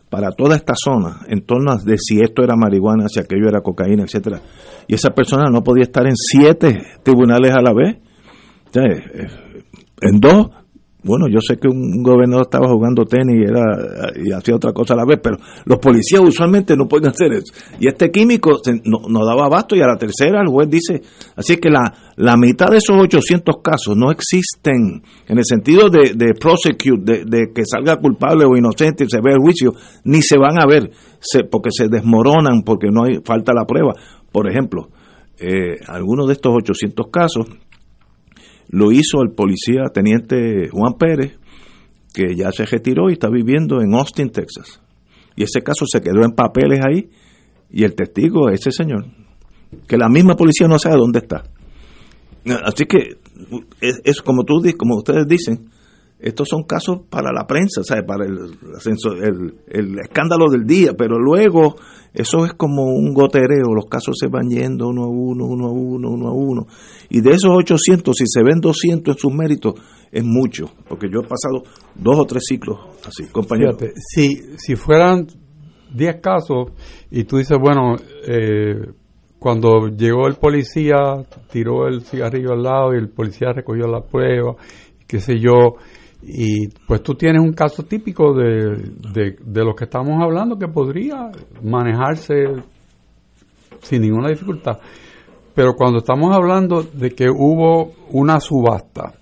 [0.09, 3.60] para toda esta zona, en torno a de si esto era marihuana, si aquello era
[3.60, 4.40] cocaína, etcétera.
[4.89, 7.98] Y esa persona no podía estar en siete tribunales a la vez.
[8.70, 9.26] Sea, eh,
[10.01, 10.48] en dos
[11.05, 13.62] bueno, yo sé que un gobernador estaba jugando tenis y, era,
[14.16, 15.36] y hacía otra cosa a la vez, pero
[15.66, 17.52] los policías usualmente no pueden hacer eso.
[17.78, 21.02] Y este químico no, daba abasto y a la tercera el juez dice,
[21.36, 26.14] así que la, la mitad de esos 800 casos no existen en el sentido de,
[26.14, 29.74] de prosecute, de, que salga culpable o inocente y se vea el juicio,
[30.05, 30.90] ni se van a ver
[31.20, 33.93] se, porque se desmoronan, porque no hay falta la prueba.
[34.32, 34.89] Por ejemplo,
[35.39, 37.47] eh, algunos de estos 800 casos
[38.74, 41.38] lo hizo el policía teniente Juan Pérez,
[42.12, 44.82] que ya se retiró y está viviendo en Austin, Texas.
[45.36, 47.09] Y ese caso se quedó en papeles ahí
[47.70, 49.06] y el testigo es ese señor,
[49.86, 51.44] que la misma policía no sabe dónde está.
[52.64, 53.18] Así que
[53.80, 55.70] es, como tú como ustedes dicen,
[56.24, 58.02] estos son casos para la prensa, ¿sabe?
[58.02, 58.38] para el,
[59.22, 61.76] el, el, escándalo del día, pero luego
[62.14, 65.70] eso es como un gotereo, los casos se van yendo uno a uno, uno a
[65.70, 66.66] uno, uno a uno.
[67.10, 69.74] Y de esos 800, si se ven 200 en sus méritos,
[70.10, 71.62] es mucho, porque yo he pasado
[71.94, 73.76] dos o tres ciclos así, compañero.
[73.94, 75.26] si, si fueran
[75.92, 76.72] 10 casos
[77.10, 77.96] y tú dices, bueno,
[78.26, 78.80] eh,
[79.38, 80.96] cuando llegó el policía,
[81.52, 84.56] tiró el cigarrillo al lado y el policía recogió la prueba,
[85.06, 85.76] qué sé yo,
[86.26, 91.30] y pues tú tienes un caso típico de, de, lo que estamos hablando que podría
[91.62, 92.62] manejarse
[93.82, 94.78] sin ninguna dificultad.
[95.55, 99.12] Pero cuando estamos hablando de que hubo una subasta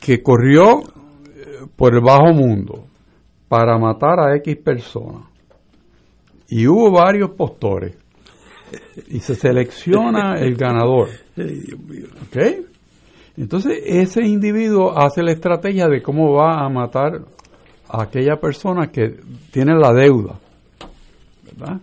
[0.00, 2.84] que corrió eh, por el bajo mundo
[3.48, 5.22] para matar a X personas
[6.48, 7.96] y hubo varios postores
[9.08, 11.08] y se selecciona el ganador.
[11.36, 12.75] ¿Ok?
[13.36, 17.20] Entonces ese individuo hace la estrategia de cómo va a matar
[17.88, 20.38] a aquella persona que tiene la deuda.
[21.44, 21.80] ¿Verdad?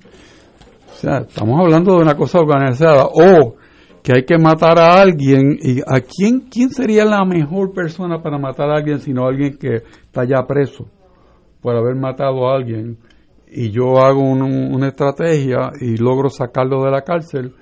[0.91, 3.05] O sea, estamos hablando de una cosa organizada.
[3.05, 3.55] O
[4.03, 5.57] que hay que matar a alguien.
[5.61, 9.77] ¿Y a quién, quién sería la mejor persona para matar a alguien sino alguien que
[10.05, 10.87] está ya preso
[11.61, 12.97] por haber matado a alguien?
[13.47, 17.53] Y yo hago una estrategia y logro sacarlo de la cárcel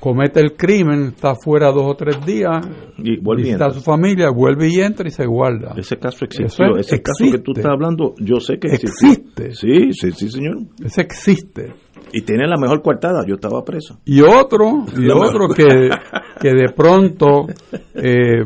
[0.00, 2.66] comete el crimen, está fuera dos o tres días,
[2.98, 5.74] y vuelve a su familia, vuelve y entra y se guarda.
[5.76, 9.54] Ese caso existió, ese caso que tú estás hablando, yo sé que existe.
[9.54, 10.58] Sí, sí, sí, señor.
[10.84, 11.72] Ese existe.
[12.12, 13.98] Y tiene la mejor coartada, yo estaba preso.
[14.04, 15.64] Y otro, y otro que,
[16.40, 17.46] que de pronto,
[17.94, 18.44] eh,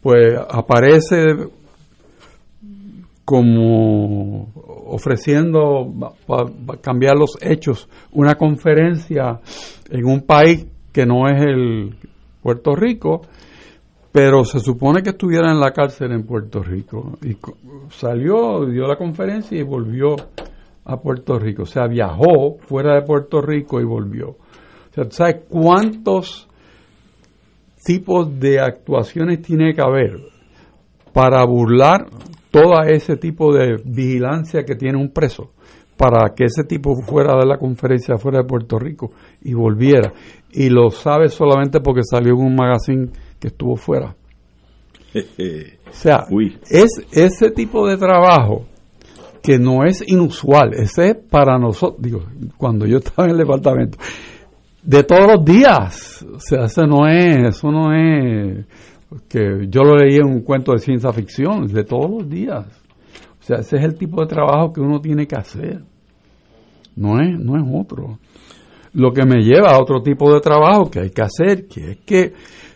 [0.00, 1.34] pues aparece
[3.24, 4.52] como
[4.86, 5.92] ofreciendo
[6.26, 6.50] para
[6.80, 9.40] cambiar los hechos una conferencia
[9.90, 11.96] en un país que no es el
[12.40, 13.22] Puerto Rico,
[14.12, 17.18] pero se supone que estuviera en la cárcel en Puerto Rico.
[17.20, 17.36] Y
[17.90, 20.14] salió, dio la conferencia y volvió
[20.84, 21.64] a Puerto Rico.
[21.64, 24.28] O sea, viajó fuera de Puerto Rico y volvió.
[24.28, 26.48] O sea, ¿sabes cuántos
[27.84, 30.20] tipos de actuaciones tiene que haber
[31.12, 32.06] para burlar
[32.52, 35.53] todo ese tipo de vigilancia que tiene un preso?
[35.96, 39.10] Para que ese tipo fuera de la conferencia fuera de Puerto Rico
[39.42, 40.12] y volviera.
[40.52, 43.08] Y lo sabe solamente porque salió en un magazine
[43.38, 44.14] que estuvo fuera.
[45.14, 46.26] o sea,
[46.68, 48.66] es ese tipo de trabajo
[49.42, 52.22] que no es inusual, ese es para nosotros, digo,
[52.56, 53.98] cuando yo estaba en el departamento,
[54.82, 58.64] de todos los días, o sea, eso no es, eso no es
[59.28, 62.66] que yo lo leí en un cuento de ciencia ficción, de todos los días.
[63.44, 65.82] O sea, ese es el tipo de trabajo que uno tiene que hacer.
[66.96, 68.18] No es, no es otro.
[68.94, 71.98] Lo que me lleva a otro tipo de trabajo que hay que hacer, que es
[72.06, 72.32] que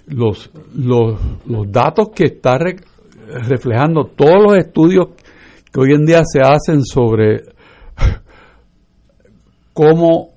[0.08, 5.08] los, los, los datos que está reflejando todos los estudios
[5.72, 7.44] que hoy en día se hacen sobre
[9.72, 10.34] cómo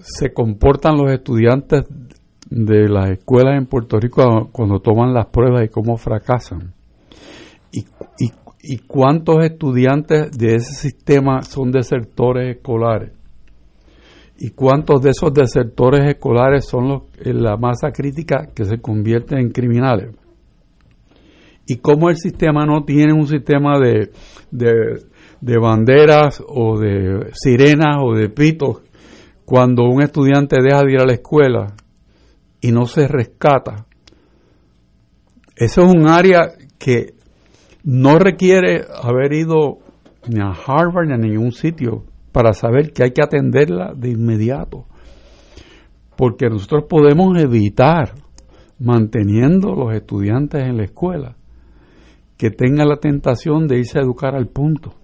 [0.00, 1.86] se comportan los estudiantes
[2.48, 6.77] de las escuelas en Puerto Rico cuando toman las pruebas y cómo fracasan
[8.70, 13.12] y, cuántos estudiantes de ese sistema son desertores escolares
[14.38, 19.50] y cuántos de esos desertores escolares son en la masa crítica que se convierten en
[19.50, 20.14] criminales
[21.66, 24.10] y cómo el sistema no tiene un sistema de,
[24.50, 25.02] de,
[25.40, 28.82] de banderas o de sirenas o de pitos
[29.44, 31.74] cuando un estudiante deja de ir a la escuela
[32.60, 33.86] y no se rescata.
[35.56, 37.17] Eso es un área que
[37.84, 39.78] no requiere haber ido
[40.28, 44.86] ni a Harvard ni a ningún sitio para saber que hay que atenderla de inmediato.
[46.16, 48.14] Porque nosotros podemos evitar
[48.78, 51.36] manteniendo los estudiantes en la escuela
[52.36, 54.94] que tenga la tentación de irse a educar al punto.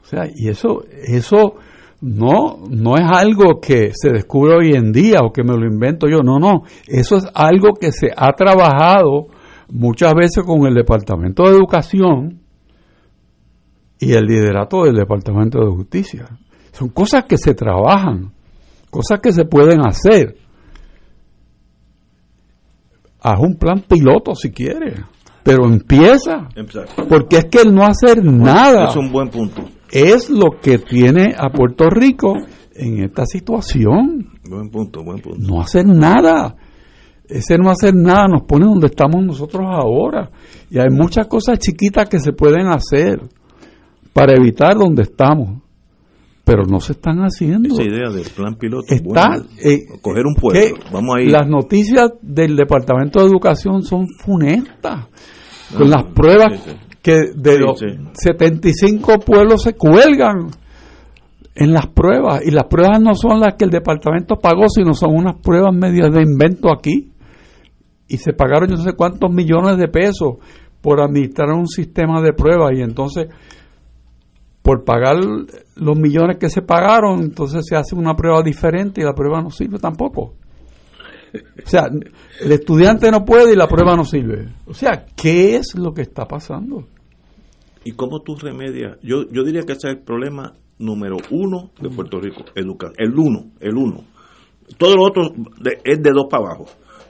[0.00, 1.54] O sea, y eso, eso
[2.00, 6.06] no, no es algo que se descubre hoy en día o que me lo invento
[6.08, 9.28] yo, no, no, eso es algo que se ha trabajado
[9.70, 12.40] muchas veces con el Departamento de Educación
[13.98, 16.26] y el liderato del Departamento de Justicia.
[16.72, 18.32] Son cosas que se trabajan,
[18.90, 20.36] cosas que se pueden hacer.
[23.20, 25.00] Haz un plan piloto si quieres,
[25.42, 26.48] pero empieza.
[27.08, 29.62] Porque es que el no hacer nada Es un buen punto.
[29.90, 32.34] es lo que tiene a Puerto Rico
[32.74, 34.28] en esta situación.
[34.48, 35.38] Buen punto, buen punto.
[35.40, 36.54] No hacer nada.
[37.28, 40.30] Ese no hacer nada nos pone donde estamos nosotros ahora.
[40.70, 43.20] Y hay muchas cosas chiquitas que se pueden hacer
[44.12, 45.62] para evitar donde estamos.
[46.44, 47.68] Pero no se están haciendo.
[47.74, 48.86] Esa idea del plan piloto.
[48.88, 50.60] Está, bueno, eh, coger un pueblo.
[50.60, 51.30] que Vamos a ir.
[51.30, 55.06] Las noticias del Departamento de Educación son funestas.
[55.76, 56.76] Con Ah, las pruebas sí, sí.
[57.02, 57.86] que de Sí, los sí.
[58.14, 60.46] 75 pueblos se cuelgan
[61.54, 62.40] en las pruebas.
[62.46, 66.10] Y las pruebas no son las que el departamento pagó, sino son unas pruebas medias
[66.10, 67.12] de invento aquí.
[68.08, 70.36] Y se pagaron yo no sé cuántos millones de pesos
[70.80, 72.72] por administrar un sistema de pruebas.
[72.76, 73.28] Y entonces,
[74.62, 75.16] por pagar
[75.76, 79.50] los millones que se pagaron, entonces se hace una prueba diferente y la prueba no
[79.50, 80.34] sirve tampoco.
[81.34, 81.88] O sea,
[82.40, 84.48] el estudiante no puede y la prueba no sirve.
[84.66, 86.84] O sea, ¿qué es lo que está pasando?
[87.84, 88.98] ¿Y cómo tú remedias?
[89.02, 92.94] Yo, yo diría que ese es el problema número uno de Puerto Rico, educación.
[92.98, 94.04] El uno, el uno.
[94.78, 95.22] Todo lo otro
[95.60, 96.66] de- es de dos para abajo,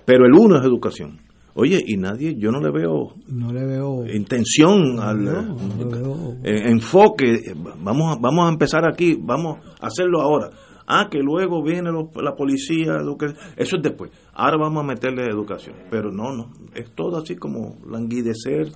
[0.08, 1.18] pero el uno es educación.
[1.54, 4.06] Oye, y nadie, yo no le veo No le veo.
[4.06, 6.36] intención al no le veo.
[6.44, 7.40] eh, enfoque.
[7.82, 10.50] Vamos a, vamos a empezar aquí, vamos a hacerlo ahora.
[10.86, 14.10] Ah, que luego viene lo- la policía, educa- eso es después.
[14.32, 15.74] Ahora vamos a meterle educación.
[15.90, 18.68] Pero no, no, es todo así como languidecer.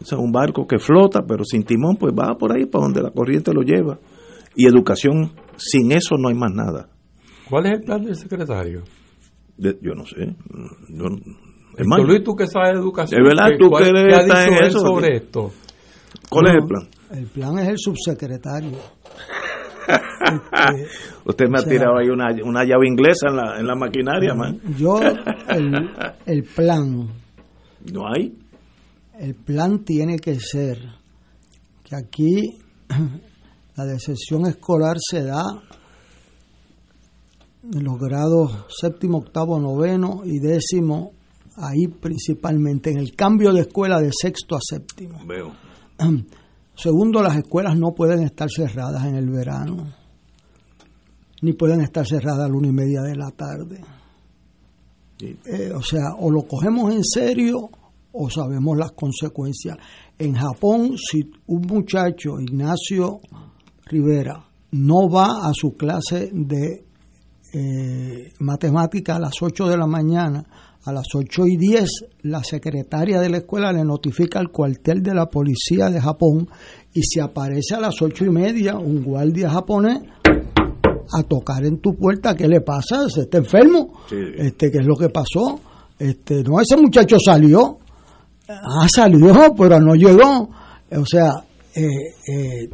[0.00, 3.02] O sea, un barco que flota, pero sin timón, pues va por ahí para donde
[3.02, 3.98] la corriente lo lleva.
[4.54, 6.88] Y educación, sin eso no hay más nada.
[7.50, 8.82] ¿Cuál es el plan del secretario?
[9.56, 10.34] De- yo no sé.
[10.88, 11.04] Yo,
[11.78, 13.20] es más, Luis, tú que sabes de educación.
[13.22, 15.16] Es verdad, ¿qué- tú cuál- que ¿qué ha estás dicho en él eso, sobre ¿qué?
[15.16, 15.52] esto?
[16.28, 16.88] ¿cuál es el plan?
[17.12, 18.78] El plan es el subsecretario.
[21.24, 24.34] Usted me ha sea- tirado ahí una, una llave inglesa en la, en la maquinaria,
[24.34, 24.60] man.
[24.78, 25.00] Yo,
[25.48, 25.90] el,
[26.26, 27.08] el plan,
[27.92, 28.36] No hay.
[29.18, 30.78] el plan tiene que ser
[31.84, 32.58] que aquí
[33.76, 35.42] la deserción escolar se da
[37.62, 41.12] en los grados séptimo, octavo, noveno y décimo,
[41.56, 45.18] ahí principalmente, en el cambio de escuela de sexto a séptimo.
[45.26, 45.52] Veo.
[46.74, 49.94] Segundo, las escuelas no pueden estar cerradas en el verano,
[51.42, 53.80] ni pueden estar cerradas a la una y media de la tarde.
[55.20, 57.70] Eh, o sea, o lo cogemos en serio
[58.12, 59.76] o sabemos las consecuencias.
[60.18, 63.20] En Japón, si un muchacho, Ignacio
[63.86, 66.91] Rivera, no va a su clase de
[67.52, 70.44] eh, matemática a las 8 de la mañana,
[70.84, 71.90] a las 8 y 10,
[72.22, 76.48] la secretaria de la escuela le notifica al cuartel de la policía de Japón
[76.92, 80.00] y si aparece a las 8 y media un guardia japonés
[81.12, 83.08] a tocar en tu puerta, ¿qué le pasa?
[83.08, 83.92] ¿Se está enfermo?
[84.10, 85.60] Este, ¿Qué es lo que pasó?
[85.98, 87.78] Este, no, ese muchacho salió.
[88.48, 90.48] Ah, salió, pero no llegó.
[90.90, 91.86] O sea, eh,
[92.28, 92.68] eh,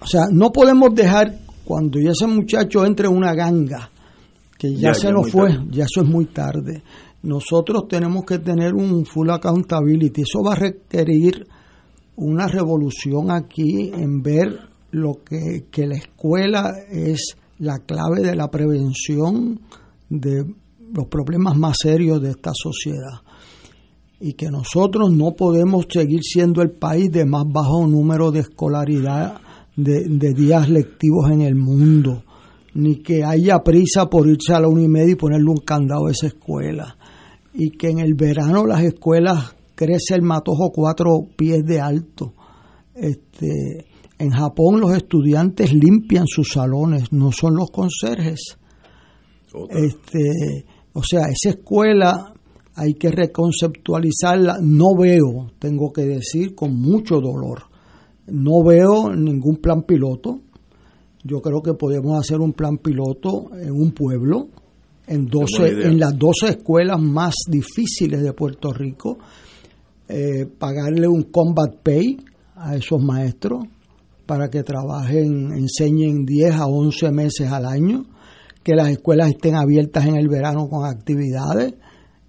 [0.00, 3.90] o sea, no podemos dejar cuando ya ese muchacho entre en una ganga,
[4.58, 5.66] que ya, Ya, se ya nos fue, tarde.
[5.70, 6.82] ya eso es muy tarde.
[7.24, 10.22] Nosotros tenemos que tener un full accountability.
[10.22, 11.46] Eso va a requerir
[12.16, 14.58] una revolución aquí en ver
[14.92, 19.60] lo que, que la escuela es la clave de la prevención
[20.08, 20.46] de
[20.94, 23.20] los problemas más serios de esta sociedad
[24.20, 29.38] y que nosotros no podemos seguir siendo el país de más bajo número de escolaridad
[29.78, 32.24] de, de días lectivos en el mundo,
[32.74, 36.08] ni que haya prisa por irse a la una y media y ponerle un candado
[36.08, 36.96] a esa escuela,
[37.54, 42.34] y que en el verano las escuelas crece el matojo cuatro pies de alto.
[42.92, 43.86] Este,
[44.18, 48.58] en Japón los estudiantes limpian sus salones, no son los conserjes.
[49.70, 52.34] Este, o sea, esa escuela
[52.74, 54.58] hay que reconceptualizarla.
[54.60, 57.62] No veo, tengo que decir con mucho dolor,
[58.30, 60.40] no veo ningún plan piloto.
[61.24, 64.48] Yo creo que podemos hacer un plan piloto en un pueblo,
[65.06, 65.88] en, 12, buena idea.
[65.88, 69.18] en las 12 escuelas más difíciles de Puerto Rico,
[70.08, 72.16] eh, pagarle un combat pay
[72.54, 73.64] a esos maestros
[74.26, 78.04] para que trabajen, enseñen 10 a 11 meses al año,
[78.62, 81.74] que las escuelas estén abiertas en el verano con actividades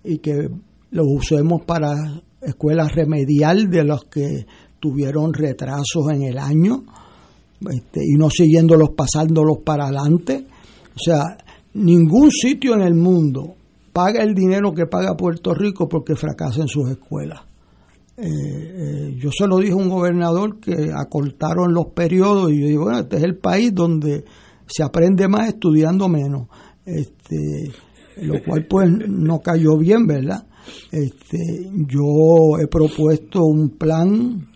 [0.04, 0.50] y que
[0.92, 4.46] lo usemos para escuelas remedial de los que
[4.80, 6.84] tuvieron retrasos en el año
[7.62, 10.46] este, y no siguiéndolos, pasándolos para adelante.
[10.96, 11.38] O sea,
[11.74, 13.56] ningún sitio en el mundo
[13.92, 17.42] paga el dinero que paga Puerto Rico porque fracasa en sus escuelas.
[18.18, 22.68] Eh, eh, yo se lo dije a un gobernador que acortaron los periodos y yo
[22.68, 24.26] digo, bueno, este es el país donde
[24.68, 26.48] se aprende más estudiando menos.
[26.86, 27.72] Este,
[28.22, 30.46] lo cual pues no cayó bien, ¿verdad?
[30.92, 31.38] Este,
[31.88, 34.48] yo he propuesto un plan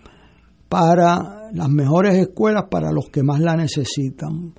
[0.74, 4.56] para las mejores escuelas para los que más la necesitan.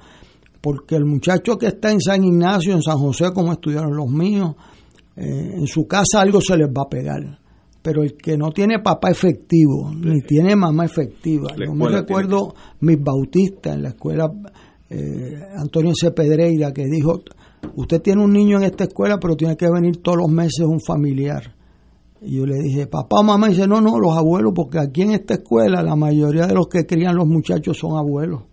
[0.61, 4.55] Porque el muchacho que está en San Ignacio, en San José, como estudiaron los míos,
[5.17, 7.41] eh, en su casa algo se les va a pegar.
[7.83, 11.49] Pero el que no tiene papá efectivo, ni tiene mamá efectiva.
[11.59, 14.31] Yo me recuerdo mis bautistas en la escuela
[14.89, 16.13] eh, Antonio C.
[16.13, 17.23] Pedreira que dijo,
[17.75, 20.81] usted tiene un niño en esta escuela, pero tiene que venir todos los meses un
[20.81, 21.57] familiar.
[22.25, 25.11] Y yo le dije, papá, mamá, y dice, no, no, los abuelos, porque aquí en
[25.11, 28.45] esta escuela la mayoría de los que crían los muchachos son abuelos,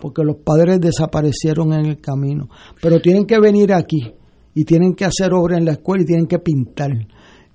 [0.00, 2.48] porque los padres desaparecieron en el camino.
[2.82, 4.12] Pero tienen que venir aquí
[4.54, 6.90] y tienen que hacer obra en la escuela y tienen que pintar.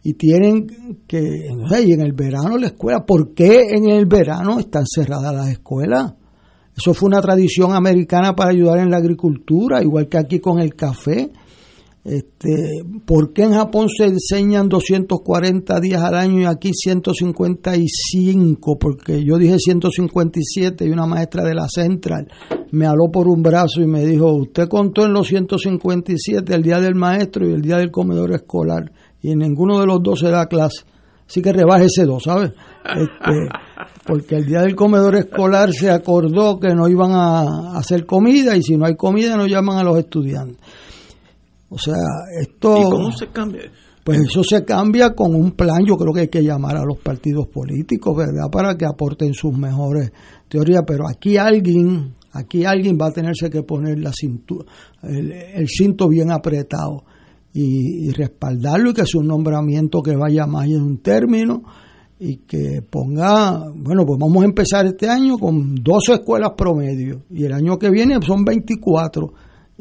[0.03, 0.65] Y tienen
[1.07, 5.49] que, y en el verano la escuela, ¿por qué en el verano están cerradas las
[5.49, 6.15] escuelas?
[6.75, 10.73] Eso fue una tradición americana para ayudar en la agricultura, igual que aquí con el
[10.73, 11.31] café.
[12.03, 18.79] Este, ¿Por qué en Japón se enseñan 240 días al año y aquí 155?
[18.79, 22.27] Porque yo dije 157 y una maestra de la Central
[22.71, 26.79] me habló por un brazo y me dijo, usted contó en los 157 el día
[26.79, 28.91] del maestro y el día del comedor escolar
[29.21, 30.83] y en ninguno de los dos se da clase.
[31.27, 32.51] Así que rebaje ese dos, ¿sabes?
[32.83, 33.49] Este,
[34.05, 38.63] porque el día del comedor escolar se acordó que no iban a hacer comida y
[38.63, 40.57] si no hay comida no llaman a los estudiantes.
[41.71, 41.95] O sea,
[42.39, 42.77] esto...
[42.77, 43.71] ¿Y cómo se cambia?
[44.03, 46.97] Pues eso se cambia con un plan, yo creo que hay que llamar a los
[46.99, 48.49] partidos políticos, ¿verdad?
[48.51, 50.11] Para que aporten sus mejores
[50.49, 54.65] teorías, pero aquí alguien, aquí alguien va a tenerse que poner la cintura,
[55.03, 57.03] el, cinto bien apretado
[57.53, 61.61] y, y, respaldarlo y que sea un nombramiento que vaya más en un término
[62.19, 67.45] y que ponga, bueno, pues vamos a empezar este año con 12 escuelas promedio y
[67.45, 69.31] el año que viene son 24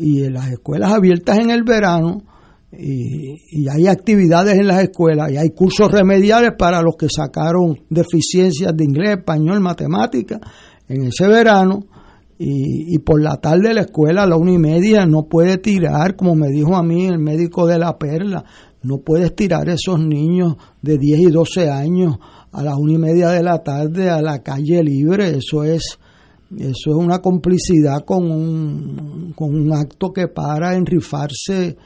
[0.01, 2.23] y en las escuelas abiertas en el verano
[2.73, 8.75] y, hay actividades en las escuelas y hay cursos remediales para los que sacaron deficiencias
[8.75, 10.41] de inglés, español, matemática
[10.89, 11.85] en ese verano
[12.39, 16.17] y, y, por la tarde la escuela a la una y media no puede tirar,
[16.17, 18.45] como me dijo a mí el médico de la perla,
[18.83, 22.17] no puedes tirar esos niños de 10 y 12 años
[22.53, 25.99] a las una y media de la tarde a la calle libre, eso es
[26.57, 31.77] eso es una complicidad con un, con un acto que para enrifarse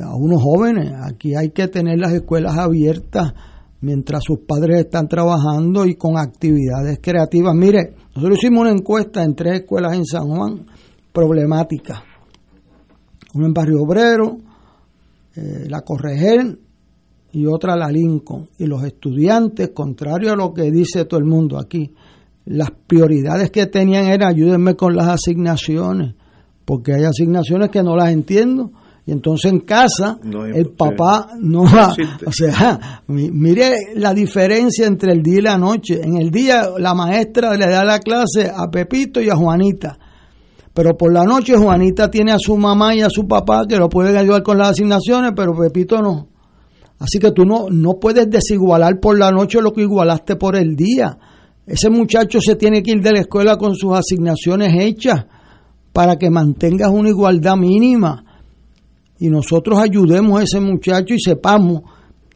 [0.00, 0.92] a unos jóvenes.
[1.04, 3.32] Aquí hay que tener las escuelas abiertas
[3.80, 7.54] mientras sus padres están trabajando y con actividades creativas.
[7.54, 10.66] Mire, nosotros hicimos una encuesta en tres escuelas en San Juan
[11.12, 12.00] problemáticas.
[13.34, 14.38] Una en Barrio Obrero,
[15.34, 16.60] eh, la Corregel
[17.32, 18.48] y otra la Lincoln.
[18.58, 21.92] Y los estudiantes, contrario a lo que dice todo el mundo aquí,
[22.46, 26.14] las prioridades que tenían era ayúdenme con las asignaciones,
[26.64, 28.70] porque hay asignaciones que no las entiendo.
[29.06, 30.18] Y entonces en casa
[30.54, 31.94] el papá no va,
[32.26, 36.00] o sea, mire la diferencia entre el día y la noche.
[36.02, 39.98] En el día la maestra le da la clase a Pepito y a Juanita,
[40.72, 43.90] pero por la noche Juanita tiene a su mamá y a su papá que lo
[43.90, 46.28] pueden ayudar con las asignaciones, pero Pepito no.
[46.98, 50.76] Así que tú no, no puedes desigualar por la noche lo que igualaste por el
[50.76, 51.18] día.
[51.66, 55.24] Ese muchacho se tiene que ir de la escuela con sus asignaciones hechas
[55.92, 58.24] para que mantengas una igualdad mínima.
[59.18, 61.82] Y nosotros ayudemos a ese muchacho y sepamos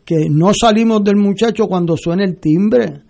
[0.04, 3.02] que no salimos del muchacho cuando suene el timbre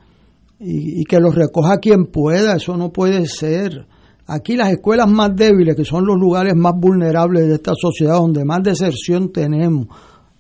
[0.59, 2.57] y, que lo recoja quien pueda.
[2.57, 3.87] Eso no puede ser.
[4.27, 8.45] Aquí las escuelas más débiles, que son los lugares más vulnerables de esta sociedad, donde
[8.45, 9.87] más deserción tenemos,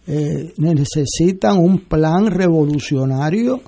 [0.06, 3.60] eh, necesitan un plan revolucionario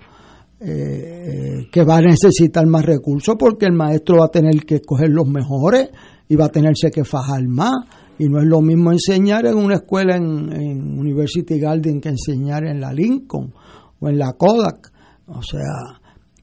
[0.60, 5.08] eh, que va a necesitar más recursos porque el maestro va a tener que escoger
[5.10, 5.88] los mejores
[6.28, 7.74] y va a tenerse que fajar más.
[8.18, 12.64] Y no es lo mismo enseñar en una escuela en, en University Garden que enseñar
[12.64, 13.54] en la Lincoln
[13.98, 14.92] o en la Kodak.
[15.26, 15.99] O sea,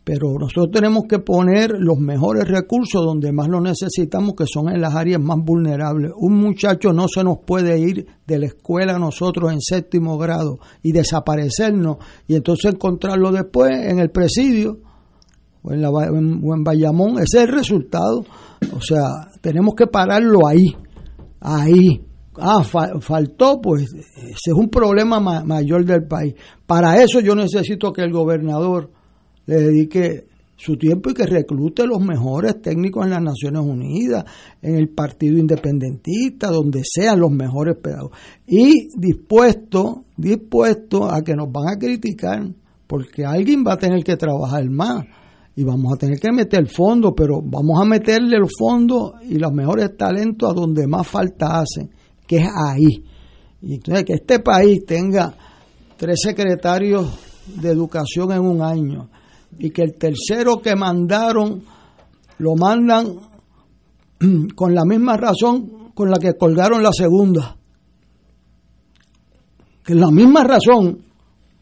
[0.08, 4.80] pero nosotros tenemos que poner los mejores recursos donde más lo necesitamos, que son en
[4.80, 6.14] las áreas más vulnerables.
[6.16, 10.94] Un muchacho no se nos puede ir de la escuela nosotros en séptimo grado y
[10.94, 14.78] desaparecernos y entonces encontrarlo después en el presidio
[15.62, 17.16] o en, la, o en Bayamón.
[17.16, 18.24] Ese es el resultado.
[18.78, 20.74] O sea, tenemos que pararlo ahí,
[21.42, 22.02] ahí,
[22.38, 26.34] ah, faltó, pues ese es un problema mayor del país.
[26.66, 28.96] Para eso yo necesito que el gobernador
[29.48, 34.26] le dedique su tiempo y que reclute los mejores técnicos en las Naciones Unidas,
[34.62, 38.18] en el Partido Independentista, donde sean los mejores pedagogos.
[38.48, 42.44] Y dispuesto, dispuesto a que nos van a criticar,
[42.88, 45.06] porque alguien va a tener que trabajar más
[45.56, 49.52] y vamos a tener que meter fondos, pero vamos a meterle los fondos y los
[49.52, 51.92] mejores talentos a donde más falta hacen,
[52.28, 53.04] que es ahí.
[53.62, 55.36] Y entonces que este país tenga
[55.98, 57.08] tres secretarios
[57.62, 59.10] de educación en un año
[59.58, 61.64] y que el tercero que mandaron
[62.40, 63.16] lo mandan
[64.56, 67.58] con la misma razón con la que colgaron la segunda.
[69.84, 71.02] Que es la misma razón.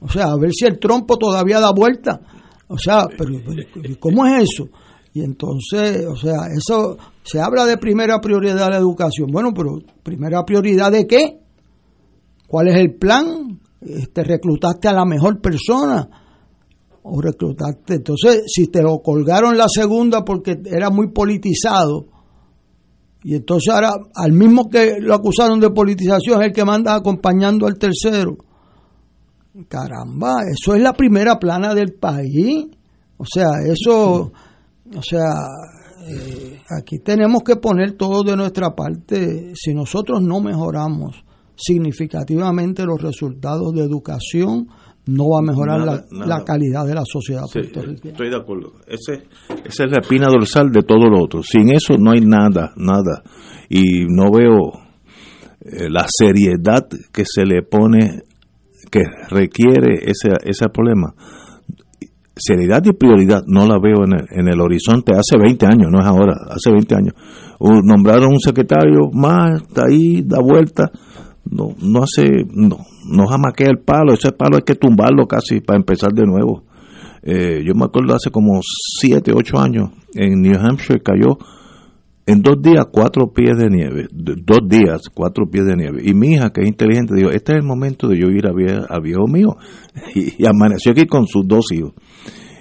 [0.01, 2.19] O sea, a ver si el trompo todavía da vuelta.
[2.67, 3.31] O sea, pero,
[3.99, 4.67] ¿cómo es eso?
[5.13, 9.29] Y entonces, o sea, eso se habla de primera prioridad de la educación.
[9.31, 11.39] Bueno, pero primera prioridad de qué?
[12.47, 13.61] ¿Cuál es el plan?
[13.79, 16.09] Este, reclutaste a la mejor persona
[17.07, 17.95] o reclutarte.
[17.95, 22.07] Entonces, si te lo colgaron la segunda porque era muy politizado,
[23.23, 27.67] y entonces ahora al mismo que lo acusaron de politización es el que manda acompañando
[27.67, 28.37] al tercero.
[29.67, 32.67] Caramba, eso es la primera plana del país.
[33.17, 34.31] O sea, eso,
[34.95, 35.31] o sea,
[36.07, 39.53] eh, aquí tenemos que poner todo de nuestra parte.
[39.55, 41.23] Si nosotros no mejoramos
[41.55, 44.67] significativamente los resultados de educación,
[45.07, 48.11] no va a mejorar la, calidad de la sociedad puertorriqueña.
[48.11, 48.73] Estoy de acuerdo.
[48.87, 49.27] Ese,
[49.63, 51.43] esa es la espina dorsal de todo lo otro.
[51.43, 53.23] Sin eso no hay nada, nada.
[53.69, 54.71] Y no veo
[55.61, 58.23] eh, la seriedad que se le pone,
[58.89, 61.13] que requiere ese, ese problema.
[62.35, 65.99] Seriedad y prioridad no la veo en el, en el horizonte hace 20 años, no
[65.99, 67.13] es ahora, hace 20 años.
[67.59, 70.91] nombraron un secretario más, está ahí, da vuelta
[71.49, 75.77] no, no hace, no, no jamaquea el palo, ese palo hay que tumbarlo casi para
[75.77, 76.63] empezar de nuevo.
[77.23, 78.59] Eh, yo me acuerdo hace como
[78.99, 81.37] 7, 8 años, en New Hampshire cayó
[82.27, 86.01] en dos días cuatro pies de nieve, dos días cuatro pies de nieve.
[86.03, 88.99] Y mi hija, que es inteligente, dijo, este es el momento de yo ir a,
[88.99, 89.57] viejo mío.
[90.15, 91.93] Y, amaneció aquí con sus dos hijos.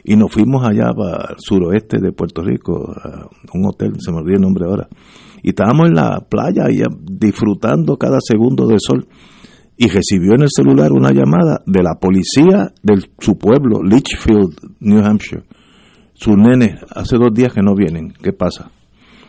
[0.05, 4.19] Y nos fuimos allá para el suroeste de Puerto Rico, a un hotel, se me
[4.19, 4.89] olvidó el nombre ahora
[5.45, 9.07] y estábamos en la playa y disfrutando cada segundo del sol
[9.77, 15.05] y recibió en el celular una llamada de la policía de su pueblo, Litchfield, New
[15.05, 15.43] Hampshire.
[16.15, 18.15] Sus nenes hace dos días que no vienen.
[18.23, 18.71] ¿Qué pasa?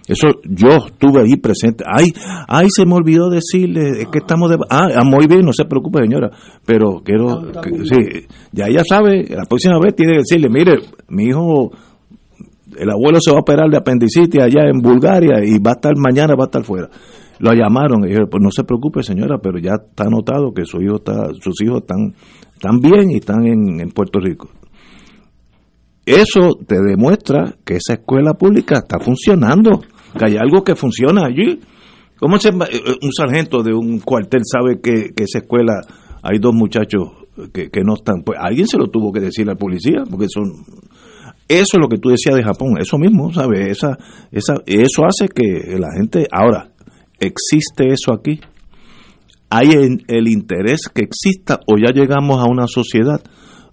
[0.08, 1.84] Eso yo estuve ahí presente.
[1.86, 2.06] Ay,
[2.48, 4.58] ay, se me olvidó decirle es que estamos de.
[4.70, 6.30] Ah, ah muy bien, no se preocupe, señora.
[6.66, 7.42] Pero quiero.
[7.84, 10.78] sí, ya ella sabe, la próxima vez tiene que decirle: mire,
[11.10, 11.72] mi hijo
[12.78, 15.94] el abuelo se va a operar de apendicitis allá en Bulgaria y va a estar
[15.98, 16.90] mañana, va a estar fuera.
[17.40, 20.82] Lo llamaron y dijeron, pues no se preocupe señora, pero ya está anotado que su
[20.82, 22.14] hijo está, sus hijos están,
[22.54, 24.50] están bien y están en, Puerto Rico.
[26.06, 29.82] Eso te demuestra que esa escuela pública está funcionando,
[30.18, 31.60] que hay algo que funciona allí.
[32.18, 32.54] ¿Cómo se, eh,
[33.02, 35.82] un sargento de un cuartel sabe que, que esa escuela
[36.24, 37.10] hay dos muchachos
[37.52, 38.22] que, que, no están?
[38.24, 40.64] Pues alguien se lo tuvo que decir a la policía, porque son
[41.48, 43.70] eso es lo que tú decías de Japón, eso mismo, ¿sabes?
[43.70, 43.98] Esa,
[44.32, 46.28] esa, eso hace que la gente...
[46.32, 46.70] Ahora,
[47.20, 48.40] ¿existe eso aquí?
[49.50, 49.70] ¿Hay
[50.08, 53.22] el, interés que exista o ya llegamos a una sociedad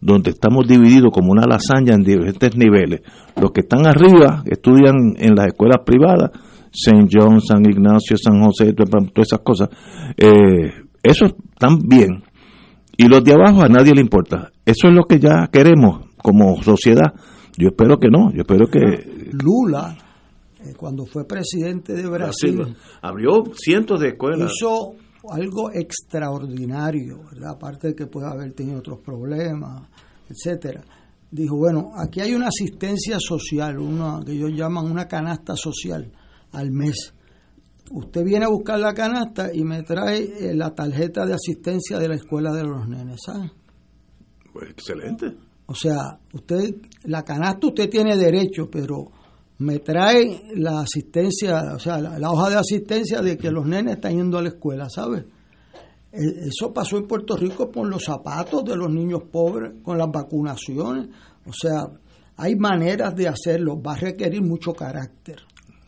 [0.01, 3.01] donde estamos divididos como una lasaña en diferentes niveles?
[3.41, 6.31] Los que están arriba estudian en las escuelas privadas,
[6.71, 7.09] St.
[7.11, 9.71] John, San Ignacio, San José, todas esas cosas.
[10.19, 10.73] Eh,
[11.03, 12.23] eso están bien.
[12.99, 14.53] Y los de abajo a nadie le importa.
[14.67, 17.15] Eso es lo que ya queremos como sociedad
[17.57, 19.31] yo espero que no, yo espero que...
[19.33, 19.97] Lula,
[20.65, 24.53] eh, cuando fue presidente de Brasil, abrió cientos de escuelas.
[24.53, 24.95] Hizo
[25.31, 27.53] algo extraordinario, ¿verdad?
[27.53, 29.89] Aparte de que puede haber tenido otros problemas,
[30.29, 30.83] etcétera.
[31.31, 36.13] Dijo, bueno, aquí hay una asistencia social, una que ellos llaman una canasta social
[36.53, 37.15] al mes.
[37.91, 42.09] Usted viene a buscar la canasta y me trae eh, la tarjeta de asistencia de
[42.09, 43.51] la escuela de los nenes, ¿sabes?
[44.53, 45.35] Pues excelente.
[45.73, 46.75] O sea, usted,
[47.05, 49.11] la canasta usted tiene derecho, pero
[49.57, 54.17] me trae la asistencia, o sea, la, hoja de asistencia de que los nenes están
[54.17, 55.25] yendo a la escuela, ¿sabe?
[56.13, 60.11] E, eso pasó en Puerto Rico con los zapatos de los niños pobres, con las
[60.13, 61.09] vacunaciones.
[61.47, 61.87] O sea,
[62.37, 65.39] hay maneras de hacerlo, va a requerir mucho carácter.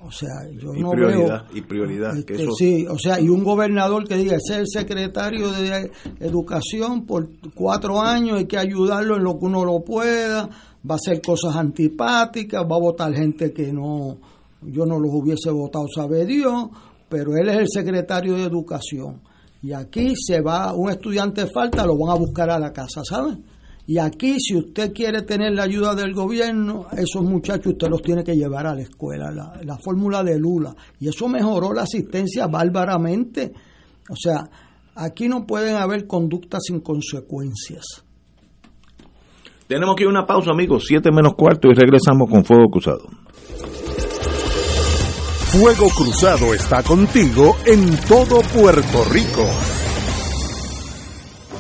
[0.06, 2.16] O sea, yo no prioridad, Y prioridad.
[2.18, 5.90] Este, sí, o sea, y un gobernador que diga, el secretario de
[6.20, 10.48] Educación por cuatro años, hay que ayudarlo en lo que uno lo pueda,
[10.88, 14.18] va a hacer cosas antipáticas, va a votar gente que no,
[14.60, 16.68] yo no los hubiese votado, sabe Dios.
[17.08, 19.22] pero él es el secretario de Educación.
[19.62, 23.38] Y aquí se va, un estudiante falta, lo van a buscar a la casa, ¿sabe?
[23.86, 28.24] Y aquí, si usted quiere tener la ayuda del gobierno, esos muchachos usted los tiene
[28.24, 30.74] que llevar a la escuela, la, la fórmula de Lula.
[30.98, 33.52] Y eso mejoró la asistencia bárbaramente.
[34.08, 34.48] O sea,
[34.94, 38.04] aquí no pueden haber conductas sin consecuencias.
[39.66, 43.08] Tenemos que ir a una pausa, amigos, siete menos cuarto y regresamos con Fuego Cruzado.
[45.54, 49.73] Fuego Cruzado está contigo en todo Puerto Rico.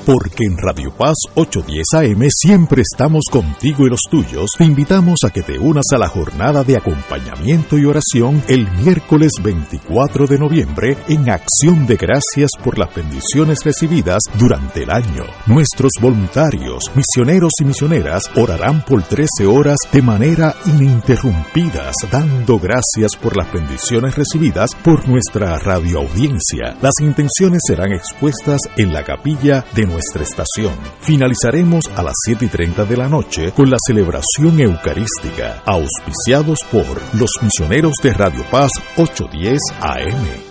[0.06, 5.30] Porque en Radio Paz 810 AM siempre estamos contigo y los tuyos, te invitamos a
[5.30, 10.98] que te unas a la jornada de acompañamiento y oración el miércoles 24 de noviembre
[11.08, 15.24] en acción de gracias por las bendiciones recibidas durante el año.
[15.46, 23.38] Nuestros voluntarios, misioneros y misioneras orarán por 13 horas de manera ininterrumpidas, dando gracias por
[23.38, 26.76] las bendiciones recibidas por nuestra radioaudiencia.
[26.82, 30.74] Las intenciones serán expuestas en la capilla de nuestra estación.
[31.00, 36.84] Finalizaremos a las 7 y 30 de la noche con la celebración eucarística, auspiciados por
[37.18, 40.43] los misioneros de Radio Paz 810 AM.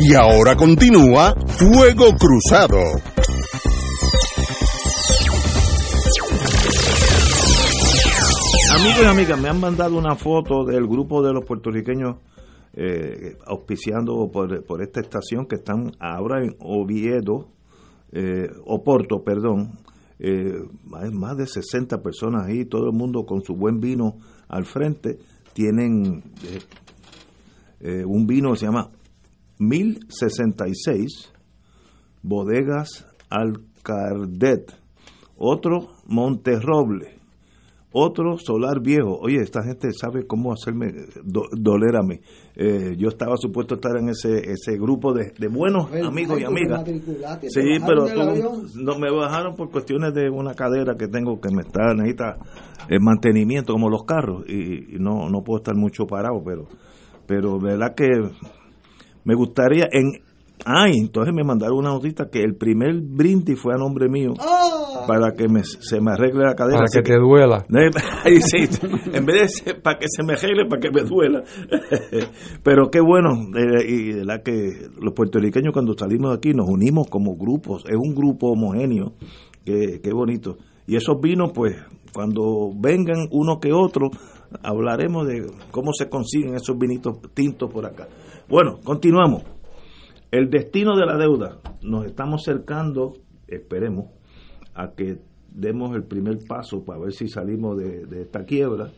[0.00, 2.78] Y ahora continúa Fuego Cruzado.
[8.78, 12.18] Amigos y amigas, me han mandado una foto del grupo de los puertorriqueños
[12.74, 17.48] eh, auspiciando por, por, esta estación que están ahora en Oviedo,
[18.12, 19.72] eh, Oporto, perdón.
[20.20, 20.62] Eh,
[20.94, 24.18] hay más de 60 personas ahí, todo el mundo con su buen vino
[24.48, 25.18] al frente.
[25.54, 26.22] Tienen
[27.80, 28.90] eh, un vino que se llama
[29.58, 31.32] 1066
[32.22, 34.72] bodegas Alcardet,
[35.36, 37.16] otro Monterroble,
[37.92, 39.18] otro Solar Viejo.
[39.20, 40.92] Oye, esta gente sabe cómo hacerme
[41.24, 42.20] do, doler a mí.
[42.56, 46.44] Eh, yo estaba supuesto a estar en ese ese grupo de, de buenos amigos y
[46.44, 46.80] amigas.
[47.50, 48.20] Sí, pero tú-
[48.82, 52.36] no, me bajaron por cuestiones de una cadera que tengo que me está necesita
[52.88, 56.66] eh, mantenimiento como los carros y, y no no puedo estar mucho parado, pero
[57.26, 58.06] pero verdad que
[59.28, 60.22] me gustaría en
[60.64, 64.32] ay entonces me mandaron una notita que el primer brindis fue a nombre mío
[65.06, 67.66] para que me, se me arregle la cadera Para que te duela.
[68.40, 68.68] Sí,
[69.12, 71.44] en vez de ser para que se me arregle para que me duela.
[72.62, 76.68] Pero qué bueno eh, y de verdad que los puertorriqueños cuando salimos de aquí nos
[76.68, 79.12] unimos como grupos es un grupo homogéneo
[79.64, 80.56] que qué bonito.
[80.86, 81.76] Y esos vinos pues
[82.14, 84.10] cuando vengan uno que otro
[84.62, 88.08] hablaremos de cómo se consiguen esos vinitos tintos por acá
[88.48, 89.42] bueno continuamos.
[90.30, 91.58] El destino de la deuda.
[91.82, 93.14] Nos estamos acercando
[93.46, 94.06] esperemos
[94.74, 95.18] a que
[95.50, 98.90] demos el primer paso para ver si salimos de, esta quiebra.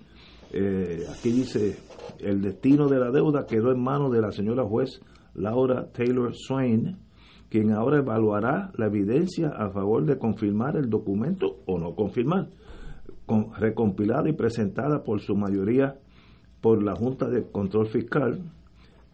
[0.53, 1.79] Eh, aquí dice
[2.19, 5.01] el destino de la deuda quedó en manos de la señora juez
[5.35, 6.97] Laura Taylor Swain
[7.49, 12.49] quien ahora evaluará la evidencia a favor de confirmar el documento o no confirmar
[13.27, 15.99] con- recompilada y presentada por su mayoría
[16.61, 18.43] por la Junta de Control Fiscal,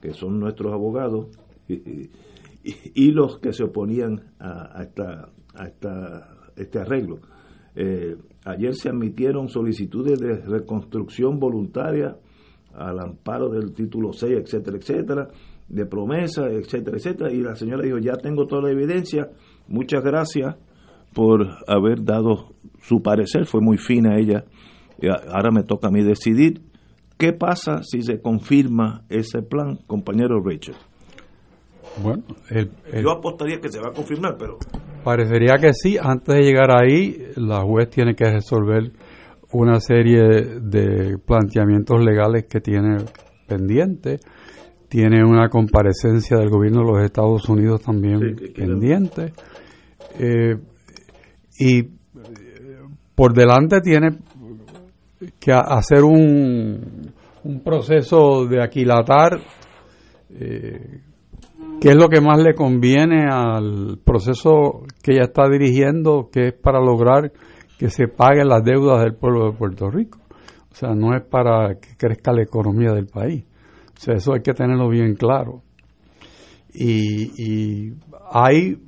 [0.00, 1.28] que son nuestros abogados,
[1.68, 7.18] y, los que se oponían a, esta, a esta- este arreglo.
[7.74, 12.16] Eh, ayer se admitieron solicitudes de reconstrucción voluntaria
[12.74, 15.28] al amparo del título 6, etcétera, etcétera,
[15.68, 19.30] de promesa, etcétera, etcétera, y la señora dijo, ya tengo toda la evidencia,
[19.68, 20.56] muchas gracias
[21.14, 24.44] por haber dado su parecer, fue muy fina ella.
[25.32, 26.60] Ahora me toca a mí decidir
[27.18, 30.76] qué pasa si se confirma ese plan, compañero Rachel.
[32.02, 32.24] Bueno,
[33.02, 34.58] yo apostaría que se va a confirmar, pero
[35.02, 35.96] parecería que sí.
[36.00, 38.92] Antes de llegar ahí, la juez tiene que resolver
[39.52, 40.22] una serie
[40.60, 42.98] de planteamientos legales que tiene
[43.46, 44.18] pendiente.
[44.88, 49.32] Tiene una comparecencia del gobierno de los Estados Unidos también pendiente.
[50.18, 50.56] Eh,
[51.58, 51.82] y
[53.14, 54.18] por delante tiene
[55.38, 57.12] que hacer un,
[57.44, 59.40] un proceso de aquilatar
[60.30, 61.00] eh,
[61.80, 66.52] qué es lo que más le conviene al proceso que ella está dirigiendo, que es
[66.52, 67.32] para lograr
[67.78, 70.18] que se paguen las deudas del pueblo de Puerto Rico.
[70.72, 73.44] O sea, no es para que crezca la economía del país.
[73.96, 75.62] O sea, eso hay que tenerlo bien claro.
[76.72, 77.94] Y, y
[78.30, 78.78] hay,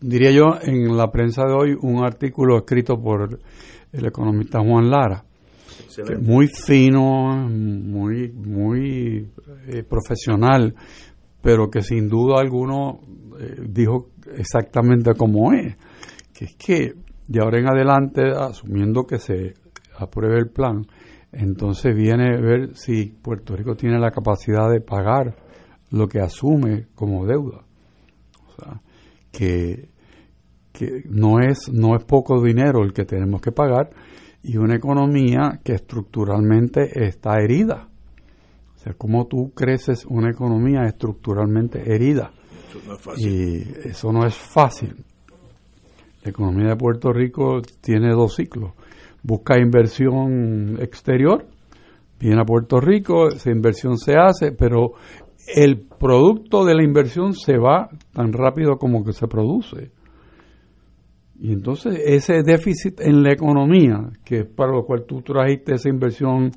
[0.00, 3.38] diría yo, en la prensa de hoy un artículo escrito por
[3.92, 5.24] el economista Juan Lara,
[6.20, 9.28] muy fino, muy, muy
[9.68, 10.74] eh, profesional,
[11.42, 13.00] pero que sin duda alguno
[13.38, 15.76] eh, dijo exactamente cómo es,
[16.32, 16.94] que es que
[17.26, 19.54] de ahora en adelante, asumiendo que se
[19.96, 20.84] apruebe el plan,
[21.32, 25.36] entonces viene a ver si Puerto Rico tiene la capacidad de pagar
[25.90, 27.64] lo que asume como deuda.
[28.46, 28.82] O sea,
[29.30, 29.88] que,
[30.72, 33.90] que no, es, no es poco dinero el que tenemos que pagar
[34.42, 37.88] y una economía que estructuralmente está herida.
[38.74, 42.32] O sea, cómo tú creces una economía estructuralmente herida.
[43.18, 45.04] Y eso no es fácil.
[46.22, 48.72] La economía de Puerto Rico tiene dos ciclos.
[49.22, 51.46] Busca inversión exterior,
[52.18, 54.92] viene a Puerto Rico, esa inversión se hace, pero
[55.54, 59.90] el producto de la inversión se va tan rápido como que se produce.
[61.42, 65.88] Y entonces ese déficit en la economía, que es para lo cual tú trajiste esa
[65.88, 66.50] inversión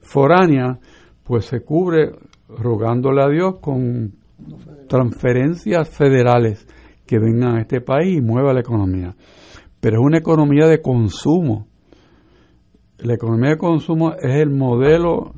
[0.00, 0.80] foránea,
[1.22, 2.10] pues se cubre
[2.48, 4.12] rogándole a Dios con
[4.88, 6.66] transferencias federales
[7.06, 9.14] que vengan a este país y mueva la economía.
[9.80, 11.68] Pero es una economía de consumo.
[12.98, 15.32] La economía de consumo es el modelo,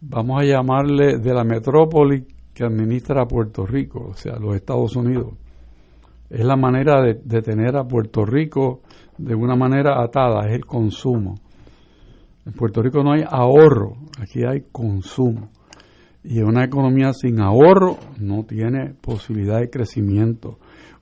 [0.00, 5.34] vamos a llamarle, de la metrópoli que administra Puerto Rico, o sea, los Estados Unidos
[6.30, 8.82] es la manera de, tener a Puerto Rico
[9.18, 11.34] de una manera atada, es el consumo.
[12.46, 15.50] En Puerto Rico no hay ahorro, aquí hay consumo.
[16.22, 20.58] Y una economía sin ahorro no tiene posibilidad de crecimiento.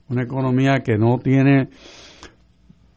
[0.09, 1.69] Una economía que no tiene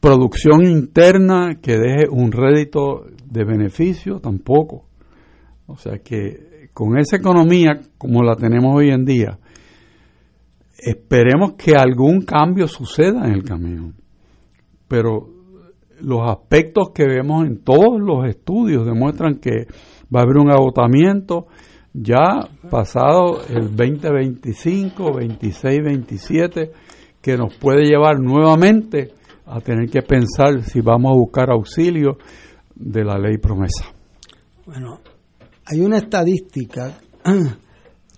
[0.00, 4.86] producción interna que deje un rédito de beneficio tampoco.
[5.66, 9.38] O sea que con esa economía como la tenemos hoy en día,
[10.84, 13.92] Esperemos que algún cambio suceda en el camino,
[14.88, 15.28] pero
[16.00, 19.68] los aspectos que vemos en todos los estudios demuestran que
[20.14, 21.46] va a haber un agotamiento
[21.92, 26.72] ya pasado el 2025, 26, 27,
[27.20, 29.12] que nos puede llevar nuevamente
[29.46, 32.16] a tener que pensar si vamos a buscar auxilio
[32.74, 33.84] de la ley promesa.
[34.66, 34.98] Bueno,
[35.64, 36.98] hay una estadística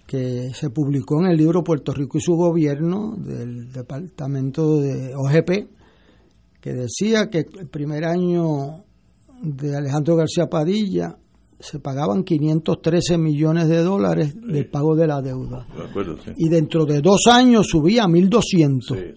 [0.07, 5.69] que se publicó en el libro Puerto Rico y su gobierno del departamento de OGP,
[6.61, 8.85] que decía que el primer año
[9.43, 11.17] de Alejandro García Padilla
[11.61, 15.67] se pagaban 513 millones de dólares del pago de la deuda.
[16.37, 19.15] Y dentro de dos años subía a 1.200.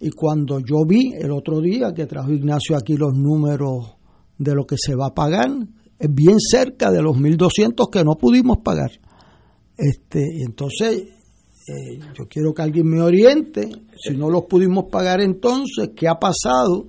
[0.00, 3.94] Y cuando yo vi el otro día que trajo Ignacio aquí los números
[4.38, 5.50] de lo que se va a pagar,
[5.98, 8.90] es bien cerca de los 1.200 que no pudimos pagar.
[9.76, 11.04] Este, entonces,
[11.68, 16.16] eh, yo quiero que alguien me oriente, si no los pudimos pagar entonces, ¿qué ha
[16.16, 16.86] pasado?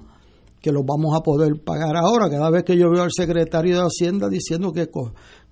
[0.61, 2.30] Que los vamos a poder pagar ahora.
[2.30, 4.89] Cada vez que yo veo al secretario de Hacienda diciendo que,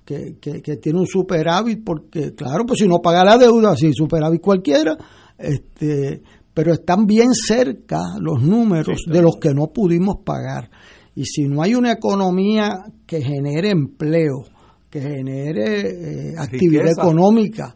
[0.05, 4.41] que, que, tiene un superávit, porque claro, pues si no paga la deuda, si superávit
[4.41, 4.97] cualquiera,
[5.37, 10.69] este, pero están bien cerca los números de los que no pudimos pagar.
[11.15, 14.45] Y si no hay una economía que genere empleo,
[14.91, 17.73] que genere eh, actividad económica,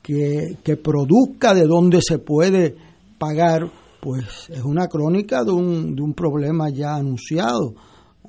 [0.00, 2.76] que, produzca de donde se puede
[3.18, 3.68] pagar,
[4.00, 7.74] pues es una crónica de un, de un problema ya anunciado.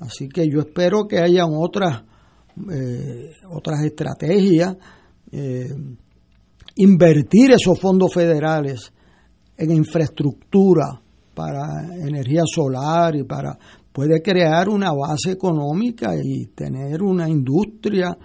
[0.00, 2.02] Así que yo espero que hayan otras,
[2.72, 4.76] eh, otras estrategias,
[5.30, 5.72] eh,
[6.76, 8.92] invertir esos fondos federales
[9.56, 11.00] en infraestructura
[11.34, 13.56] para energía solar y para
[13.94, 18.18] puede crear una base económica y tener una industria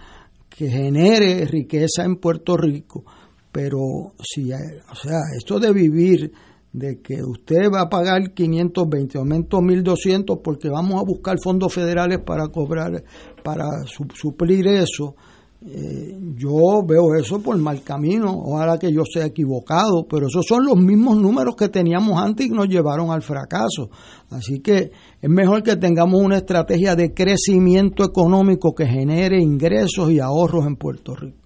[0.49, 3.05] que genere riqueza en Puerto Rico.
[3.51, 6.31] Pero si, o sea, esto de vivir
[6.73, 12.17] de que usted va a pagar 520, aumento 1200 porque vamos a buscar fondos federales
[12.25, 13.03] para cobrar,
[13.43, 15.15] para suplir eso.
[15.61, 20.65] Eh, yo veo eso por mal camino, ojalá que yo sea equivocado, pero esos son
[20.65, 23.89] los mismos números que teníamos antes y nos llevaron al fracaso.
[24.29, 24.91] Así que
[25.21, 30.77] es mejor que tengamos una estrategia de crecimiento económico que genere ingresos y ahorros en
[30.77, 31.37] Puerto Rico.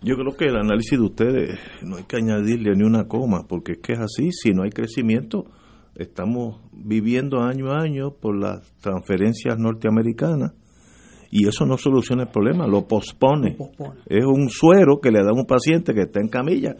[0.00, 3.72] Yo creo que el análisis de ustedes no hay que añadirle ni una coma, porque
[3.72, 5.44] es que es así, si no hay crecimiento,
[5.96, 10.52] estamos viviendo año a año por las transferencias norteamericanas
[11.34, 13.56] y eso no soluciona el problema, lo pospone.
[14.06, 16.76] Es un suero que le da a un paciente que está en camilla,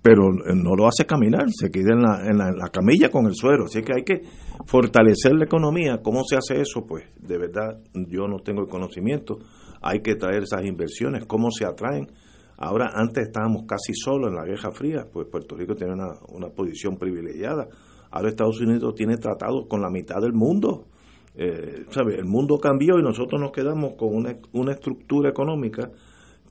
[0.00, 3.66] pero no lo hace caminar, se queda en la, en la, camilla con el suero.
[3.66, 4.22] Así que hay que
[4.64, 6.00] fortalecer la economía.
[6.02, 6.86] ¿Cómo se hace eso?
[6.86, 9.40] Pues de verdad yo no tengo el conocimiento.
[9.82, 12.08] Hay que traer esas inversiones, cómo se atraen
[12.58, 16.96] Ahora, antes estábamos casi solos en la Guerra Fría, pues Puerto Rico tiene una, posición
[16.96, 17.68] privilegiada.
[18.10, 20.86] Ahora Estados Unidos tiene tratados con la mitad del mundo.
[21.38, 22.16] Eh, ¿sabe?
[22.16, 25.90] El mundo cambió y nosotros nos quedamos con una, una estructura económica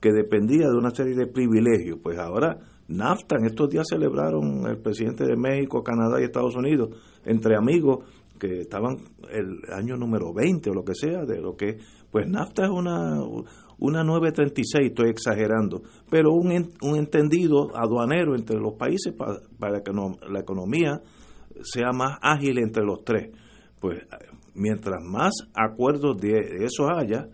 [0.00, 1.98] que dependía de una serie de privilegios.
[2.02, 2.58] Pues ahora
[2.88, 6.90] NAFTA, en estos días celebraron el presidente de México, Canadá y Estados Unidos,
[7.24, 8.04] entre amigos
[8.38, 8.98] que estaban
[9.32, 11.78] el año número 20 o lo que sea, de lo que,
[12.10, 13.18] pues NAFTA es una,
[13.78, 16.52] una 936, estoy exagerando, pero un,
[16.82, 19.92] un entendido aduanero entre los países para, que
[20.30, 21.00] la economía
[21.62, 23.30] sea más ágil entre los tres.
[23.80, 23.98] Pues
[24.56, 27.28] mientras más acuerdos de eso haya,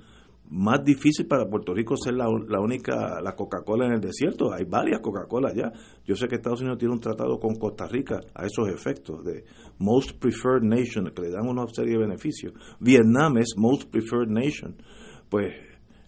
[0.52, 4.52] más difícil para Puerto Rico ser la, la única, la Coca-Cola en el desierto.
[4.52, 5.72] Hay varias Coca-Cola ya.
[6.04, 9.44] Yo sé que Estados Unidos tiene un tratado con Costa Rica a esos efectos de
[9.78, 12.52] Most Preferred Nation, que le dan una serie de beneficios.
[12.80, 14.76] Vietnam es Most Preferred Nation.
[15.30, 15.54] Pues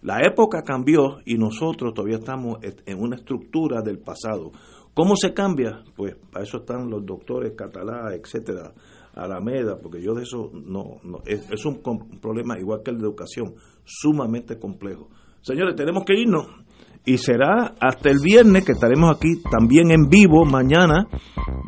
[0.03, 4.51] la época cambió y nosotros todavía estamos en una estructura del pasado.
[4.93, 5.83] ¿Cómo se cambia?
[5.95, 8.71] Pues para eso están los doctores Catalá, etcétera,
[9.15, 11.81] Alameda, porque yo de eso no, es, es un
[12.21, 15.09] problema igual que el de educación, sumamente complejo.
[15.41, 16.47] Señores, tenemos que irnos
[17.05, 21.07] y será hasta el viernes que estaremos aquí también en vivo mañana.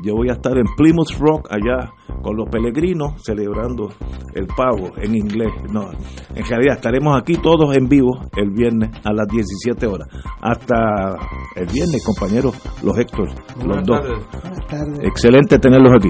[0.04, 1.92] Yo voy a estar en Plymouth Rock allá
[2.24, 3.90] con los peregrinos celebrando
[4.34, 5.52] el pavo en inglés.
[5.72, 5.92] No,
[6.34, 10.08] en realidad estaremos aquí todos en vivo el viernes a las 17 horas.
[10.42, 11.16] Hasta
[11.56, 13.30] el viernes, compañeros, los Héctor,
[13.64, 14.02] los dos.
[15.04, 16.10] Excelente tenerlos aquí.